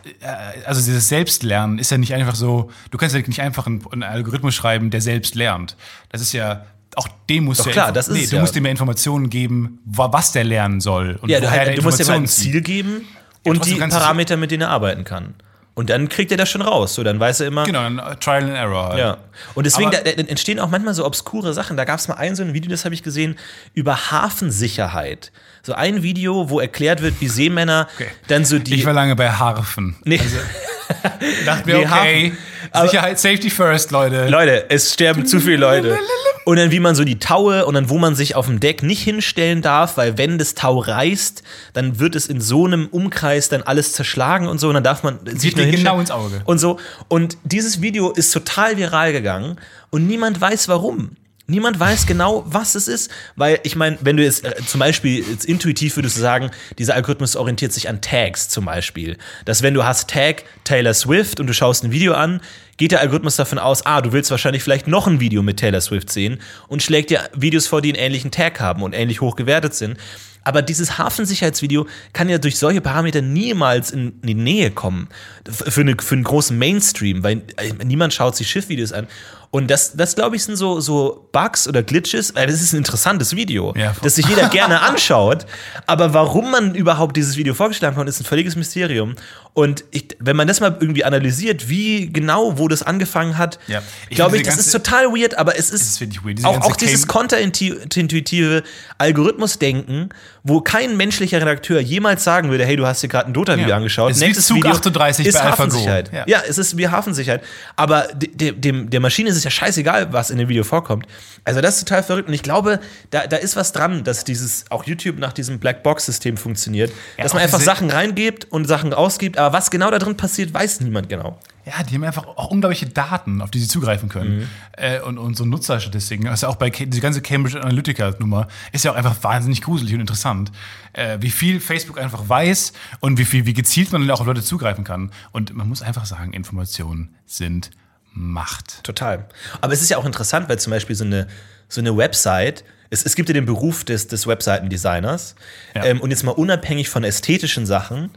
[0.04, 3.68] äh, äh, also dieses Selbstlernen ist ja nicht einfach so, du kannst ja nicht einfach
[3.68, 5.78] einen, einen Algorithmus schreiben, der selbst lernt.
[6.10, 8.42] Das ist ja auch dem musst Doch du ja klar, ist nee, du ja.
[8.42, 11.68] musst ihm ja Informationen geben, wa- was der lernen soll und Ja, du, woher halt,
[11.70, 13.02] der du musst dir mal ein Ziel geben
[13.46, 15.34] Ja, und trotzdem die du- Parameter, mit denen er arbeiten kann.
[15.76, 16.94] Und dann kriegt er das schon raus.
[16.94, 17.64] So, dann weiß er immer.
[17.64, 18.90] Genau, dann äh, Trial and Error.
[18.90, 19.00] Halt.
[19.00, 19.18] Ja.
[19.56, 21.78] Und deswegen da, da entstehen auch manchmal so obskure Sachen.
[21.78, 23.38] Da gab es mal ein so ein Video, das habe ich gesehen,
[23.74, 25.32] über Hafensicherheit.
[25.64, 28.08] So ein Video, wo erklärt wird, wie Seemänner Okay.
[28.28, 28.76] dann so die.
[28.76, 29.96] Ich war lange bei Harfen.
[30.04, 30.20] nee,
[31.46, 34.28] Dachte mir, Nee, okay, Aber- Sicherheit, Safety first, Leute.
[34.28, 35.98] Leute, es sterben zu viele Leute.
[36.46, 38.84] Und dann wie man so die Taue und dann wo man sich auf dem Deck
[38.84, 41.42] nicht hinstellen darf, weil wenn das Tau reißt,
[41.74, 45.04] dann wird es in so einem Umkreis dann alles zerschlagen und so und dann darf
[45.04, 46.42] man sich Geht nur genau ins Auge.
[46.44, 49.58] Und so und dieses Video ist total viral gegangen
[49.90, 51.16] und niemand weiß warum.
[51.46, 55.26] Niemand weiß genau, was es ist, weil ich meine, wenn du jetzt äh, zum Beispiel
[55.30, 59.74] jetzt intuitiv würdest du sagen, dieser Algorithmus orientiert sich an Tags zum Beispiel, dass wenn
[59.74, 62.40] du hast Tag Taylor Swift und du schaust ein Video an,
[62.78, 65.82] geht der Algorithmus davon aus, ah, du willst wahrscheinlich vielleicht noch ein Video mit Taylor
[65.82, 66.40] Swift sehen
[66.70, 69.98] und schlägt dir Videos vor, die einen ähnlichen Tag haben und ähnlich hoch gewertet sind.
[70.46, 75.08] Aber dieses Hafensicherheitsvideo kann ja durch solche Parameter niemals in die Nähe kommen.
[75.50, 79.08] Für, eine, für einen großen Mainstream, weil äh, niemand schaut sich Schiffvideos an.
[79.54, 82.34] Und das, das glaube ich, sind so, so Bugs oder Glitches.
[82.34, 85.46] Weil das ist ein interessantes Video, Ja, das sich jeder gerne anschaut.
[85.86, 89.14] Aber warum man überhaupt dieses Video vorgeschlagen hat, ist ein völliges Mysterium.
[89.56, 93.84] Und ich, wenn man das mal irgendwie analysiert, wie genau, wo das angefangen hat, Ja.
[94.10, 96.44] Glaube ich, das ist total weird, aber es ist ist weird.
[96.44, 98.64] Auch, auch dieses konterintuitive
[98.98, 100.10] Algorithmusdenken,
[100.44, 103.78] wo kein menschlicher Redakteur jemals sagen würde, hey, du hast dir gerade ein Dota-Video Ja.
[103.78, 104.12] angeschaut.
[104.12, 105.44] Es ist wie Zug 38 ist bei.
[105.44, 106.12] Hafensicherheit.
[106.12, 106.24] Ja.
[106.28, 106.42] Ja.
[106.48, 107.44] es ist wie Hafensicherheit.
[107.76, 111.06] Aber de, de, dem, der Maschine ist es ja scheißegal, was in dem Video vorkommt.
[111.46, 112.28] Also das ist total verrückt.
[112.28, 112.80] Und ich glaube,
[113.12, 116.92] da, da ist was dran, dass dieses auch YouTube nach diesem Blackbox-System funktioniert.
[117.18, 120.54] Ja, dass man einfach Sachen reingibt und Sachen ausgibt, aber was genau da drin passiert,
[120.54, 121.38] weiß niemand genau.
[121.66, 124.40] Ja, die haben einfach auch unglaubliche Daten, auf die sie zugreifen können.
[124.40, 124.48] Mhm.
[124.78, 126.28] Äh, und, und so Nutzerstatistiken.
[126.28, 130.52] Also auch bei diese ganze Cambridge Analytica-Nummer ist ja auch einfach wahnsinnig gruselig und interessant.
[130.92, 134.28] Äh, wie viel Facebook einfach weiß und wie viel, wie gezielt man dann auch auf
[134.28, 135.12] Leute zugreifen kann.
[135.32, 137.72] Und man muss einfach sagen, Informationen sind
[138.14, 138.84] Macht.
[138.84, 139.26] Total.
[139.62, 141.28] Aber es ist ja auch interessant, weil zum Beispiel so eine,
[141.68, 145.36] so eine Website, es, es gibt ja den Beruf des, des Webseitendesigners.
[145.74, 145.86] Ja.
[145.86, 148.12] Ähm, und jetzt mal unabhängig von ästhetischen Sachen,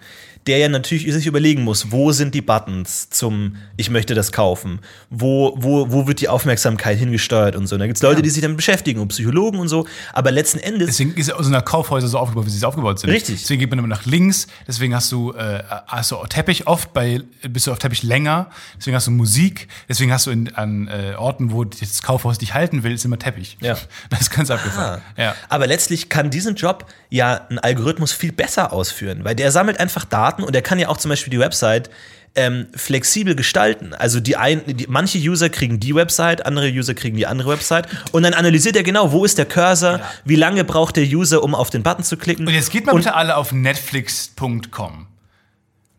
[0.47, 4.81] der ja natürlich sich überlegen muss, wo sind die Buttons zum Ich möchte das kaufen?
[5.11, 7.75] Wo, wo, wo wird die Aufmerksamkeit hingesteuert und so?
[7.77, 8.23] Und da gibt es Leute, Ja.
[8.23, 9.87] die sich damit beschäftigen und Psychologen und so.
[10.13, 10.87] Aber letzten Endes.
[10.89, 13.11] Deswegen ist so eine Kaufhäuser so aufgebaut, wie sie aufgebaut sind.
[13.11, 13.41] Richtig.
[13.41, 14.47] Deswegen geht man immer nach links.
[14.67, 18.51] Deswegen hast du, äh, hast du Teppich oft bei, bist du auf Teppich länger.
[18.79, 19.69] Deswegen hast du Musik.
[19.89, 23.19] Deswegen hast du in, an äh, Orten, wo das Kaufhaus dich halten will, ist immer
[23.19, 23.59] Teppich.
[23.61, 23.77] Ja.
[24.11, 25.01] Das ist ganz abgefahren.
[25.17, 25.21] Ah.
[25.21, 25.35] Ja.
[25.49, 30.05] Aber letztlich kann diesen Job ja ein Algorithmus viel besser ausführen, weil der sammelt einfach
[30.05, 31.91] Daten und der kann ja auch zum Beispiel die Website
[32.35, 33.95] ähm, flexibel gestalten.
[33.95, 37.89] Also die, ein, die manche User kriegen die Website, andere User kriegen die andere Website
[38.13, 41.55] und dann analysiert er genau, wo ist der Cursor, wie lange braucht der User, um
[41.55, 42.47] auf den Button zu klicken.
[42.47, 45.07] Und jetzt geht mal bitte alle auf netflix.com.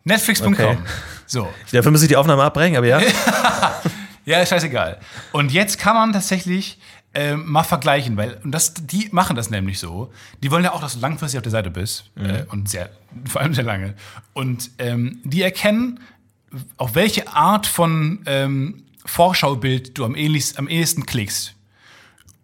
[0.04, 0.52] Netflix.com.
[0.54, 0.78] Okay.
[1.26, 1.48] So.
[1.72, 3.00] Dafür muss ich die Aufnahme abbrechen, aber ja.
[4.28, 4.98] Ja, ist scheißegal.
[5.32, 6.78] Und jetzt kann man tatsächlich
[7.18, 10.12] ähm, mal vergleichen, weil und das, die machen das nämlich so.
[10.40, 12.90] Die wollen ja auch, dass du langfristig auf der Seite bist äh, und sehr,
[13.24, 13.94] vor allem sehr lange.
[14.34, 15.98] Und ähm, die erkennen,
[16.76, 21.56] auf welche Art von ähm, Vorschaubild du am, ähnlichst, am ehesten klickst.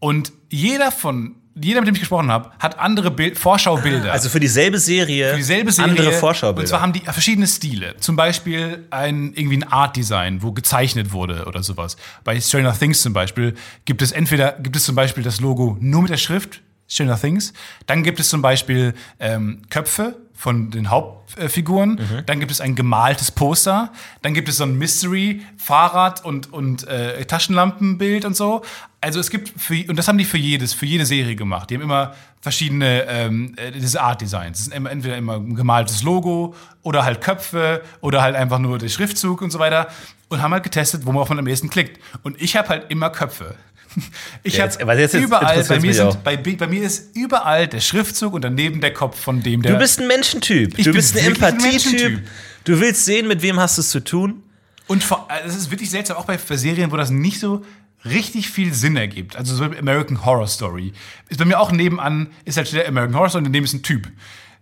[0.01, 4.13] Und jeder von jeder, mit dem ich gesprochen habe, hat andere Bild Vorschaubilder.
[4.13, 5.91] Also für dieselbe Serie, Für dieselbe Serie.
[5.91, 6.61] andere Vorschaubilder.
[6.63, 7.97] Und zwar haben die verschiedene Stile.
[8.01, 11.97] Zum Beispiel ein, irgendwie ein Art-Design, wo gezeichnet wurde oder sowas.
[12.25, 16.03] Bei Stranger Things zum Beispiel gibt es entweder, gibt es zum Beispiel das Logo nur
[16.03, 17.53] mit der Schrift Stranger Things.
[17.87, 21.91] Dann gibt es zum Beispiel ähm, Köpfe von den Hauptfiguren.
[21.93, 22.27] Mhm.
[22.27, 23.93] Dann gibt es ein gemaltes Poster.
[24.23, 28.63] Dann gibt es so ein Mystery-Fahrrad und, und äh, Taschenlampenbild und so.
[29.05, 31.69] Also es gibt für, und das haben die für jedes, für jede Serie gemacht.
[31.71, 34.61] Die haben immer verschiedene ähm, äh, diese Art Designs.
[34.61, 38.79] Es ist immer, entweder immer ein gemaltes Logo oder halt Köpfe oder halt einfach nur
[38.79, 39.89] der Schriftzug und so weiter.
[40.29, 42.01] Und haben halt getestet, worauf man am ehesten klickt.
[42.23, 43.55] Und ich habe halt immer Köpfe.
[44.43, 48.43] Ich Ja, habe überall, bei mir, sind, bei, bei mir ist überall der Schriftzug und
[48.43, 49.73] daneben der Kopf von dem, der.
[49.75, 50.77] Du bist ein Menschentyp.
[50.79, 52.27] Ich du bin bist ein Empathietyp.
[52.65, 54.43] Du willst sehen, mit wem hast du es zu tun.
[54.89, 57.63] Und vor- also es ist wirklich seltsam, auch bei Serien, wo das nicht so
[58.05, 59.37] richtig viel Sinn ergibt.
[59.37, 60.93] Also so American Horror Story.
[61.29, 63.83] Ist bei mir auch nebenan, ist halt der American Horror Story und daneben ist ein
[63.83, 64.09] Typ.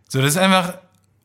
[0.09, 0.79] So, das ist einfach.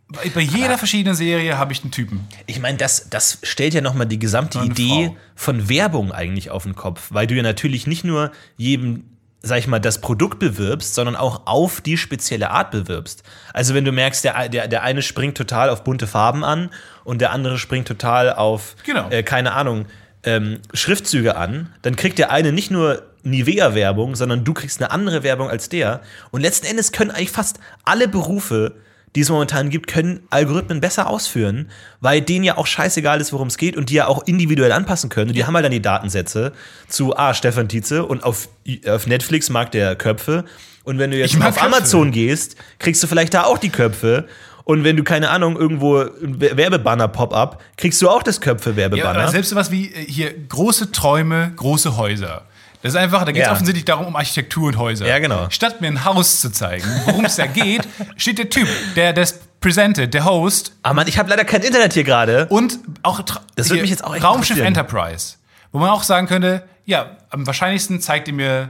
[0.09, 2.25] Bei, bei jeder verschiedenen Serie habe ich einen Typen.
[2.45, 5.17] Ich meine, das, das stellt ja nochmal die gesamte Idee Frau.
[5.35, 9.03] von Werbung eigentlich auf den Kopf, weil du ja natürlich nicht nur jedem,
[9.41, 13.23] sag ich mal, das Produkt bewirbst, sondern auch auf die spezielle Art bewirbst.
[13.51, 16.69] Also wenn du merkst, der, der, der eine springt total auf bunte Farben an
[17.03, 19.09] und der andere springt total auf, Genau.
[19.09, 19.87] äh, keine Ahnung,
[20.27, 25.23] ähm, Schriftzüge an, dann kriegt der eine nicht nur Nivea-Werbung, sondern du kriegst eine andere
[25.23, 26.01] Werbung als der.
[26.31, 28.75] Und letzten Endes können eigentlich fast alle Berufe,
[29.15, 31.69] die es momentan gibt, können Algorithmen besser ausführen,
[32.01, 35.09] weil denen ja auch scheißegal ist, worum es geht und die ja auch individuell anpassen
[35.09, 35.29] können.
[35.29, 36.51] Und die haben halt dann die Datensätze
[36.89, 38.49] zu, ah, Stefan Tietze und auf,
[38.85, 40.43] auf Netflix mag der Köpfe.
[40.83, 41.61] Und wenn du jetzt auf Köpfe.
[41.61, 44.27] Amazon gehst, kriegst du vielleicht da auch die Köpfe.
[44.67, 49.19] Und wenn du, keine Ahnung, irgendwo ein Werbebanner-Pop-up, kriegst du auch das Ja, Köpfe-Werbebanner.
[49.21, 52.43] aber selbst sowas wie äh, hier große Träume, große Häuser.
[52.81, 53.53] Das ist einfach, da geht es Ja.
[53.53, 55.07] offensichtlich darum, um Architektur und Häuser.
[55.07, 55.47] Ja, genau.
[55.49, 57.87] Statt mir ein Haus zu zeigen, worum es da geht,
[58.17, 61.93] steht der Typ, der das presented, der Host Ah, Mann, ich habe leider kein Internet
[61.93, 62.47] hier gerade.
[62.47, 63.21] und auch
[63.55, 64.59] Das hier, mich jetzt auch echt Raumschiff.
[64.59, 65.35] Enterprise.
[65.71, 68.69] Wo man auch sagen könnte, ja, am wahrscheinlichsten zeigt ihr mir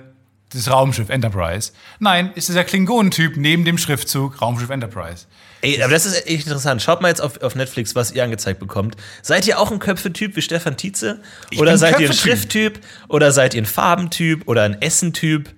[0.53, 1.71] das Raumschiff Enterprise.
[1.99, 5.25] Nein, ist dieser Klingonentyp neben dem Schriftzug Raumschiff Enterprise.
[5.61, 6.81] Ey, aber das ist echt interessant.
[6.81, 8.95] Schaut mal jetzt auf, auf Netflix, was ihr angezeigt bekommt.
[9.21, 11.19] Seid ihr auch ein Köpfe-Typ wie Stefan Tietze?
[11.57, 12.13] Oder bin seid ihr ein.
[12.13, 12.79] Schrifttyp?
[13.07, 14.47] Oder seid ihr ein Farbentyp?
[14.47, 15.49] Oder ein Essentyp?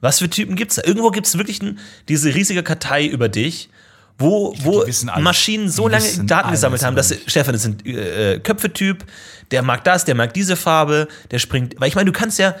[0.00, 0.82] Was für Typen gibt's da?
[0.84, 1.78] Irgendwo gibt's wirklich ein,
[2.08, 3.70] diese riesige Kartei über dich,
[4.18, 5.24] wo, wo wissen alles.
[5.24, 9.04] Maschinen so lange Daten gesammelt haben, dass Stefan ist ein äh, Köpfe-Typ,
[9.50, 11.76] der mag das, der mag diese Farbe, der springt.
[11.78, 12.54] Weil ich meine, du kannst ja,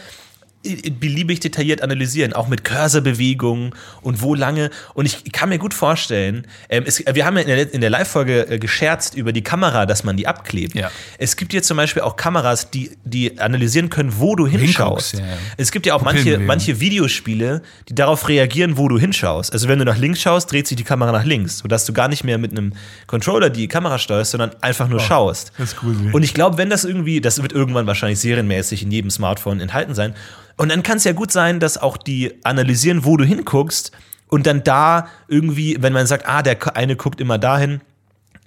[1.00, 4.70] beliebig detailliert analysieren, auch mit Cursorbewegungen und wo lange.
[4.94, 7.90] Und ich kann mir gut vorstellen, ähm, es, wir haben ja in der, in der
[7.90, 10.74] Live-Folge äh, gescherzt über die Kamera, dass man die abklebt.
[10.74, 10.90] Ja.
[11.18, 15.12] Es gibt jetzt zum Beispiel auch Kameras, die, die analysieren können, wo du hinschaust.
[15.12, 15.38] Hinguckst, ja, ja.
[15.56, 19.52] Es gibt ja auch manche, manche Videospiele, die darauf reagieren, wo du hinschaust.
[19.52, 22.08] Also wenn du nach links schaust, dreht sich die Kamera nach links, sodass du gar
[22.08, 22.72] nicht mehr mit einem
[23.06, 25.52] Controller die Kamera steuerst, sondern einfach nur schaust.
[25.54, 26.14] Oh, das ist gruselig.
[26.14, 29.94] Und ich glaube, wenn das irgendwie, das wird irgendwann wahrscheinlich serienmäßig in jedem Smartphone enthalten
[29.94, 30.14] sein.
[30.56, 33.92] Und dann kann es ja gut sein, dass auch die analysieren, wo du hinguckst
[34.28, 37.80] und dann da irgendwie, wenn man sagt, ah, der eine guckt immer dahin,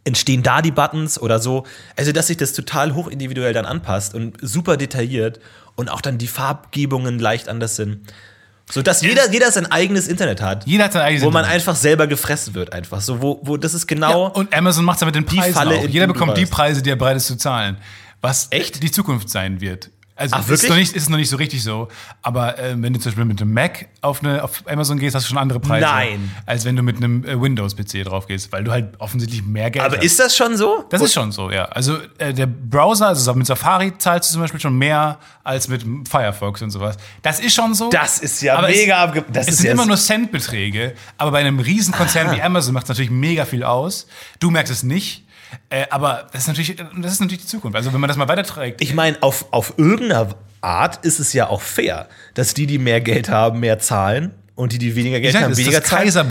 [0.05, 1.65] entstehen da die Buttons oder so.
[1.95, 5.39] Also, dass sich das total hochindividuell dann anpasst und super detailliert
[5.75, 7.99] und auch dann die Farbgebungen leicht anders sind.
[8.69, 10.65] Sodass jeder, jeder sein eigenes Internet hat.
[10.65, 11.61] Jeder hat sein eigenes Wo man Internet.
[11.61, 12.99] einfach selber gefressen wird, einfach.
[12.99, 14.27] So, wo, wo das ist genau.
[14.27, 15.87] Ja, und Amazon macht es mit den Preisen Falle, auch.
[15.87, 16.45] Jeder bekommt die.
[16.45, 17.77] Preise, die er bereit ist zu zahlen.
[18.19, 18.81] Was Echt?
[18.83, 19.89] die Zukunft sein wird.
[20.17, 21.87] Also Ach, ist noch nicht, ist noch nicht so richtig so.
[22.23, 25.25] Aber äh, wenn du zum Beispiel mit einem Mac auf, eine, auf Amazon gehst, hast
[25.25, 25.85] du schon andere Preise.
[25.85, 26.33] Nein.
[26.47, 29.85] Als wenn du mit einem äh, Windows-PC drauf gehst, weil du halt offensichtlich mehr Geld
[29.85, 30.03] aber hast.
[30.03, 30.85] ist das schon so?
[30.89, 31.65] das ist schon so, ja.
[31.65, 35.85] Also äh, der Browser, also mit Safari zahlst du zum Beispiel schon mehr als mit
[36.09, 36.97] Firefox und sowas.
[37.21, 37.89] Das ist schon so.
[37.89, 41.59] Das ist ja Aber mega abge- das es sind immer nur Centbeträge, aber bei einem
[41.59, 44.07] Riesenkonzern wie Amazon macht es natürlich mega viel aus.
[44.39, 45.26] Du merkst es nicht.
[45.69, 47.75] Äh, aber das ist, natürlich, das ist natürlich die Zukunft.
[47.75, 48.81] Also wenn man das mal weiterträgt.
[48.81, 53.01] Ich meine, auf, auf irgendeiner Art ist es ja auch fair, dass die, die mehr
[53.01, 56.07] Geld haben, mehr zahlen und die, die weniger Geld haben, weniger das zahlen.
[56.07, 56.23] Ist das-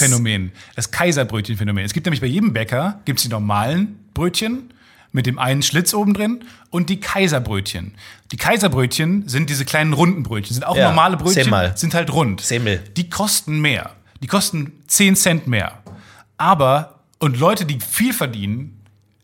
[0.00, 0.52] Kaiserbrötchen-Phänomen.
[0.74, 1.84] Das Kaiserbrötchen-Phänomen.
[1.84, 4.72] Es gibt nämlich bei jedem Bäcker gibt's die normalen Brötchen
[5.12, 7.94] mit dem einen Schlitz oben drin und die Kaiserbrötchen.
[8.32, 10.54] Die Kaiserbrötchen sind diese kleinen runden Brötchen.
[10.54, 11.72] Sind auch Ja, normale Brötchen, Semmel.
[11.74, 12.40] sind halt rund.
[12.42, 12.82] Semmel.
[12.96, 13.90] Die kosten mehr.
[14.22, 15.78] Die kosten 10 Cent mehr.
[16.36, 18.76] Aber, und Leute, die viel verdienen,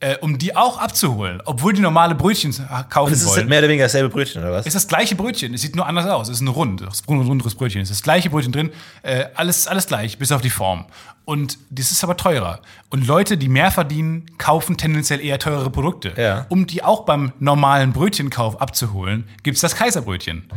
[0.02, 2.52] äh, um die auch abzuholen, obwohl die normale Brötchen
[2.90, 4.66] kaufen Das ist wollen, mehr oder weniger dasselbe Brötchen, oder was?
[4.66, 5.54] ist das gleiche Brötchen.
[5.54, 6.28] Es sieht nur anders aus.
[6.28, 7.80] Es ist ein rund, es ist ein runderes Brötchen.
[7.82, 8.70] Es ist das gleiche Brötchen drin.
[9.02, 10.86] Äh, alles, alles gleich, bis auf die Form.
[11.24, 12.60] Und das ist aber teurer.
[12.90, 16.14] Und Leute, die mehr verdienen, kaufen tendenziell eher teurere Produkte.
[16.16, 16.46] Ja.
[16.48, 20.48] Um die auch beim normalen Brötchenkauf abzuholen, gibt es das Kaiserbrötchen.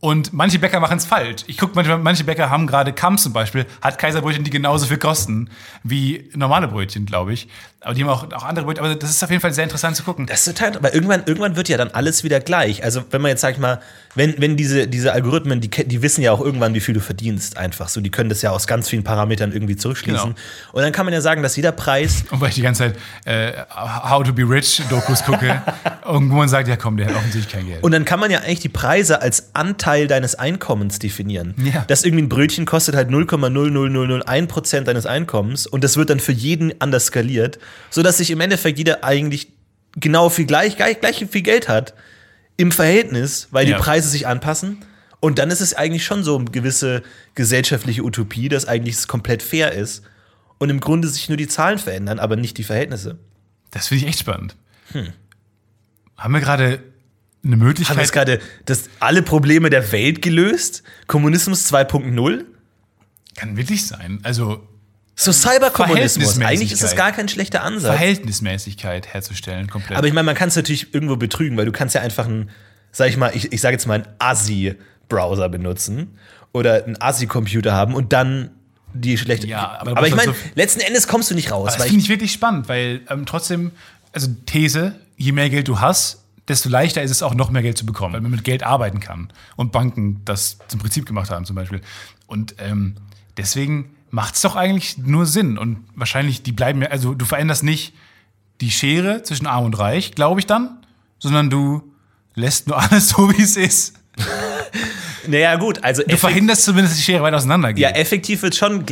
[0.00, 1.42] Und manche Bäcker machen es falsch.
[1.48, 4.98] Ich gucke manchmal, manche Bäcker haben gerade Kamm zum Beispiel, hat Kaiserbrötchen, die genauso viel
[4.98, 5.50] kosten
[5.82, 7.48] wie normale Brötchen, glaube ich.
[7.80, 8.84] Aber die haben auch, auch andere Brötchen.
[8.84, 10.26] Aber das ist auf jeden Fall sehr interessant zu gucken.
[10.26, 12.82] Das ist total, aber irgendwann, irgendwann wird ja dann alles wieder gleich.
[12.82, 13.80] Also, wenn man jetzt, sag ich mal,
[14.16, 17.56] wenn, wenn diese, diese Algorithmen, die, die wissen ja auch irgendwann, wie viel du verdienst,
[17.56, 18.00] einfach so.
[18.00, 20.34] Die können das ja aus ganz vielen Parametern irgendwie zurückschließen.
[20.34, 20.72] Genau.
[20.72, 22.96] Und dann kann man ja sagen, dass jeder Preis Und weil ich die ganze Zeit
[23.26, 25.62] äh, How to be Rich Dokus gucke,
[26.04, 27.84] irgendwo man sagt, ja komm, der hat offensichtlich kein Geld.
[27.84, 31.54] Und dann kann man ja eigentlich die Preise als Anteil deines Einkommens definieren.
[31.58, 31.84] Ja.
[31.86, 36.72] Dass irgendwie ein Brötchen kostet halt 0,00001% deines Einkommens und das wird dann für jeden
[36.80, 39.52] anders skaliert, sodass sich im Endeffekt jeder eigentlich
[39.96, 41.94] genau viel gleich, gleich, gleich viel Geld hat
[42.56, 43.76] im Verhältnis, weil Ja.
[43.76, 44.78] die Preise sich anpassen.
[45.20, 47.02] Und dann ist es eigentlich schon so eine gewisse
[47.34, 50.02] gesellschaftliche Utopie, dass eigentlich es komplett fair ist
[50.58, 53.18] und im Grunde sich nur die Zahlen verändern, aber nicht die Verhältnisse.
[53.70, 54.54] das finde ich echt spannend.
[56.16, 56.82] Haben wir gerade
[57.44, 57.90] eine Möglichkeit?
[57.90, 60.82] Haben wir jetzt gerade das, alle Probleme der Welt gelöst?
[61.06, 62.44] Kommunismus 2.0?
[63.36, 64.20] Kann wirklich sein.
[64.24, 64.66] Also
[65.20, 66.38] So Cyberkommunismus.
[66.40, 67.90] Eigentlich ist das gar kein schlechter Ansatz.
[67.90, 69.98] Verhältnismäßigkeit herzustellen, komplett.
[69.98, 72.50] Aber ich meine, man kann es natürlich irgendwo betrügen, weil du kannst ja einfach einen,
[72.92, 76.16] sag ich mal, ich, ich sage jetzt mal einen ASI-Browser benutzen
[76.52, 78.50] oder einen ASI-Computer haben und dann
[78.94, 79.48] die schlechte.
[79.48, 81.74] Ja, aber aber ich musst meine, halt so- letzten Endes kommst du nicht raus.
[81.74, 83.72] Das finde ich, ich wirklich spannend, weil ähm, trotzdem,
[84.12, 87.76] also These, je mehr Geld du hast, desto leichter ist es auch noch mehr Geld
[87.76, 89.32] zu bekommen, weil man mit Geld arbeiten kann.
[89.56, 91.80] Und Banken das zum Prinzip gemacht haben zum Beispiel.
[92.28, 92.94] Und ähm,
[93.36, 95.58] deswegen macht es doch eigentlich nur Sinn.
[95.58, 97.94] Und wahrscheinlich, die bleiben ja, also du veränderst nicht
[98.60, 100.78] die Schere zwischen Arm und Reich, glaube ich dann,
[101.18, 101.82] sondern du
[102.34, 103.94] lässt nur alles so, wie es ist.
[105.26, 107.82] naja, gut, also Du verhinderst zumindest, dass die Schere weit auseinander geht.
[107.82, 108.84] ja, effektiv wird schon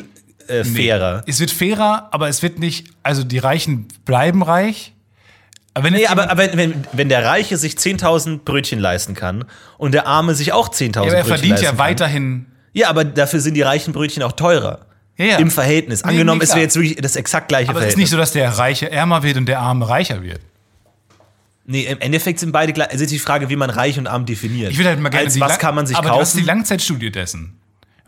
[0.49, 1.23] äh, fairer.
[1.27, 4.93] Es wird fairer, aber es wird nicht, also die Reichen bleiben reich.
[5.75, 9.45] Aber wenn Nee, aber, aber wenn, wenn der Reiche sich 10.000 Brötchen leisten kann
[9.79, 11.79] und der Arme sich auch 10.000 Ja, aber er Brötchen verdient leisten ja kann.
[11.79, 12.47] weiterhin.
[12.73, 14.87] Ja, aber dafür sind die reichen Brötchen auch teurer.
[15.19, 15.37] Ja, ja.
[15.39, 16.03] Im Verhältnis.
[16.05, 18.03] Nee, Angenommen, nee, es wäre jetzt wirklich das exakt gleiche Aber es ist Verhältnis.
[18.05, 20.41] nicht so, dass der Reiche ärmer wird und der Arme reicher wird.
[21.65, 22.89] Nee, im Endeffekt sind beide gleich.
[22.93, 24.71] Es ist die Frage, wie man reich und arm definiert.
[24.71, 26.41] Ich würde halt mal gerne Als was Lang- kann man sich aber was ist kaufen?
[26.43, 27.59] die Langzeitstudie dessen?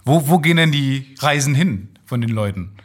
[0.05, 2.77] Wo, wo gehen denn die Reisen hin von den Leuten?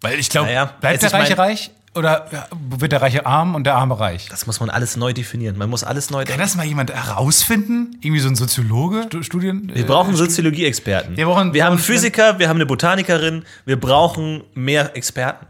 [0.00, 2.26] Weil ich glaube, Naja, bleibt der ich Reiche reich oder
[2.70, 4.28] wird der Reiche arm und der Arme reich?
[4.30, 5.58] das muss man alles neu definieren.
[5.58, 6.40] Man muss alles neu Kann denken.
[6.42, 7.98] das mal jemand herausfinden?
[8.00, 9.04] Irgendwie so ein Soziologe?
[9.08, 9.70] Stu- Studien?
[9.74, 11.16] Wir brauchen Soziologie-Experten.
[11.16, 15.46] Wir brauchen- wir haben brauchen- Physiker, wir haben eine Botanikerin, wir brauchen mehr Experten.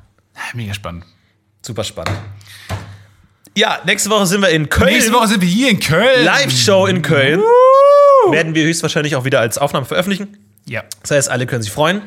[0.55, 1.05] Mega spannend.
[1.65, 2.17] Super spannend.
[3.57, 4.93] Ja, nächste Woche sind wir in Köln.
[4.95, 6.25] Nächste Woche sind wir hier in Köln.
[6.25, 7.41] Live-Show in Köln.
[8.31, 10.39] werden wir höchstwahrscheinlich auch wieder als Aufnahme veröffentlichen.
[10.65, 10.83] Ja.
[11.03, 12.03] Das heißt, alle können sich freuen.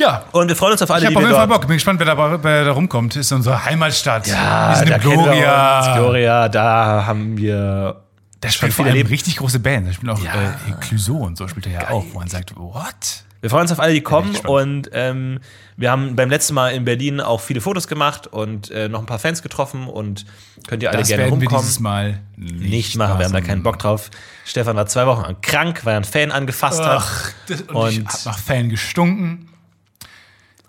[0.00, 0.24] Ja.
[0.32, 1.46] Und wir freuen uns auf alle, Ich die habe auf jeden Fall.
[1.46, 1.66] Bock.
[1.66, 3.16] Bin gespannt, wer da, wer da rumkommt.
[3.16, 4.26] Ist unsere Heimatstadt.
[4.26, 5.94] Ja, wir sind da wir Gloria.
[5.96, 7.96] Gloria, da haben wir
[8.40, 9.08] Da spielt vor allem Leben.
[9.10, 9.88] richtig große Band.
[9.88, 10.32] Da spielt auch Ja.
[10.34, 13.24] äh, Clouseau und so spielt er ja auch, wo man sagt, what?
[13.42, 14.36] Wir freuen uns auf alle, die kommen.
[14.36, 15.40] Und ähm,
[15.78, 19.06] wir haben beim letzten Mal in Berlin auch viele Fotos gemacht und äh, noch ein
[19.06, 19.86] paar Fans getroffen.
[19.86, 20.26] Und
[20.66, 23.40] könnt ihr alle Das gerne werden wir dieses Mal nicht, nicht machen, wir haben da
[23.40, 24.10] keinen Bock drauf.
[24.44, 26.98] Stefan war zwei Wochen krank, weil er einen Fan angefasst hat.
[27.02, 29.46] Ach, das, und, Und- ich hab nach Fan gestunken.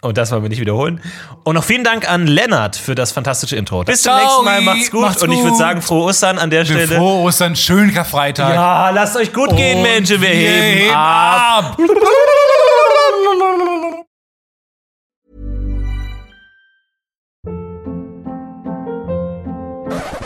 [0.03, 0.99] Und das wollen wir nicht wiederholen.
[1.43, 3.83] Und noch vielen Dank an Lennart für das fantastische Intro.
[3.83, 5.01] Bis zum Ciao, nächsten Mal, macht's gut.
[5.01, 6.87] macht's und ich würde sagen, frohe Ostern an der Stelle.
[6.87, 8.53] Frohe Ostern, schönen Karfreitag.
[8.55, 10.19] Ja, lasst euch gut gehen, Und Menschen.
[10.19, 11.77] Wir heben ab.
[11.77, 11.87] ab.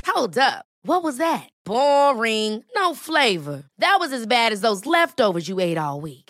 [0.08, 0.66] Hold up.
[0.84, 1.50] What was that?
[1.66, 2.64] Boring.
[2.76, 3.64] No flavor.
[3.80, 6.25] That was as bad as those leftovers you ate all week.